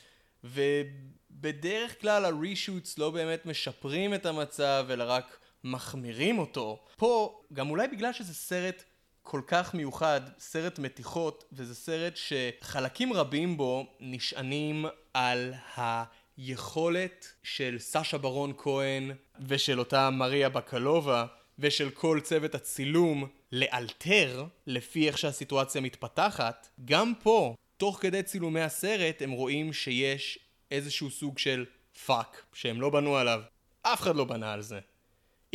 ובדרך 1.45 2.01
כלל 2.01 2.25
הרישוטס 2.25 2.99
לא 2.99 3.11
באמת 3.11 3.47
משפרים 3.47 4.15
את 4.15 4.27
המצב, 4.27 4.87
אלא 4.91 5.05
רק 5.07 5.39
מחמירים 5.65 6.39
אותו. 6.39 6.85
פה, 6.97 7.41
גם 7.53 7.71
אולי 7.71 7.89
בגלל 7.89 8.13
שזה 8.13 8.35
סרט 8.35 8.85
כל 9.23 9.41
כך 9.47 9.75
מיוחד, 9.75 10.21
סרט 10.39 10.79
מתיחות, 10.79 11.45
וזה 11.53 11.75
סרט 11.75 12.13
שחלקים 12.17 13.13
רבים 13.13 13.57
בו 13.57 13.87
נשענים 14.01 14.87
על 15.15 15.53
היכולת 15.77 17.27
של 17.43 17.77
סשה 17.79 18.19
ברון 18.19 18.53
כהן 18.59 19.11
ושל 19.49 19.79
אותה 19.79 20.11
מריה 20.11 20.49
בקלובה 20.49 21.27
ושל 21.59 21.91
כל 21.91 22.21
צוות 22.23 22.55
הצילום 22.55 23.27
לאלתר 23.53 24.45
לפי 24.67 25.09
איך 25.09 25.19
שהסיטואציה 25.19 25.81
מתפתחת, 25.81 26.69
גם 26.85 27.13
פה, 27.23 27.55
תוך 27.77 27.99
כדי 28.01 28.23
צילומי 28.23 28.61
הסרט, 28.61 29.23
הם 29.23 29.31
רואים 29.31 29.73
שיש 29.73 30.39
איזשהו 30.75 31.11
סוג 31.11 31.39
של 31.39 31.65
פאק 32.07 32.47
שהם 32.53 32.81
לא 32.81 32.91
בנו 32.91 33.17
עליו. 33.17 33.43
אף 33.83 34.01
אחד 34.01 34.17
לא 34.17 34.25
בנה 34.25 34.53
על 34.53 34.63
זה. 34.63 34.79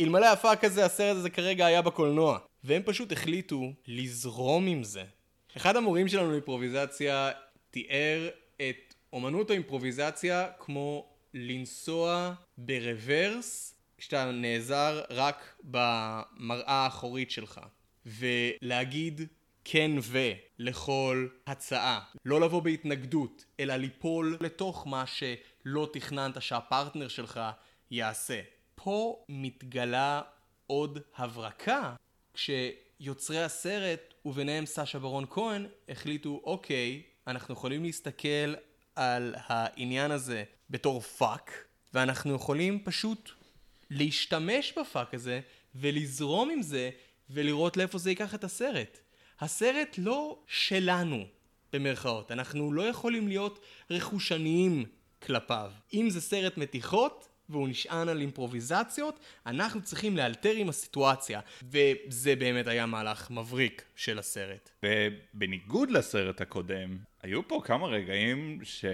אלמלא 0.00 0.26
הפאק 0.26 0.64
הזה, 0.64 0.84
הסרט 0.84 1.16
הזה 1.16 1.30
כרגע 1.30 1.66
היה 1.66 1.82
בקולנוע. 1.82 2.38
והם 2.64 2.82
פשוט 2.84 3.12
החליטו 3.12 3.72
לזרום 3.86 4.66
עם 4.66 4.82
זה. 4.82 5.04
אחד 5.56 5.76
המורים 5.76 6.08
שלנו 6.08 6.30
לאימפרוביזציה 6.30 7.30
תיאר 7.70 8.28
את 8.56 8.94
אומנות 9.12 9.50
האימפרוביזציה 9.50 10.48
כמו 10.58 11.06
לנסוע 11.34 12.34
ברוורס 12.58 13.74
כשאתה 13.98 14.30
נעזר 14.32 15.02
רק 15.10 15.56
במראה 15.64 16.74
האחורית 16.74 17.30
שלך. 17.30 17.60
ולהגיד 18.06 19.20
כן 19.72 19.90
ו 20.02 20.18
לכל 20.58 21.28
הצעה. 21.46 22.00
לא 22.24 22.40
לבוא 22.40 22.62
בהתנגדות, 22.62 23.44
אלא 23.60 23.76
ליפול 23.76 24.36
לתוך 24.40 24.86
מה 24.86 25.04
שלא 25.06 25.88
תכננת 25.92 26.42
שהפרטנר 26.42 27.08
שלך 27.08 27.40
יעשה. 27.90 28.40
פה 28.74 29.24
מתגלה 29.28 30.22
עוד 30.66 30.98
הברקה 31.16 31.94
כשיוצרי 32.34 33.42
הסרט, 33.42 34.14
וביניהם 34.24 34.66
סשה 34.66 34.98
ברון 34.98 35.24
כהן, 35.30 35.66
החליטו, 35.88 36.40
אוקיי, 36.44 37.02
אנחנו 37.26 37.54
יכולים 37.54 37.84
להסתכל 37.84 38.54
על 38.96 39.34
העניין 39.38 40.10
הזה 40.10 40.44
בתור 40.70 41.00
פאק, 41.00 41.64
ואנחנו 41.94 42.34
יכולים 42.34 42.84
פשוט 42.84 43.30
להשתמש 43.90 44.78
בפאק 44.78 45.14
הזה, 45.14 45.40
ולזרום 45.74 46.50
עם 46.50 46.62
זה, 46.62 46.90
ולראות 47.30 47.76
לאיפה 47.76 47.98
זה 47.98 48.10
ייקח 48.10 48.34
את 48.34 48.44
הסרט. 48.44 49.00
הסרט 49.40 49.94
לא 49.98 50.38
שלנו, 50.46 51.24
במרכאות. 51.72 52.32
אנחנו 52.32 52.72
לא 52.72 52.82
יכולים 52.82 53.28
להיות 53.28 53.58
רכושניים 53.90 54.84
כלפיו. 55.22 55.70
אם 55.94 56.10
זה 56.10 56.20
סרט 56.20 56.56
מתיחות, 56.56 57.28
והוא 57.48 57.68
נשען 57.68 58.08
על 58.08 58.20
אימפרוביזציות, 58.20 59.20
אנחנו 59.46 59.82
צריכים 59.82 60.16
לאלתר 60.16 60.52
עם 60.52 60.68
הסיטואציה. 60.68 61.40
וזה 61.62 62.36
באמת 62.36 62.66
היה 62.66 62.86
מהלך 62.86 63.30
מבריק 63.30 63.82
של 63.96 64.18
הסרט. 64.18 64.70
ובניגוד 64.84 65.90
לסרט 65.90 66.40
הקודם, 66.40 66.98
היו 67.22 67.48
פה 67.48 67.60
כמה 67.64 67.86
רגעים 67.86 68.60
ש... 68.62 68.84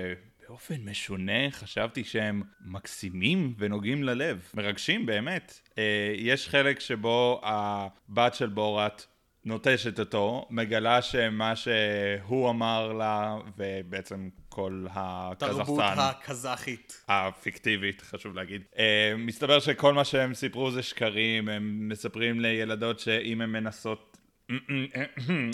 באופן 0.48 0.74
משונה 0.84 1.50
חשבתי 1.50 2.04
שהם 2.04 2.42
מקסימים 2.60 3.54
ונוגעים 3.58 4.02
ללב. 4.02 4.50
מרגשים 4.54 5.06
באמת. 5.06 5.60
אה, 5.78 6.12
יש 6.16 6.48
חלק 6.48 6.80
שבו 6.80 7.40
הבת 7.44 8.34
של 8.34 8.48
בורת 8.48 9.06
נוטשת 9.46 10.00
אותו, 10.00 10.46
מגלה 10.50 11.02
שמה 11.02 11.52
שהוא 11.56 12.50
אמר 12.50 12.92
לה, 12.92 13.36
ובעצם 13.58 14.28
כל 14.48 14.86
הקזחסטן... 14.90 15.64
תרבות 15.64 15.84
הקזחית. 15.96 17.04
הפיקטיבית, 17.08 18.02
חשוב 18.02 18.34
להגיד. 18.34 18.62
Uh, 18.74 18.78
מסתבר 19.18 19.60
שכל 19.60 19.94
מה 19.94 20.04
שהם 20.04 20.34
סיפרו 20.34 20.70
זה 20.70 20.82
שקרים, 20.82 21.48
הם 21.48 21.88
מספרים 21.88 22.40
לילדות 22.40 23.00
שאם 23.00 23.40
הן 23.40 23.50
מנסות 23.50 24.15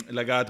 לגעת 0.09 0.49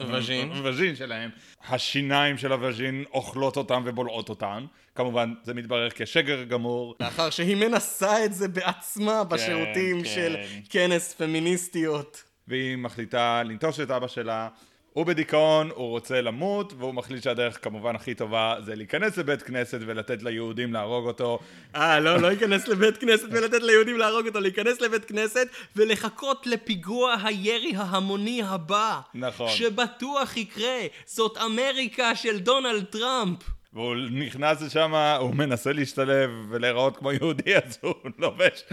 בווז'ין 0.00 0.52
וז'ין 0.64 0.96
שלהם, 0.96 1.30
השיניים 1.68 2.38
של 2.38 2.52
הווז'ין 2.52 3.04
אוכלות 3.14 3.56
אותם 3.56 3.82
ובולעות 3.86 4.28
אותם. 4.28 4.66
כמובן, 4.94 5.34
זה 5.42 5.54
מתברר 5.54 5.88
כשגר 5.94 6.44
גמור. 6.44 6.94
לאחר 7.00 7.30
שהיא 7.30 7.56
מנסה 7.56 8.24
את 8.24 8.34
זה 8.34 8.48
בעצמה 8.48 9.24
בשירותים 9.24 10.02
כן. 10.02 10.08
של 10.08 10.36
כנס 10.70 11.14
פמיניסטיות. 11.14 12.24
והיא 12.48 12.76
מחליטה 12.76 13.42
לנטוש 13.42 13.80
את 13.80 13.90
אבא 13.90 14.08
שלה. 14.08 14.48
הוא 14.94 15.06
בדיכאון, 15.06 15.70
הוא 15.74 15.88
רוצה 15.88 16.20
למות, 16.20 16.72
והוא 16.78 16.94
מחליט 16.94 17.22
שהדרך 17.22 17.64
כמובן 17.64 17.96
הכי 17.96 18.14
טובה 18.14 18.54
זה 18.60 18.74
להיכנס 18.74 19.16
לבית 19.16 19.42
כנסת 19.42 19.78
ולתת 19.86 20.22
ליהודים 20.22 20.72
להרוג 20.72 21.06
אותו. 21.06 21.38
אה, 21.76 22.00
לא, 22.00 22.16
לא 22.16 22.26
ייכנס 22.26 22.68
לבית 22.68 22.96
כנסת 22.96 23.24
ולתת 23.30 23.62
ליהודים 23.62 23.98
להרוג 23.98 24.26
אותו, 24.26 24.40
להיכנס 24.40 24.80
לבית 24.80 25.04
כנסת 25.04 25.48
ולחכות 25.76 26.46
לפיגוע 26.46 27.16
הירי 27.24 27.72
ההמוני 27.76 28.42
הבא. 28.42 29.00
נכון. 29.14 29.50
שבטוח 29.50 30.36
יקרה. 30.36 30.80
זאת 31.06 31.38
אמריקה 31.38 32.14
של 32.14 32.38
דונלד 32.38 32.84
טראמפ. 32.84 33.38
והוא 33.72 33.96
נכנס 34.10 34.62
לשם, 34.62 34.94
הוא 35.20 35.34
מנסה 35.34 35.72
להשתלב 35.72 36.30
ולהיראות 36.48 36.96
כמו 36.96 37.12
יהודי, 37.12 37.56
אז 37.56 37.78
הוא 37.80 37.94
לובש. 38.18 38.64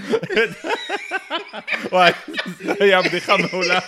וואי, 1.91 2.11
זו 2.63 2.74
היה 2.80 3.01
בדיחה 3.01 3.38
מעולה. 3.38 3.80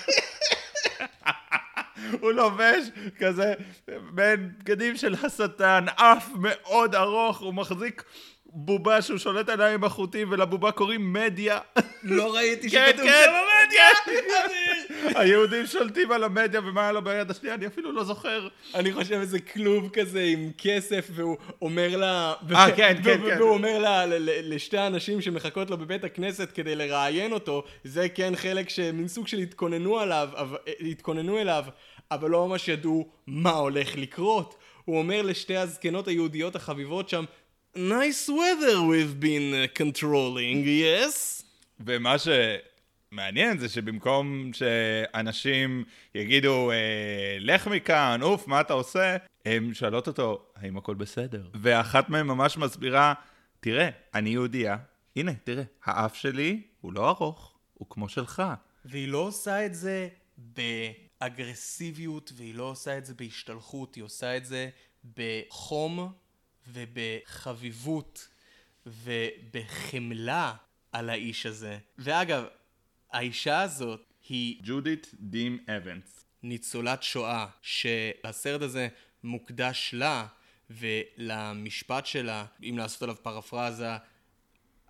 הוא 2.22 2.32
לובש 2.32 2.88
כזה 3.20 3.54
בין 3.88 4.52
בגדים 4.60 4.98
של 4.98 5.16
השטן, 5.24 5.86
אף 5.96 6.30
מאוד 6.36 6.96
ארוך, 6.96 7.40
הוא 7.40 7.54
מחזיק 7.54 8.04
בובה 8.56 9.02
שהוא 9.02 9.18
שולט 9.18 9.50
עליה 9.50 9.74
עם 9.74 9.84
החוטים 9.84 10.32
ולבובה 10.32 10.72
קוראים 10.72 11.14
מדיה. 11.14 11.60
לא 12.04 12.36
ראיתי 12.36 12.70
כן, 12.70 12.86
שכתוב 12.90 13.06
כן. 13.06 13.24
שם 13.26 13.32
המדיה. 13.34 14.20
היהודים 15.20 15.66
שולטים 15.66 16.12
על 16.12 16.24
המדיה 16.24 16.60
ומה 16.64 16.82
היה 16.82 16.92
לו 16.92 17.02
ביד 17.02 17.32
השנייה, 17.32 17.56
אני 17.56 17.68
אפילו 17.68 17.92
לא 17.92 18.04
זוכר. 18.04 18.48
אני 18.76 18.94
חושב 18.94 19.14
איזה 19.14 19.40
כלוב 19.40 19.90
כזה 19.90 20.24
עם 20.24 20.52
כסף 20.58 21.08
והוא 21.12 21.38
אומר 21.62 21.98
לה... 21.98 22.34
אה, 22.56 22.72
כן, 22.76 22.96
כן, 23.04 23.18
כן. 23.22 23.38
והוא 23.40 23.50
אומר 23.50 23.80
לה, 23.80 24.04
לשתי 24.20 24.78
הנשים 24.78 25.22
שמחכות 25.22 25.70
לו 25.70 25.78
בבית 25.78 26.04
הכנסת 26.04 26.52
כדי 26.54 26.76
לראיין 26.76 27.34
אותו, 27.34 27.64
זה 27.84 28.10
כן 28.10 28.36
חלק 28.36 28.70
שמין 28.70 29.08
סוג 29.08 29.28
של 29.28 29.38
התכוננו 29.38 30.00
עליו, 30.00 30.30
אבל- 30.36 30.58
התכוננו 30.92 31.38
אליו, 31.40 31.66
אבל 32.14 32.30
לא 32.30 32.48
ממש 32.48 32.68
ידעו 32.68 33.08
מה 33.28 33.52
הולך 33.52 33.96
לקרות. 33.96 34.56
הוא 34.86 34.98
אומר 34.98 35.22
לשתי 35.22 35.58
הזקנות 35.58 36.08
היהודיות 36.08 36.56
החביבות 36.56 37.10
שם, 37.10 37.24
nice 37.76 38.28
weather 38.28 38.78
we've 38.90 39.24
been 39.24 39.54
uh, 39.54 39.80
controlling, 39.80 40.66
yes? 40.66 41.44
ומה 41.80 42.16
שמעניין 42.20 43.58
זה 43.58 43.70
שבמקום 43.70 44.52
שאנשים 44.54 45.84
יגידו, 46.16 46.72
אה, 46.72 47.38
לך 47.40 47.68
מכאן, 47.68 48.20
אוף, 48.22 48.48
מה 48.48 48.62
אתה 48.62 48.74
עושה? 48.74 49.18
הם 49.46 49.74
שואלות 49.74 50.08
אותו, 50.08 50.46
האם 50.56 50.78
הכל 50.78 50.96
בסדר? 50.96 51.48
ואחת 51.62 52.10
מהן 52.10 52.26
ממש 52.26 52.58
מסבירה, 52.58 53.14
תראה, 53.60 53.90
אני 54.14 54.30
יהודייה, 54.30 54.78
הנה, 55.16 55.32
תראה, 55.44 55.64
האף 55.84 56.16
שלי 56.16 56.62
הוא 56.82 56.94
לא 56.94 57.10
ארוך, 57.10 57.54
הוא 57.74 57.88
כמו 57.90 58.10
שלך. 58.10 58.44
והיא 58.86 59.08
לא 59.08 59.18
עושה 59.18 59.66
את 59.66 59.76
זה 59.76 60.08
באגרסיביות, 61.24 62.32
והיא 62.36 62.56
לא 62.56 62.64
עושה 62.64 62.98
את 62.98 63.06
זה 63.06 63.14
בהשתלחות, 63.14 63.96
היא 63.96 64.04
עושה 64.04 64.38
את 64.38 64.46
זה 64.46 64.70
בחום 65.16 66.14
ובחביבות 66.68 68.28
ובחמלה 68.86 70.56
על 70.92 71.10
האיש 71.10 71.46
הזה. 71.46 71.78
ואגב, 71.98 72.44
האישה 73.12 73.62
הזאת 73.62 74.14
היא 74.30 74.62
ג'ודית 74.64 75.12
דים 75.20 75.66
אבנס. 75.78 76.26
ניצולת 76.44 77.04
שואה, 77.04 77.48
שהסרט 77.62 78.62
הזה 78.62 78.88
מוקדש 79.24 79.94
לה 79.94 80.28
ולמשפט 80.70 82.06
שלה, 82.06 82.46
אם 82.64 82.76
לעשות 82.78 83.02
עליו 83.02 83.16
פרפרזה, 83.22 83.98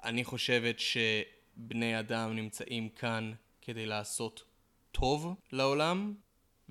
אני 0.03 0.23
חושבת 0.23 0.79
שבני 0.79 1.99
אדם 1.99 2.35
נמצאים 2.35 2.89
כאן 2.89 3.33
כדי 3.61 3.85
לעשות 3.85 4.43
טוב 4.91 5.35
לעולם, 5.51 6.13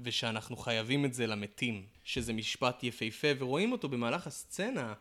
ושאנחנו 0.05 0.57
חייבים 0.57 1.05
את 1.05 1.15
זה 1.15 1.27
למתים, 1.27 1.87
שזה 2.05 2.33
משפט 2.33 2.85
יפהפה, 2.85 3.29
ורואים 3.39 3.73
אותו 3.73 3.89
במהלך 3.89 4.27
הסצנה, 4.27 4.95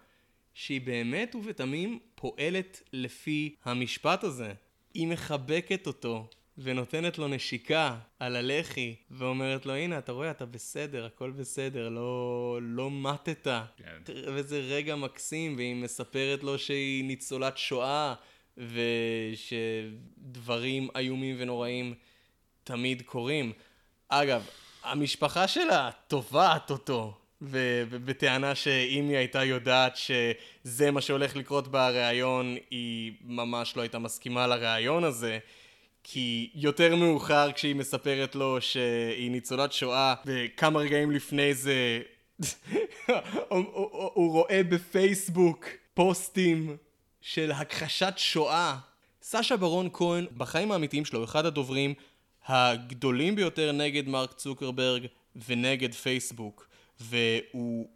שהיא 0.54 0.82
באמת 0.82 1.36
ובתמים 1.36 1.99
פועלת 2.16 2.84
לפי 2.93 3.56
המשפט 3.64 4.24
הזה. 4.24 4.54
היא 4.93 5.08
מחבקת 5.08 5.88
אותו, 5.88 6.28
ונותנת 6.58 7.18
לו 7.18 7.28
נשיקה 7.28 7.97
על 8.20 8.36
הלחי, 8.36 8.95
ואומרת 9.12 9.66
לו, 9.66 9.74
הנה, 9.74 9.97
אתה 9.97 10.12
רואה, 10.12 10.32
אתה 10.32 10.45
בסדר, 10.45 11.06
הכל 11.06 11.32
בסדר, 11.32 11.89
לא, 11.89 12.60
לא 12.62 12.91
מתת. 12.91 13.47
כן. 13.78 14.14
איזה 14.38 14.60
רגע 14.60 14.95
מקסים, 14.95 15.56
והיא 15.56 15.76
מספרת 15.76 16.43
לו 16.43 16.60
שהיא 16.60 17.04
ניצולת 17.04 17.58
שואה, 17.58 18.14
ושדברים 20.18 20.89
איומים 20.95 21.36
ונוראים 21.39 21.93
תמיד 22.64 23.02
קורים. 23.02 23.54
אגב, 24.10 24.47
המשפחה 24.84 25.47
שלה 25.47 25.89
תובעת 26.07 26.71
אותו, 26.71 27.13
ו- 27.41 27.84
ו- 27.89 28.05
בטענה 28.05 28.55
שאם 28.55 29.09
היא 29.09 29.17
הייתה 29.17 29.43
יודעת 29.43 29.97
שזה 29.97 30.91
מה 30.91 31.01
שהולך 31.01 31.36
לקרות 31.36 31.67
בריאיון, 31.67 32.55
היא 32.71 33.13
ממש 33.23 33.77
לא 33.77 33.82
הייתה 33.82 33.99
מסכימה 33.99 34.47
לריאיון 34.47 35.03
הזה. 35.03 35.39
כי 36.03 36.49
יותר 36.55 36.95
מאוחר 36.95 37.51
כשהיא 37.51 37.75
מספרת 37.75 38.36
לו 38.36 38.61
שהיא 38.61 39.32
ניצולת 39.32 39.73
שואה, 39.73 40.13
וכמה 40.25 40.79
רגעים 40.79 41.11
לפני 41.11 41.53
זה 41.53 42.01
הוא, 43.49 43.63
הוא, 43.73 44.11
הוא 44.13 44.32
רואה 44.32 44.61
בפייסבוק 44.63 45.65
פוסטים 45.93 46.77
של 47.21 47.51
הכחשת 47.51 48.13
שואה. 48.17 48.77
סשה 49.23 49.57
ברון 49.57 49.89
כהן, 49.93 50.25
בחיים 50.38 50.71
האמיתיים 50.71 51.05
שלו, 51.05 51.23
אחד 51.23 51.45
הדוברים 51.45 51.93
הגדולים 52.46 53.36
ביותר 53.36 53.72
נגד 53.72 54.08
מרק 54.08 54.34
צוקרברג 54.34 55.06
ונגד 55.46 55.94
פייסבוק, 55.94 56.68
והוא 57.00 57.89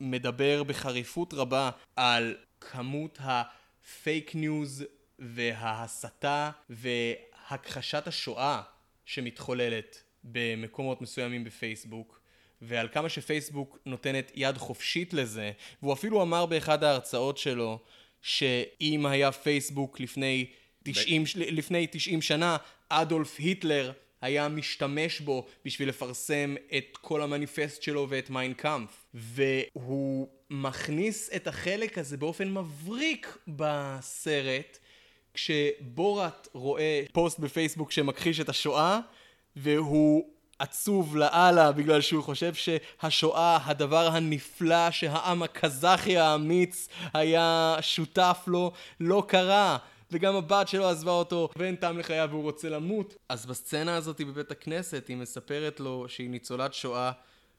מדבר 0.00 0.62
בחריפות 0.62 1.34
רבה 1.34 1.70
על 1.96 2.36
כמות 2.60 3.18
הפייק 3.20 4.34
ניוז 4.34 4.84
וההסתה 5.18 6.50
והכחשת 6.70 8.06
השואה 8.06 8.62
שמתחוללת 9.04 10.02
במקומות 10.24 11.02
מסוימים 11.02 11.44
בפייסבוק. 11.44 12.22
ועל 12.62 12.88
כמה 12.92 13.08
שפייסבוק 13.08 13.78
נותנת 13.86 14.32
יד 14.34 14.58
חופשית 14.58 15.14
לזה, 15.14 15.52
והוא 15.82 15.92
אפילו 15.92 16.22
אמר 16.22 16.46
באחד 16.46 16.84
ההרצאות 16.84 17.38
שלו 17.38 17.78
שאם 18.22 19.06
היה 19.06 19.32
פייסבוק 19.32 20.00
לפני 20.00 20.50
90, 20.82 21.24
לפני 21.36 21.86
90 21.90 22.22
שנה, 22.22 22.56
אדולף 22.88 23.36
היטלר 23.38 23.92
היה 24.22 24.48
משתמש 24.48 25.20
בו 25.20 25.46
בשביל 25.64 25.88
לפרסם 25.88 26.54
את 26.76 26.96
כל 27.00 27.22
המניפסט 27.22 27.82
שלו 27.82 28.06
ואת 28.08 28.30
מיינקאמפ. 28.30 28.90
והוא 29.14 30.28
מכניס 30.50 31.30
את 31.36 31.46
החלק 31.46 31.98
הזה 31.98 32.16
באופן 32.16 32.54
מבריק 32.54 33.36
בסרט, 33.48 34.78
כשבורת 35.34 36.48
רואה 36.52 37.02
פוסט 37.12 37.38
בפייסבוק 37.38 37.92
שמכחיש 37.92 38.40
את 38.40 38.48
השואה, 38.48 39.00
והוא 39.56 40.28
עצוב 40.58 41.16
לאללה 41.16 41.72
בגלל 41.72 42.00
שהוא 42.00 42.24
חושב 42.24 42.54
שהשואה, 42.54 43.58
הדבר 43.64 44.06
הנפלא 44.06 44.90
שהעם 44.90 45.42
הקזחי 45.42 46.18
האמיץ 46.18 46.88
היה 47.14 47.76
שותף 47.80 48.38
לו, 48.46 48.72
לא 49.00 49.24
קרה. 49.28 49.78
וגם 50.12 50.36
הבת 50.36 50.68
שלו 50.68 50.88
עזבה 50.88 51.10
אותו, 51.10 51.48
ואין 51.56 51.76
טעם 51.76 51.98
לחייו 51.98 52.28
והוא 52.30 52.42
רוצה 52.42 52.68
למות. 52.68 53.14
אז 53.28 53.46
בסצנה 53.46 53.96
הזאת 53.96 54.20
בבית 54.20 54.50
הכנסת 54.50 55.08
היא 55.08 55.16
מספרת 55.16 55.80
לו 55.80 56.04
שהיא 56.08 56.30
ניצולת 56.30 56.74
שואה, 56.74 57.12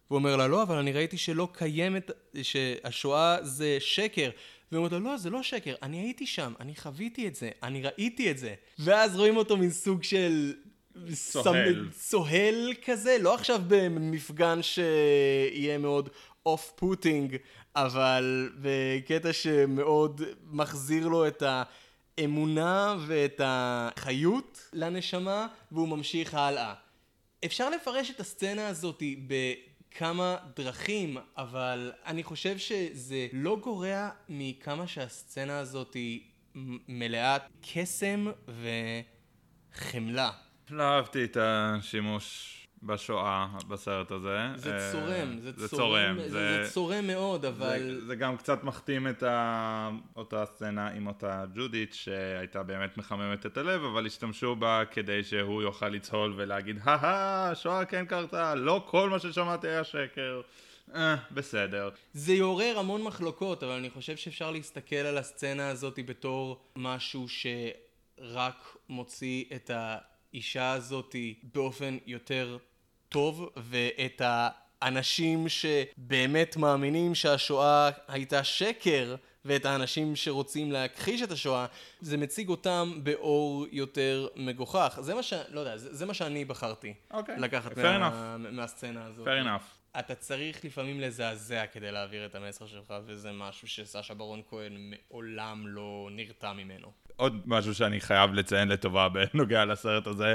והוא 0.10 0.18
אומר 0.20 0.36
לה, 0.36 0.48
לא, 0.48 0.64
אבל 0.64 0.78
אני 0.78 0.92
ראיתי 0.92 1.18
שלא 1.18 1.48
קיימת, 1.52 2.12
שהשואה 2.42 3.38
זה 3.42 3.78
שקר. 3.80 4.30
והיא 4.72 4.78
אומרת 4.78 4.92
לו, 4.92 5.00
לא, 5.00 5.18
זה 5.18 5.30
לא 5.30 5.44
שקר, 5.44 5.76
אני 5.84 5.98
הייתי 5.98 6.26
שם, 6.26 6.54
אני 6.60 6.76
חוויתי 6.76 7.28
את 7.28 7.36
זה, 7.36 7.50
אני 7.64 7.82
ראיתי 7.82 8.32
את 8.32 8.38
זה. 8.38 8.54
ואז 8.80 9.18
רואים 9.18 9.38
אותו 9.38 9.58
מין 9.58 9.70
סוג 9.70 10.04
של... 10.04 10.54
צוהל. 11.14 11.90
צוהל 11.92 12.74
כזה, 12.86 13.18
לא 13.22 13.34
עכשיו 13.34 13.62
במפגן 13.68 14.60
שיהיה 14.62 15.78
מאוד 15.78 16.10
off-putting, 16.46 17.38
אבל 17.76 18.50
בקטע 18.62 19.34
שמאוד 19.34 20.22
מחזיר 20.52 21.08
לו 21.08 21.28
את 21.28 21.44
האמונה 22.18 22.96
ואת 23.08 23.42
החיות 23.44 24.70
לנשמה, 24.74 25.48
והוא 25.72 25.88
ממשיך 25.88 26.34
הלאה. 26.34 26.74
אפשר 27.46 27.70
לפרש 27.70 28.12
את 28.12 28.20
הסצנה 28.20 28.68
הזאת 28.68 29.04
בכמה 29.28 30.38
דרכים, 30.56 31.18
אבל 31.38 31.92
אני 32.06 32.24
חושב 32.24 32.58
שזה 32.58 33.28
לא 33.34 33.58
גורע 33.62 34.10
מכמה 34.30 34.88
שהסצנה 34.88 35.60
הזאת 35.60 35.96
מלאת 36.88 37.42
קסם 37.74 38.28
וחמלה. 39.76 40.32
לא 40.70 40.84
אהבתי 40.84 41.24
את 41.24 41.38
השימוש 41.40 42.63
בשואה 42.86 43.48
בסרט 43.68 44.12
הזה. 44.12 44.38
זה 44.56 44.76
אה, 44.76 44.92
צורם, 44.92 45.40
זה, 45.40 45.52
זה 45.58 45.68
צורם, 45.68 46.16
צורם. 46.16 46.30
זה, 46.30 46.64
זה 46.64 46.72
צורם 46.72 47.08
מאוד, 47.08 47.46
אבל... 47.46 47.80
זה, 47.80 48.06
זה 48.06 48.16
גם 48.16 48.38
קצת 48.38 48.64
מחתים 48.64 49.08
את 49.08 49.24
ה... 49.24 49.90
אותה 50.16 50.46
סצנה 50.46 50.88
עם 50.88 51.08
אותה 51.08 51.46
ג'ודית 51.56 51.94
שהייתה 51.94 52.64
באמת 52.64 52.98
מחממת 52.98 53.46
את 53.46 53.58
הלב, 53.58 53.84
אבל 53.84 54.06
השתמשו 54.06 54.56
בה 54.56 54.84
כדי 54.92 55.24
שהוא 55.24 55.62
יוכל 55.62 55.90
לצהול 55.90 56.34
ולהגיד, 56.38 56.80
הא 56.84 57.52
השואה 57.52 57.86
כן 57.86 58.06
קרתה, 58.06 58.56
לא 58.56 58.84
כל 58.88 59.10
מה 59.10 59.20
ששמעתי 59.20 59.68
היה 59.68 59.84
שקר. 59.84 60.42
אה, 60.96 61.16
בסדר. 61.32 61.90
זה 62.14 62.34
יעורר 62.34 62.80
המון 62.80 63.04
מחלוקות, 63.04 63.64
אבל 63.64 63.74
אני 63.74 63.90
חושב 63.90 64.18
שאפשר 64.18 64.52
להסתכל 64.52 64.96
על 64.96 65.18
הסצנה 65.18 65.70
הזאת 65.70 66.00
בתור 66.06 66.66
משהו 66.76 67.26
שרק 67.30 68.78
מוציא 68.90 69.44
את 69.56 69.72
האישה 69.74 70.72
הזאת 70.72 71.16
באופן 71.54 71.98
יותר 72.06 72.58
טוב, 73.14 73.50
ואת 73.58 74.22
האנשים 74.82 75.50
שבאמת 75.50 76.58
מאמינים 76.58 77.16
שהשואה 77.16 77.90
הייתה 78.08 78.44
שקר, 78.44 79.16
ואת 79.46 79.66
האנשים 79.66 80.16
שרוצים 80.16 80.72
להכחיש 80.72 81.22
את 81.22 81.32
השואה, 81.32 81.66
זה 82.02 82.18
מציג 82.18 82.50
אותם 82.50 83.00
באור 83.04 83.66
יותר 83.72 84.28
מגוחך. 84.36 85.00
זה 85.02 85.16
מה 85.16 85.24
ש... 85.24 85.34
לא 85.50 85.60
יודע, 85.60 85.78
זה, 85.78 85.96
זה 85.96 86.06
מה 86.06 86.14
שאני 86.14 86.46
בחרתי. 86.46 86.94
אוקיי, 87.12 87.36
לקחת 87.38 87.78
מה, 87.78 88.38
מהסצנה 88.38 89.06
הזאת. 89.06 89.28
Fair 89.28 89.46
enough. 89.46 90.00
אתה 90.00 90.16
צריך 90.16 90.66
לפעמים 90.66 91.00
לזעזע 91.00 91.66
כדי 91.66 91.92
להעביר 91.92 92.26
את 92.26 92.36
המסר 92.36 92.68
שלך, 92.68 92.94
וזה 93.06 93.32
משהו 93.32 93.68
שסשה 93.68 94.14
ברון 94.14 94.42
כהן 94.50 94.78
מעולם 94.78 95.68
לא 95.68 96.10
נרתע 96.12 96.54
ממנו. 96.54 96.92
עוד 97.16 97.42
משהו 97.46 97.76
שאני 97.76 98.02
חייב 98.02 98.34
לציין 98.34 98.68
לטובה 98.68 99.08
בנוגע 99.10 99.66
לסרט 99.66 100.08
הזה, 100.08 100.34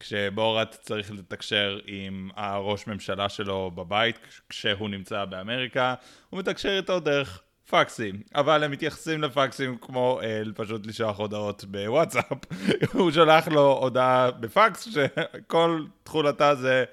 כשבורת 0.00 0.76
צריך 0.80 1.10
לתקשר 1.10 1.78
עם 1.86 2.30
הראש 2.36 2.86
ממשלה 2.86 3.28
שלו 3.28 3.70
בבית 3.74 4.18
כשהוא 4.48 4.88
נמצא 4.88 5.24
באמריקה, 5.24 5.94
הוא 6.30 6.38
מתקשר 6.40 6.76
איתו 6.76 7.00
דרך 7.00 7.40
פקסים, 7.70 8.22
אבל 8.34 8.64
הם 8.64 8.70
מתייחסים 8.70 9.22
לפקסים 9.22 9.78
כמו 9.80 10.20
אל 10.22 10.52
פשוט 10.56 10.86
לשלוח 10.86 11.18
הודעות 11.18 11.64
בוואטסאפ. 11.64 12.38
הוא 12.92 13.10
שולח 13.10 13.48
לו 13.48 13.78
הודעה 13.80 14.30
בפקס 14.30 14.88
שכל 14.88 15.84
תכולתה 16.02 16.54
זה 16.54 16.84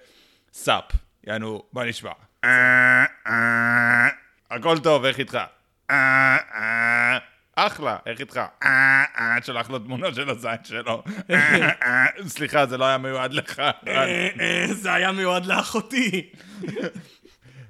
סאפ, 0.53 0.83
יענו, 1.27 1.63
מה 1.73 1.83
נשמע? 1.83 2.11
"אה, 2.43 3.05
אה, 3.27 4.07
הכל 4.51 4.79
טוב, 4.79 5.05
איך 5.05 5.19
איתך? 5.19 5.37
"אה, 7.57 7.63
אה, 7.63 7.67
אחלה, 7.67 7.97
איך 8.05 8.19
איתך? 8.19 8.37
"אה, 8.37 9.03
אה", 9.17 9.37
שולח 9.45 9.69
לו 9.69 9.79
תמונה 9.79 10.13
של 10.13 10.29
הזין 10.29 10.63
שלו. 10.63 11.03
"אה, 11.29 11.69
אה", 11.83 12.05
סליחה, 12.27 12.65
זה 12.65 12.77
לא 12.77 12.85
היה 12.85 12.97
מיועד 12.97 13.33
לך. 13.33 13.61
זה 14.71 14.93
היה 14.93 15.11
מיועד 15.11 15.45
לאחותי. 15.45 16.29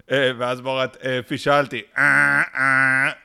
ואז 0.10 0.62
בורת, 0.62 0.98
"אה, 1.06 1.20
פישלתי. 1.28 1.82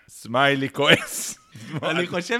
סמיילי 0.09 0.69
כועס. 0.69 1.39
אני 1.83 2.07
חושב 2.07 2.39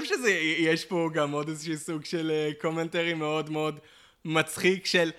פה 0.85 1.09
גם 1.13 1.31
עוד 1.31 1.49
איזשהו 1.49 1.77
סוג 1.77 2.05
של 2.05 2.31
commentary 2.61 3.13
מאוד 3.13 3.49
מאוד 3.49 3.79
מצחיק 4.25 4.85
של 4.85 5.11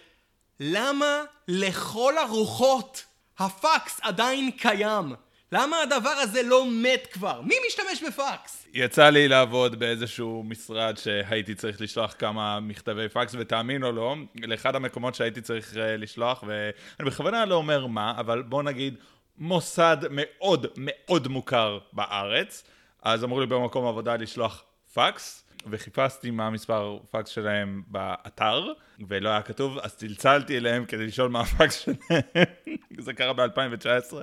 למה 0.61 1.22
לכל 1.48 2.18
הרוחות 2.18 3.05
הפקס 3.38 4.00
עדיין 4.03 4.50
קיים? 4.50 5.14
למה 5.53 5.80
הדבר 5.82 6.11
הזה 6.11 6.42
לא 6.42 6.66
מת 6.70 7.07
כבר? 7.12 7.40
מי 7.40 7.55
משתמש 7.66 8.03
בפקס? 8.09 8.66
יצא 8.74 9.09
לי 9.09 9.28
לעבוד 9.28 9.78
באיזשהו 9.78 10.42
משרד 10.46 10.96
שהייתי 10.96 11.55
צריך 11.55 11.80
לשלוח 11.80 12.14
כמה 12.18 12.61
מכתבי 12.61 13.09
פקס, 13.09 13.34
ותאמין 13.38 13.84
או 13.84 13.92
לא, 13.92 14.16
לאחד 14.34 14.76
המקומות 14.76 15.14
שהייתי 15.14 15.40
צריך 15.40 15.76
אה, 15.76 15.96
לשלוח, 15.96 16.44
ואני 16.46 17.11
בכוונה 17.11 17.44
לא 17.44 17.55
אומר 17.55 17.86
מה, 17.86 18.14
אבל 18.18 18.42
בוא 18.42 18.62
נגיד 18.62 18.94
מוסד 19.38 19.96
מאוד 20.11 20.66
מאוד 20.76 21.28
מוכר 21.28 21.78
בארץ, 21.92 22.64
אז 23.03 23.24
אמרו 23.24 23.40
לי 23.40 23.46
במקום 23.46 23.86
עבודה 23.86 24.16
לשלוח 24.16 24.64
פקס. 24.94 25.44
וחיפשתי 25.71 26.31
מה 26.31 26.47
המספר 26.47 26.99
פקס 27.11 27.29
שלהם 27.31 27.83
באתר, 27.87 28.73
ולא 29.09 29.29
היה 29.29 29.43
כתוב, 29.43 29.79
אז 29.79 29.95
צלצלתי 29.95 30.57
אליהם 30.57 30.85
כדי 30.85 31.07
לשאול 31.07 31.29
מה 31.29 31.41
הפקס 31.41 31.81
שלהם, 31.81 32.23
זה 33.05 33.13
קרה 33.13 33.33
ב-2019, 33.33 34.15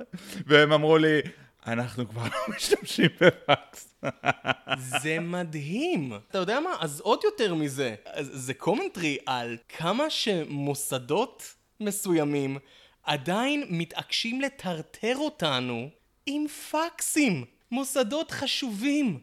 והם 0.46 0.72
אמרו 0.72 0.98
לי, 0.98 1.20
אנחנו 1.66 2.08
כבר 2.08 2.22
לא 2.22 2.54
משתמשים 2.56 3.10
בפקס. 3.20 3.94
זה 5.02 5.20
מדהים. 5.20 6.12
אתה 6.28 6.38
יודע 6.38 6.60
מה? 6.60 6.70
אז 6.80 7.00
עוד 7.00 7.20
יותר 7.24 7.54
מזה. 7.54 7.94
זה 8.20 8.54
קומנטרי 8.54 9.18
על 9.26 9.56
כמה 9.68 10.10
שמוסדות 10.10 11.54
מסוימים 11.80 12.58
עדיין 13.02 13.64
מתעקשים 13.68 14.40
לטרטר 14.40 15.16
אותנו 15.16 15.90
עם 16.26 16.46
פקסים. 16.48 17.44
מוסדות 17.70 18.30
חשובים. 18.30 19.20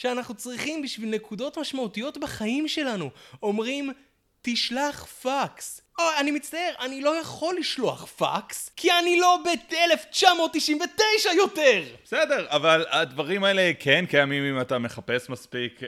שאנחנו 0.00 0.34
צריכים 0.34 0.82
בשביל 0.82 1.08
נקודות 1.10 1.58
משמעותיות 1.58 2.18
בחיים 2.18 2.68
שלנו. 2.68 3.10
אומרים, 3.42 3.90
תשלח 4.42 5.04
פקס. 5.04 5.80
או, 5.98 6.04
אני 6.20 6.30
מצטער, 6.30 6.70
אני 6.80 7.00
לא 7.00 7.20
יכול 7.20 7.56
לשלוח 7.58 8.04
פקס, 8.06 8.70
כי 8.76 8.88
אני 8.92 9.20
לא 9.20 9.38
ב-1999 9.44 10.92
יותר! 11.36 11.82
בסדר, 12.04 12.46
אבל 12.50 12.84
הדברים 12.90 13.44
האלה 13.44 13.70
כן 13.80 14.04
קיימים 14.10 14.44
אם 14.54 14.60
אתה 14.60 14.78
מחפש 14.78 15.30
מספיק, 15.30 15.80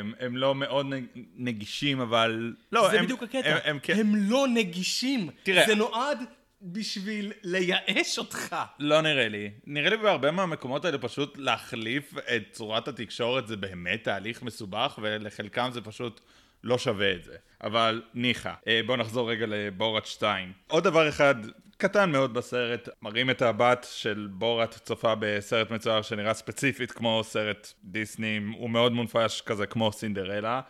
הם, 0.00 0.12
הם 0.20 0.36
לא 0.36 0.54
מאוד 0.54 0.86
נג- 0.86 1.06
נגישים, 1.36 2.00
אבל... 2.00 2.54
לא, 2.72 2.88
זה 2.90 2.98
הם, 2.98 3.04
בדיוק 3.04 3.22
הקטע. 3.22 3.38
הם, 3.48 3.58
הם, 3.64 3.78
כן- 3.82 3.98
הם 4.00 4.12
לא 4.16 4.46
נגישים. 4.48 5.30
תראה- 5.42 5.66
זה 5.66 5.74
נועד 5.74 6.18
בשביל 6.62 7.32
לייאש 7.42 8.18
אותך. 8.18 8.56
לא 8.78 9.00
נראה 9.00 9.28
לי. 9.28 9.50
נראה 9.66 9.90
לי 9.90 9.96
בהרבה 9.96 10.30
מהמקומות 10.30 10.84
האלה 10.84 10.98
פשוט 10.98 11.38
להחליף 11.38 12.14
את 12.18 12.42
צורת 12.52 12.88
התקשורת 12.88 13.46
זה 13.46 13.56
באמת 13.56 14.04
תהליך 14.04 14.42
מסובך, 14.42 14.98
ולחלקם 15.02 15.68
זה 15.72 15.80
פשוט 15.80 16.20
לא 16.64 16.78
שווה 16.78 17.12
את 17.12 17.24
זה. 17.24 17.36
אבל 17.64 18.02
ניחא. 18.14 18.52
אה, 18.68 18.80
בואו 18.86 18.96
נחזור 18.96 19.30
רגע 19.30 19.46
לבורת 19.48 20.06
2. 20.06 20.52
עוד 20.68 20.84
דבר 20.84 21.08
אחד 21.08 21.34
קטן 21.76 22.12
מאוד 22.12 22.34
בסרט, 22.34 22.88
מראים 23.02 23.30
את 23.30 23.42
הבת 23.42 23.86
של 23.90 24.28
בורת 24.32 24.74
צופה 24.74 25.14
בסרט 25.18 25.70
מצויר 25.70 26.02
שנראה 26.02 26.34
ספציפית 26.34 26.92
כמו 26.92 27.20
סרט 27.24 27.72
דיסני, 27.84 28.40
הוא 28.58 28.70
מאוד 28.70 28.92
מונפש 28.92 29.40
כזה 29.40 29.66
כמו 29.66 29.92
סינדרלה, 29.92 30.60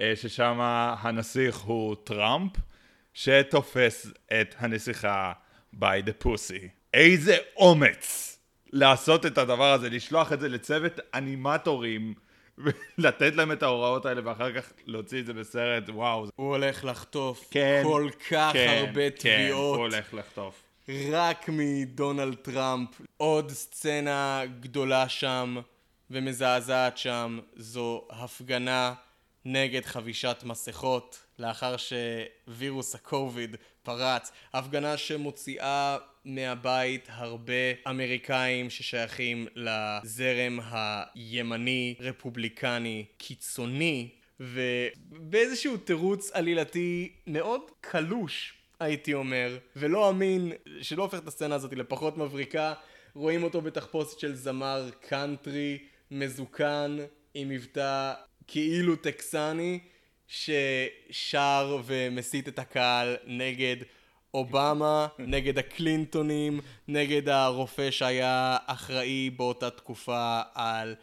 אה, 0.00 0.12
ששם 0.16 0.58
הנסיך 1.00 1.56
הוא 1.56 1.96
טראמפ. 2.04 2.52
שתופס 3.16 4.06
את 4.40 4.54
הנסיכה 4.58 5.32
by 5.74 6.02
the 6.06 6.24
pussy. 6.24 6.68
איזה 6.94 7.36
אומץ 7.56 8.38
לעשות 8.72 9.26
את 9.26 9.38
הדבר 9.38 9.72
הזה, 9.72 9.90
לשלוח 9.90 10.32
את 10.32 10.40
זה 10.40 10.48
לצוות 10.48 10.92
אנימטורים, 11.14 12.14
ולתת 12.98 13.34
להם 13.34 13.52
את 13.52 13.62
ההוראות 13.62 14.06
האלה 14.06 14.20
ואחר 14.24 14.52
כך 14.52 14.72
להוציא 14.86 15.20
את 15.20 15.26
זה 15.26 15.32
בסרט, 15.32 15.88
וואו. 15.88 16.26
הוא 16.36 16.50
הולך 16.50 16.84
לחטוף 16.84 17.48
כן, 17.50 17.82
כל 17.84 18.08
כך 18.30 18.50
כן, 18.52 18.84
הרבה 18.86 19.10
כן, 19.10 19.16
תביעות. 19.16 19.76
הוא 19.76 19.86
הולך 19.86 20.14
לחטוף. 20.14 20.62
רק 21.12 21.48
מדונלד 21.48 22.34
טראמפ. 22.34 22.88
עוד 23.16 23.50
סצנה 23.50 24.42
גדולה 24.60 25.08
שם 25.08 25.56
ומזעזעת 26.10 26.98
שם 26.98 27.38
זו 27.56 28.08
הפגנה 28.10 28.94
נגד 29.44 29.84
חבישת 29.84 30.42
מסכות 30.46 31.25
לאחר 31.38 31.74
שווירוס 31.76 32.94
הקוביד 32.94 33.56
פרץ. 33.82 34.32
הפגנה 34.54 34.96
שמוציאה 34.96 35.96
מהבית 36.24 37.08
הרבה 37.10 37.52
אמריקאים 37.88 38.70
ששייכים 38.70 39.46
לזרם 39.54 40.60
הימני 40.70 41.94
רפובליקני 42.00 43.04
קיצוני 43.18 44.08
ובאיזשהו 44.40 45.76
תירוץ 45.76 46.30
עלילתי 46.30 47.12
מאוד 47.26 47.62
קלוש 47.80 48.52
הייתי 48.80 49.14
אומר, 49.14 49.58
ולא 49.76 50.10
אמין, 50.10 50.52
שלא 50.82 51.02
הופך 51.02 51.18
את 51.18 51.28
הסצנה 51.28 51.54
הזאת 51.54 51.72
לפחות 51.72 52.16
מבריקה, 52.16 52.74
רואים 53.14 53.42
אותו 53.42 53.60
בתחפושת 53.60 54.18
של 54.18 54.34
זמר 54.34 54.90
קאנטרי 55.08 55.78
מזוקן 56.10 56.96
עם 57.34 57.48
מבטא 57.48 58.12
כאילו 58.46 58.96
טקסני 58.96 59.80
ששר 60.28 61.80
ומסית 61.84 62.48
את 62.48 62.58
הקהל 62.58 63.16
נגד 63.26 63.76
אובמה, 64.34 65.06
נגד 65.18 65.58
הקלינטונים, 65.58 66.60
נגד 66.88 67.28
הרופא 67.28 67.90
שהיה 67.90 68.56
אחראי 68.66 69.30
באותה 69.30 69.70
תקופה 69.70 70.40
על 70.54 70.94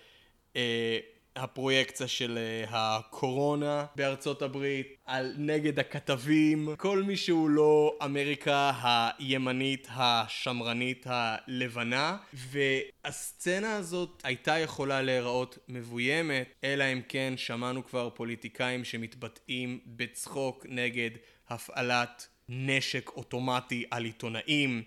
אה, 0.56 1.00
הפרויקציה 1.36 2.08
של 2.08 2.38
אה, 2.38 2.66
הקורונה 2.70 3.86
בארצות 3.96 4.42
הברית, 4.42 4.98
על 5.06 5.34
נגד 5.38 5.80
הכתבים, 5.80 6.70
כל 6.78 7.04
מי 7.04 7.18
שהוא 7.18 7.50
לא 7.50 7.98
אמריקה 8.06 8.72
הימנית, 8.82 9.88
השמרנית, 9.92 11.06
הלבנה, 11.10 12.18
והסצנה 12.34 13.76
הזאת 13.76 14.22
הייתה 14.24 14.60
יכולה 14.60 15.02
להיראות 15.02 15.58
מבוימת, 15.68 16.54
אלא 16.64 16.84
אם 16.84 17.02
כן 17.10 17.34
שמענו 17.38 17.86
כבר 17.86 18.10
פוליטיקאים 18.10 18.84
שמתבטאים 18.84 19.80
בצחוק 19.86 20.66
נגד 20.70 21.12
הפעלת 21.50 22.28
נשק 22.50 23.10
אוטומטי 23.10 23.86
על 23.92 24.04
עיתונאים. 24.04 24.84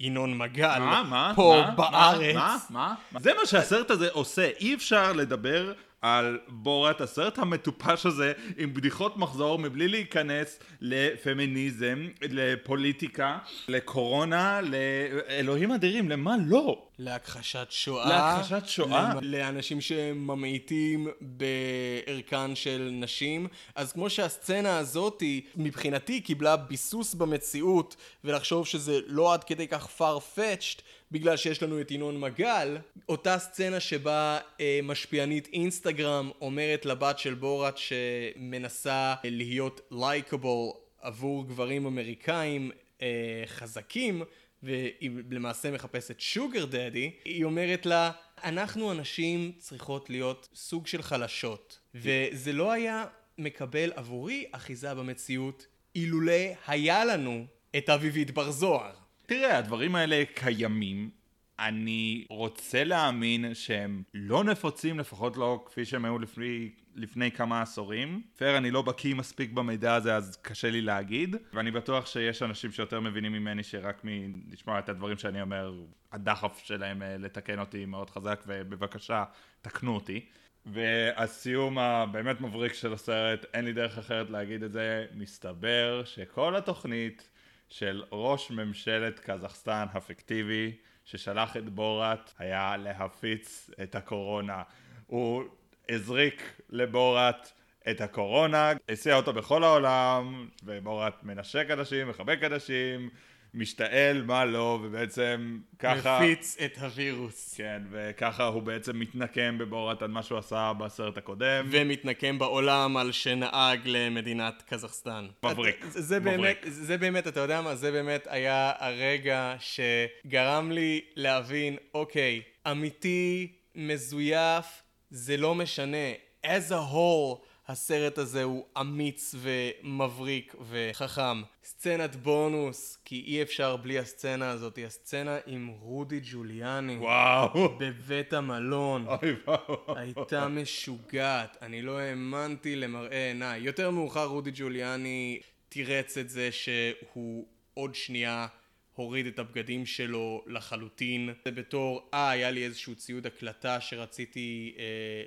ינון 0.00 0.38
מגל, 0.38 0.78
מה? 0.78 1.02
מה? 1.02 1.32
פה 1.36 1.62
מה? 1.66 1.70
בארץ. 1.70 2.34
מה? 2.34 2.56
מה? 2.70 2.94
מה? 3.12 3.20
זה 3.20 3.34
מה 3.34 3.46
שהסרט 3.46 3.90
הזה 3.90 4.08
עושה. 4.12 4.50
אי 4.60 4.74
אפשר 4.74 5.12
לדבר 5.12 5.72
על 6.04 6.38
בורת 6.48 7.00
הסרט 7.00 7.38
המטופש 7.38 8.06
הזה 8.06 8.32
עם 8.56 8.74
בדיחות 8.74 9.16
מחזור 9.16 9.58
מבלי 9.58 9.88
להיכנס 9.88 10.58
לפמיניזם, 10.80 12.08
לפוליטיקה, 12.22 13.38
לקורונה, 13.68 14.60
לאלוהים 14.60 15.72
אדירים, 15.72 16.08
למה 16.08 16.36
לא? 16.46 16.82
להכחשת 16.98 17.66
שואה. 17.70 18.08
להכחשת 18.08 18.62
שואה. 18.66 19.12
לאנשים 19.22 19.80
שממעיטים 19.80 21.08
בערכן 21.20 22.54
של 22.54 22.90
נשים. 22.92 23.46
אז 23.74 23.92
כמו 23.92 24.10
שהסצנה 24.10 24.78
הזאתי, 24.78 25.44
מבחינתי 25.56 26.20
קיבלה 26.20 26.56
ביסוס 26.56 27.14
במציאות, 27.14 27.96
ולחשוב 28.24 28.66
שזה 28.66 29.00
לא 29.06 29.34
עד 29.34 29.44
כדי 29.44 29.68
כך 29.68 29.88
farfetched, 29.98 30.80
בגלל 31.14 31.36
שיש 31.36 31.62
לנו 31.62 31.80
את 31.80 31.90
ינון 31.90 32.20
מגל, 32.20 32.78
אותה 33.08 33.38
סצנה 33.38 33.80
שבה 33.80 34.38
אה, 34.60 34.80
משפיענית 34.82 35.48
אינסטגרם 35.52 36.30
אומרת 36.40 36.86
לבת 36.86 37.18
של 37.18 37.34
בורת 37.34 37.78
שמנסה 37.78 39.14
להיות 39.24 39.80
לייקable 39.92 40.76
עבור 41.00 41.48
גברים 41.48 41.86
אמריקאים 41.86 42.70
אה, 43.02 43.42
חזקים, 43.46 44.22
והיא 44.62 45.10
למעשה 45.30 45.70
מחפשת 45.70 46.20
שוגר 46.20 46.64
דדי, 46.64 47.10
היא 47.24 47.44
אומרת 47.44 47.86
לה, 47.86 48.10
אנחנו 48.44 48.90
הנשים 48.90 49.52
צריכות 49.58 50.10
להיות 50.10 50.48
סוג 50.54 50.86
של 50.86 51.02
חלשות. 51.02 51.78
וזה 51.94 52.52
לא 52.52 52.72
היה 52.72 53.04
מקבל 53.38 53.92
עבורי 53.94 54.44
אחיזה 54.52 54.94
במציאות, 54.94 55.66
אילולא 55.94 56.32
היה 56.66 57.04
לנו 57.04 57.46
את 57.76 57.88
אביבית 57.88 58.30
בר 58.30 58.50
זוהר. 58.50 59.03
תראה, 59.26 59.58
הדברים 59.58 59.94
האלה 59.94 60.22
קיימים. 60.34 61.10
אני 61.58 62.24
רוצה 62.30 62.84
להאמין 62.84 63.54
שהם 63.54 64.02
לא 64.14 64.44
נפוצים, 64.44 64.98
לפחות 64.98 65.36
לא 65.36 65.64
כפי 65.66 65.84
שהם 65.84 66.04
היו 66.04 66.18
לפני, 66.18 66.70
לפני 66.94 67.30
כמה 67.30 67.62
עשורים. 67.62 68.22
פייר, 68.36 68.58
אני 68.58 68.70
לא 68.70 68.82
בקיא 68.82 69.14
מספיק 69.14 69.50
במידע 69.50 69.94
הזה, 69.94 70.16
אז 70.16 70.36
קשה 70.42 70.70
לי 70.70 70.80
להגיד. 70.80 71.36
ואני 71.52 71.70
בטוח 71.70 72.06
שיש 72.06 72.42
אנשים 72.42 72.72
שיותר 72.72 73.00
מבינים 73.00 73.32
ממני 73.32 73.62
שרק 73.62 74.00
מלשמוע 74.04 74.78
את 74.78 74.88
הדברים 74.88 75.18
שאני 75.18 75.42
אומר, 75.42 75.72
הדחף 76.12 76.62
שלהם 76.64 77.02
אה, 77.02 77.16
לתקן 77.18 77.58
אותי 77.58 77.86
מאוד 77.86 78.10
חזק, 78.10 78.44
ובבקשה, 78.46 79.24
תקנו 79.62 79.94
אותי. 79.94 80.26
והסיום 80.66 81.78
הבאמת 81.78 82.40
מבריק 82.40 82.72
של 82.72 82.92
הסרט, 82.92 83.46
אין 83.54 83.64
לי 83.64 83.72
דרך 83.72 83.98
אחרת 83.98 84.30
להגיד 84.30 84.62
את 84.62 84.72
זה, 84.72 85.06
מסתבר 85.14 86.02
שכל 86.04 86.56
התוכנית 86.56 87.28
של 87.68 88.04
ראש 88.12 88.50
ממשלת 88.50 89.20
קזחסטן 89.20 89.86
הפיקטיבי 89.92 90.72
ששלח 91.04 91.56
את 91.56 91.68
בורת 91.68 92.32
היה 92.38 92.76
להפיץ 92.76 93.70
את 93.82 93.94
הקורונה. 93.94 94.62
הוא 95.06 95.44
הזריק 95.88 96.60
לבורת 96.70 97.52
את 97.90 98.00
הקורונה, 98.00 98.72
הסיע 98.88 99.16
אותו 99.16 99.32
בכל 99.32 99.64
העולם, 99.64 100.48
ובורת 100.62 101.24
מנשק 101.24 101.66
אנשים, 101.70 102.08
מחבק 102.08 102.38
אנשים, 102.42 103.10
משתעל, 103.54 104.22
מה 104.22 104.44
לא, 104.44 104.80
ובעצם 104.82 105.58
ככה... 105.78 106.20
מפיץ 106.20 106.56
את 106.64 106.78
הווירוס. 106.78 107.54
כן, 107.56 107.82
וככה 107.90 108.46
הוא 108.46 108.62
בעצם 108.62 108.98
מתנקם 108.98 109.58
בבורת 109.58 110.02
על 110.02 110.10
מה 110.10 110.22
שהוא 110.22 110.38
עשה 110.38 110.72
בסרט 110.78 111.18
הקודם. 111.18 111.68
ומתנקם 111.70 112.38
בעולם 112.38 112.96
על 112.96 113.12
שנהג 113.12 113.80
למדינת 113.84 114.62
קזחסטן. 114.68 115.26
מבריק. 115.44 115.84
זה, 115.88 116.02
זה 116.02 116.20
מבריק. 116.20 116.38
באמת, 116.38 116.58
זה 116.64 116.98
באמת, 116.98 117.26
אתה 117.26 117.40
יודע 117.40 117.60
מה? 117.60 117.74
זה 117.74 117.92
באמת 117.92 118.26
היה 118.30 118.72
הרגע 118.78 119.56
שגרם 119.58 120.72
לי 120.72 121.00
להבין, 121.16 121.76
אוקיי, 121.94 122.42
אמיתי, 122.70 123.52
מזויף, 123.74 124.82
זה 125.10 125.36
לא 125.36 125.54
משנה. 125.54 126.12
as 126.44 126.70
a 126.70 126.82
whole, 126.92 127.42
הסרט 127.68 128.18
הזה 128.18 128.42
הוא 128.42 128.64
אמיץ 128.80 129.34
ומבריק 129.38 130.54
וחכם. 130.68 131.42
סצנת 131.64 132.16
בונוס, 132.16 132.98
כי 133.04 133.24
אי 133.26 133.42
אפשר 133.42 133.76
בלי 133.76 133.98
הסצנה 133.98 134.50
הזאת, 134.50 134.78
הסצנה 134.86 135.38
עם 135.46 135.68
רודי 135.68 136.20
ג'וליאני. 136.32 136.96
וואו. 136.96 137.78
בבית 137.78 138.32
המלון. 138.32 139.06
אוי 139.06 139.32
ואבוי. 139.46 139.76
הייתה 139.96 140.48
משוגעת, 140.48 141.56
אני 141.62 141.82
לא 141.82 141.98
האמנתי 141.98 142.76
למראה 142.76 143.28
עיניי. 143.28 143.60
יותר 143.60 143.90
מאוחר 143.90 144.24
רודי 144.24 144.50
ג'וליאני 144.54 145.40
תירץ 145.68 146.18
את 146.18 146.30
זה 146.30 146.52
שהוא 146.52 147.46
עוד 147.74 147.94
שנייה 147.94 148.46
הוריד 148.94 149.26
את 149.26 149.38
הבגדים 149.38 149.86
שלו 149.86 150.44
לחלוטין. 150.46 151.30
זה 151.44 151.50
בתור, 151.50 152.08
אה, 152.14 152.30
היה 152.30 152.50
לי 152.50 152.64
איזשהו 152.64 152.94
ציוד 152.94 153.26
הקלטה 153.26 153.80
שרציתי 153.80 154.74
אה, 154.78 154.84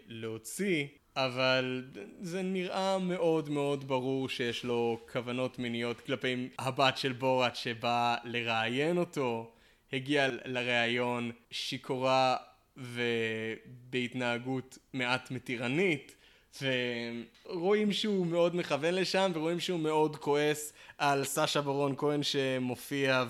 להוציא, 0.08 0.86
אבל 1.20 1.84
זה 2.22 2.42
נראה 2.42 3.00
מאוד 3.00 3.50
מאוד 3.50 3.88
ברור 3.88 4.30
שיש 4.30 4.64
לו 4.64 5.00
כוונות 5.12 5.60
מיניות 5.60 6.02
כלפי 6.02 6.50
הבת 6.60 6.98
של 6.98 7.14
בורת 7.14 7.56
שבאה 7.56 8.16
לראיין 8.24 8.98
אותו. 8.98 9.52
הגיע 9.94 10.28
לראיון 10.46 11.32
שיכורה 11.52 12.36
ובהתנהגות 12.78 14.78
מעט 14.94 15.32
מתירנית. 15.32 16.16
ורואים 16.62 17.92
שהוא 17.92 18.26
מאוד 18.26 18.56
מכוון 18.56 18.94
לשם, 18.94 19.32
ורואים 19.34 19.60
שהוא 19.60 19.80
מאוד 19.80 20.16
כועס 20.16 20.74
על 20.98 21.24
סאשה 21.24 21.62
ברון 21.62 21.96
כהן 21.98 22.24
שמופיע 22.24 23.26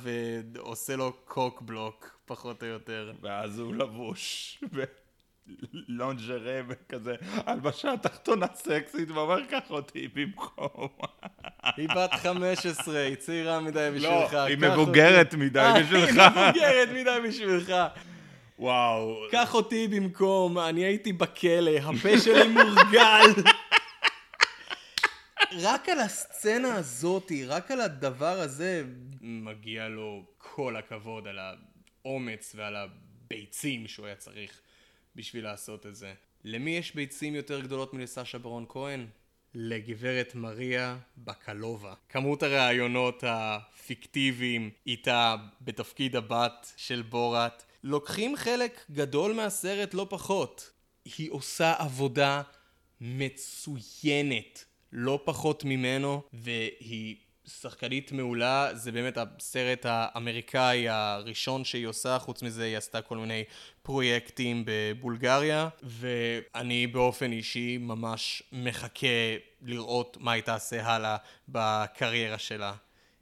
ועושה 0.53 0.95
לו 0.95 1.13
קוק 1.25 1.61
בלוק, 1.61 2.19
פחות 2.25 2.63
או 2.63 2.67
יותר. 2.67 3.13
ואז 3.21 3.59
הוא 3.59 3.75
לבוש 3.75 4.57
בלונג'רה 5.87 6.61
וכזה, 6.67 7.15
הלבשה 7.45 7.97
תחתונה 8.01 8.45
סקסית, 8.55 9.11
ואומר, 9.11 9.45
קח 9.45 9.69
אותי 9.69 10.07
במקום. 10.13 10.87
היא 11.77 11.89
בת 11.95 12.13
15, 12.13 12.99
היא 12.99 13.15
צעירה 13.15 13.59
מדי 13.59 13.89
בשבילך. 13.95 14.33
לא, 14.33 14.39
היא 14.39 14.57
מבוגרת. 14.57 15.33
מדי 15.33 15.59
אה, 15.59 15.83
בשבילך. 15.83 16.17
היא 16.17 16.49
מבוגרת 16.49 16.89
מדי 16.89 17.27
בשבילך. 17.27 17.73
וואו. 18.59 19.21
קח 19.31 19.53
אותי 19.53 19.87
במקום, 19.87 20.59
אני 20.59 20.85
הייתי 20.85 21.13
בכלא, 21.13 21.71
הפה 21.71 22.19
שלי 22.19 22.47
מורגל. 22.47 23.41
רק 25.61 25.89
על 25.89 25.99
הסצנה 25.99 26.75
הזאתי, 26.75 27.45
רק 27.45 27.71
על 27.71 27.81
הדבר 27.81 28.39
הזה, 28.39 28.83
מגיע 29.21 29.87
לו 29.87 30.25
כל 30.37 30.75
הכבוד 30.75 31.27
על 31.27 31.39
האומץ 31.39 32.55
ועל 32.57 32.75
הביצים 32.75 33.87
שהוא 33.87 34.05
היה 34.05 34.15
צריך 34.15 34.61
בשביל 35.17 35.43
לעשות 35.43 35.85
את 35.85 35.95
זה. 35.95 36.13
למי 36.43 36.71
יש 36.71 36.95
ביצים 36.95 37.35
יותר 37.35 37.61
גדולות 37.61 37.93
מלסשה 37.93 38.37
ברון 38.37 38.65
כהן? 38.69 39.07
לגברת 39.53 40.35
מריה 40.35 40.97
בקלובה. 41.17 41.93
כמות 42.09 42.43
הראיונות 42.43 43.23
הפיקטיביים 43.27 44.69
איתה 44.87 45.35
בתפקיד 45.61 46.15
הבת 46.15 46.73
של 46.77 47.01
בורת 47.01 47.63
לוקחים 47.83 48.35
חלק 48.35 48.85
גדול 48.91 49.33
מהסרט 49.33 49.93
לא 49.93 50.07
פחות. 50.09 50.71
היא 51.17 51.31
עושה 51.31 51.73
עבודה 51.77 52.41
מצוינת, 53.01 54.65
לא 54.91 55.19
פחות 55.25 55.63
ממנו, 55.63 56.21
והיא 56.33 57.15
שחקנית 57.47 58.11
מעולה, 58.11 58.69
זה 58.73 58.91
באמת 58.91 59.17
הסרט 59.17 59.85
האמריקאי 59.89 60.89
הראשון 60.89 61.63
שהיא 61.63 61.87
עושה, 61.87 62.19
חוץ 62.19 62.43
מזה 62.43 62.63
היא 62.63 62.77
עשתה 62.77 63.01
כל 63.01 63.17
מיני 63.17 63.43
פרויקטים 63.81 64.63
בבולגריה, 64.65 65.69
ואני 65.83 66.87
באופן 66.87 67.31
אישי 67.31 67.77
ממש 67.77 68.43
מחכה 68.51 69.07
לראות 69.61 70.17
מה 70.19 70.31
היא 70.31 70.43
תעשה 70.43 70.85
הלאה 70.85 71.17
בקריירה 71.49 72.37
שלה. 72.37 72.73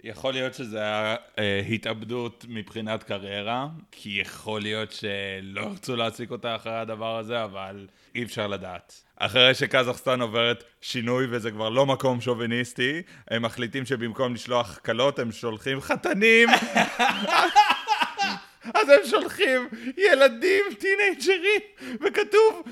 יכול 0.03 0.33
להיות 0.33 0.53
שזה 0.53 0.79
היה 0.79 1.15
אה, 1.39 1.59
התאבדות 1.59 2.45
מבחינת 2.49 3.03
קריירה, 3.03 3.67
כי 3.91 4.09
יכול 4.21 4.61
להיות 4.61 4.91
שלא 4.91 5.61
ירצו 5.61 5.95
להעסיק 5.95 6.31
אותה 6.31 6.55
אחרי 6.55 6.75
הדבר 6.75 7.17
הזה, 7.17 7.43
אבל 7.43 7.87
אי 8.15 8.23
אפשר 8.23 8.47
לדעת. 8.47 9.04
אחרי 9.17 9.53
שקזחסטן 9.53 10.21
עוברת 10.21 10.63
שינוי 10.81 11.27
וזה 11.29 11.51
כבר 11.51 11.69
לא 11.69 11.85
מקום 11.85 12.21
שוביניסטי, 12.21 13.01
הם 13.27 13.41
מחליטים 13.41 13.85
שבמקום 13.85 14.33
לשלוח 14.33 14.79
כלות 14.85 15.19
הם 15.19 15.31
שולחים 15.31 15.81
חתנים. 15.81 16.49
אז 18.73 18.89
הם 18.89 18.99
שולחים 19.09 19.67
ילדים, 19.97 20.63
טינג'רים, 20.79 21.61
וכתוב 22.01 22.63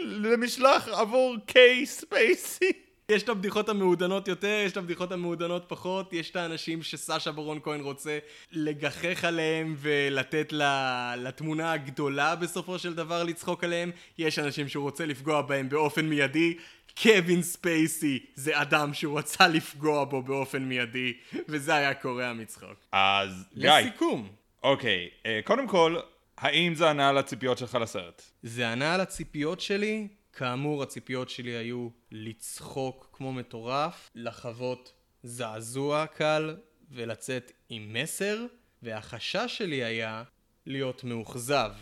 למשלוח 0.00 0.88
עבור 0.88 1.36
קיי 1.46 1.86
ספייסי. 1.86 2.87
יש 3.12 3.22
את 3.22 3.28
הבדיחות 3.28 3.68
המעודנות 3.68 4.28
יותר, 4.28 4.62
יש 4.66 4.72
את 4.72 4.76
הבדיחות 4.76 5.12
המעודנות 5.12 5.64
פחות, 5.68 6.12
יש 6.12 6.30
את 6.30 6.36
האנשים 6.36 6.82
שסאשה 6.82 7.32
ברון 7.32 7.60
כהן 7.62 7.80
רוצה 7.80 8.18
לגחך 8.52 9.24
עליהם 9.24 9.74
ולתת 9.78 10.52
לה, 10.52 11.14
לתמונה 11.16 11.72
הגדולה 11.72 12.36
בסופו 12.36 12.78
של 12.78 12.94
דבר 12.94 13.24
לצחוק 13.24 13.64
עליהם, 13.64 13.90
יש 14.18 14.38
אנשים 14.38 14.68
שהוא 14.68 14.82
רוצה 14.82 15.06
לפגוע 15.06 15.42
בהם 15.42 15.68
באופן 15.68 16.06
מיידי. 16.06 16.56
קווין 17.02 17.42
ספייסי 17.42 18.18
זה 18.34 18.62
אדם 18.62 18.94
שהוא 18.94 19.18
רצה 19.18 19.48
לפגוע 19.48 20.04
בו 20.04 20.22
באופן 20.22 20.62
מיידי, 20.62 21.12
וזה 21.48 21.74
היה 21.74 21.94
קורע 21.94 22.32
מצחוק. 22.32 22.76
אז 22.92 23.44
גיא, 23.54 23.70
לסיכום, 23.70 24.28
אוקיי, 24.62 25.08
אה, 25.26 25.40
קודם 25.44 25.68
כל, 25.68 25.96
האם 26.38 26.74
זה 26.74 26.90
ענה 26.90 27.08
על 27.08 27.18
הציפיות 27.18 27.58
שלך 27.58 27.74
לסרט? 27.74 28.22
זה 28.42 28.72
ענה 28.72 28.94
על 28.94 29.00
הציפיות 29.00 29.60
שלי. 29.60 30.08
כאמור, 30.38 30.82
הציפיות 30.82 31.30
שלי 31.30 31.50
היו 31.50 31.88
לצחוק 32.12 33.08
כמו 33.12 33.32
מטורף, 33.32 34.10
לחוות 34.14 34.92
זעזוע 35.22 36.06
קל 36.06 36.56
ולצאת 36.90 37.52
עם 37.68 37.92
מסר, 37.92 38.46
והחשש 38.82 39.58
שלי 39.58 39.84
היה 39.84 40.22
להיות 40.66 41.04
מאוכזב. 41.04 41.72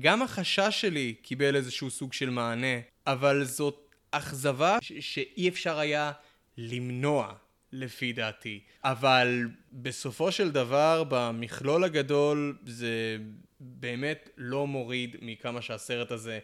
גם 0.00 0.22
החשש 0.22 0.80
שלי 0.80 1.14
קיבל 1.22 1.56
איזשהו 1.56 1.90
סוג 1.90 2.12
של 2.12 2.30
מענה, 2.30 2.80
אבל 3.06 3.44
זאת 3.44 3.94
אכזבה 4.10 4.78
שאי 5.00 5.48
אפשר 5.48 5.78
היה 5.78 6.12
למנוע. 6.58 7.34
לפי 7.72 8.12
דעתי. 8.12 8.60
אבל 8.84 9.48
בסופו 9.72 10.32
של 10.32 10.50
דבר, 10.50 11.04
במכלול 11.08 11.84
הגדול, 11.84 12.58
זה 12.66 13.18
באמת 13.60 14.30
לא 14.36 14.66
מוריד 14.66 15.16
מכמה 15.22 15.62
שהסרט 15.62 16.10
הזה 16.10 16.38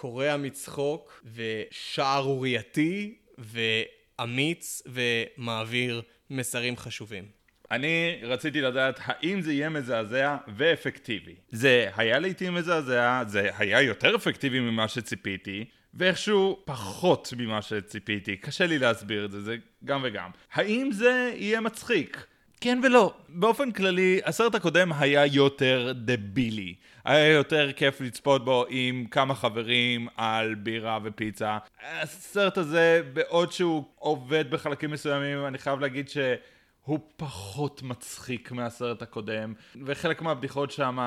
קורע 0.00 0.36
מצחוק 0.36 1.24
ושערורייתי 1.34 3.14
ואמיץ 3.38 4.82
ומעביר 4.86 6.02
מסרים 6.30 6.76
חשובים. 6.76 7.24
אני 7.70 8.20
רציתי 8.22 8.60
לדעת 8.60 9.00
האם 9.04 9.40
זה 9.40 9.52
יהיה 9.52 9.68
מזעזע 9.68 10.36
ואפקטיבי. 10.56 11.34
זה 11.50 11.90
היה 11.96 12.18
לעיתים 12.18 12.54
מזעזע, 12.54 13.22
זה 13.26 13.50
היה 13.58 13.82
יותר 13.82 14.16
אפקטיבי 14.16 14.60
ממה 14.60 14.88
שציפיתי, 14.88 15.64
ואיכשהו 15.94 16.62
פחות 16.64 17.32
ממה 17.36 17.62
שציפיתי. 17.62 18.36
קשה 18.36 18.66
לי 18.66 18.78
להסביר 18.78 19.24
את 19.24 19.30
זה, 19.30 19.40
זה 19.40 19.56
גם 19.84 20.00
וגם. 20.04 20.30
האם 20.52 20.92
זה 20.92 21.32
יהיה 21.36 21.60
מצחיק? 21.60 22.26
כן 22.60 22.80
ולא. 22.82 23.14
באופן 23.28 23.70
כללי, 23.70 24.20
הסרט 24.24 24.54
הקודם 24.54 24.92
היה 24.92 25.26
יותר 25.26 25.92
דבילי. 25.96 26.74
היה 27.04 27.32
יותר 27.32 27.72
כיף 27.72 28.00
לצפות 28.00 28.44
בו 28.44 28.64
עם 28.68 29.04
כמה 29.10 29.34
חברים 29.34 30.08
על 30.16 30.54
בירה 30.54 30.98
ופיצה. 31.04 31.58
הסרט 32.02 32.58
הזה, 32.58 33.02
בעוד 33.12 33.52
שהוא 33.52 33.84
עובד 33.94 34.50
בחלקים 34.50 34.90
מסוימים, 34.90 35.46
אני 35.46 35.58
חייב 35.58 35.80
להגיד 35.80 36.08
שהוא 36.08 36.98
פחות 37.16 37.82
מצחיק 37.82 38.52
מהסרט 38.52 39.02
הקודם, 39.02 39.54
וחלק 39.86 40.22
מהבדיחות 40.22 40.70
שם 40.70 40.98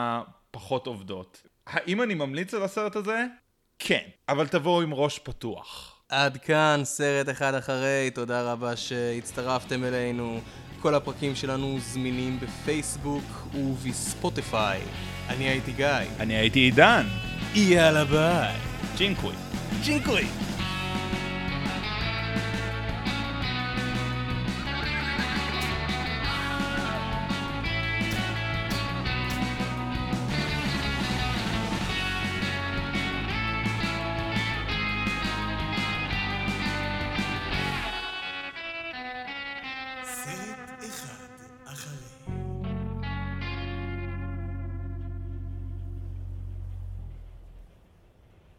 פחות 0.52 0.88
עובדות. 0.88 1.44
האם 1.68 2.02
אני 2.02 2.14
ממליץ 2.14 2.54
על 2.54 2.64
הסרט 2.64 2.96
הזה? 2.96 3.26
כן, 3.80 4.04
אבל 4.30 4.48
תבואו 4.48 4.82
עם 4.82 4.94
ראש 4.94 5.20
פתוח. 5.20 6.02
עד 6.10 6.38
כאן 6.38 6.82
סרט 6.84 7.30
אחד 7.30 7.54
אחרי, 7.54 8.12
תודה 8.14 8.52
רבה 8.52 8.76
שהצטרפתם 8.76 9.84
אלינו. 9.84 10.42
כל 10.82 10.96
הפרקים 10.96 11.36
שלנו 11.36 11.78
זמינים 11.80 12.40
בפייסבוק 12.40 13.48
ובספוטיפיי. 13.56 14.82
אני 15.30 15.44
הייתי 15.44 15.72
גיא. 15.72 15.88
אני 16.20 16.34
הייתי 16.34 16.60
עידן. 16.60 17.06
יאללה 17.56 18.06
ביי. 18.06 18.56
ג'ינקוי. 18.98 19.34
ג'ינקוי! 19.84 20.26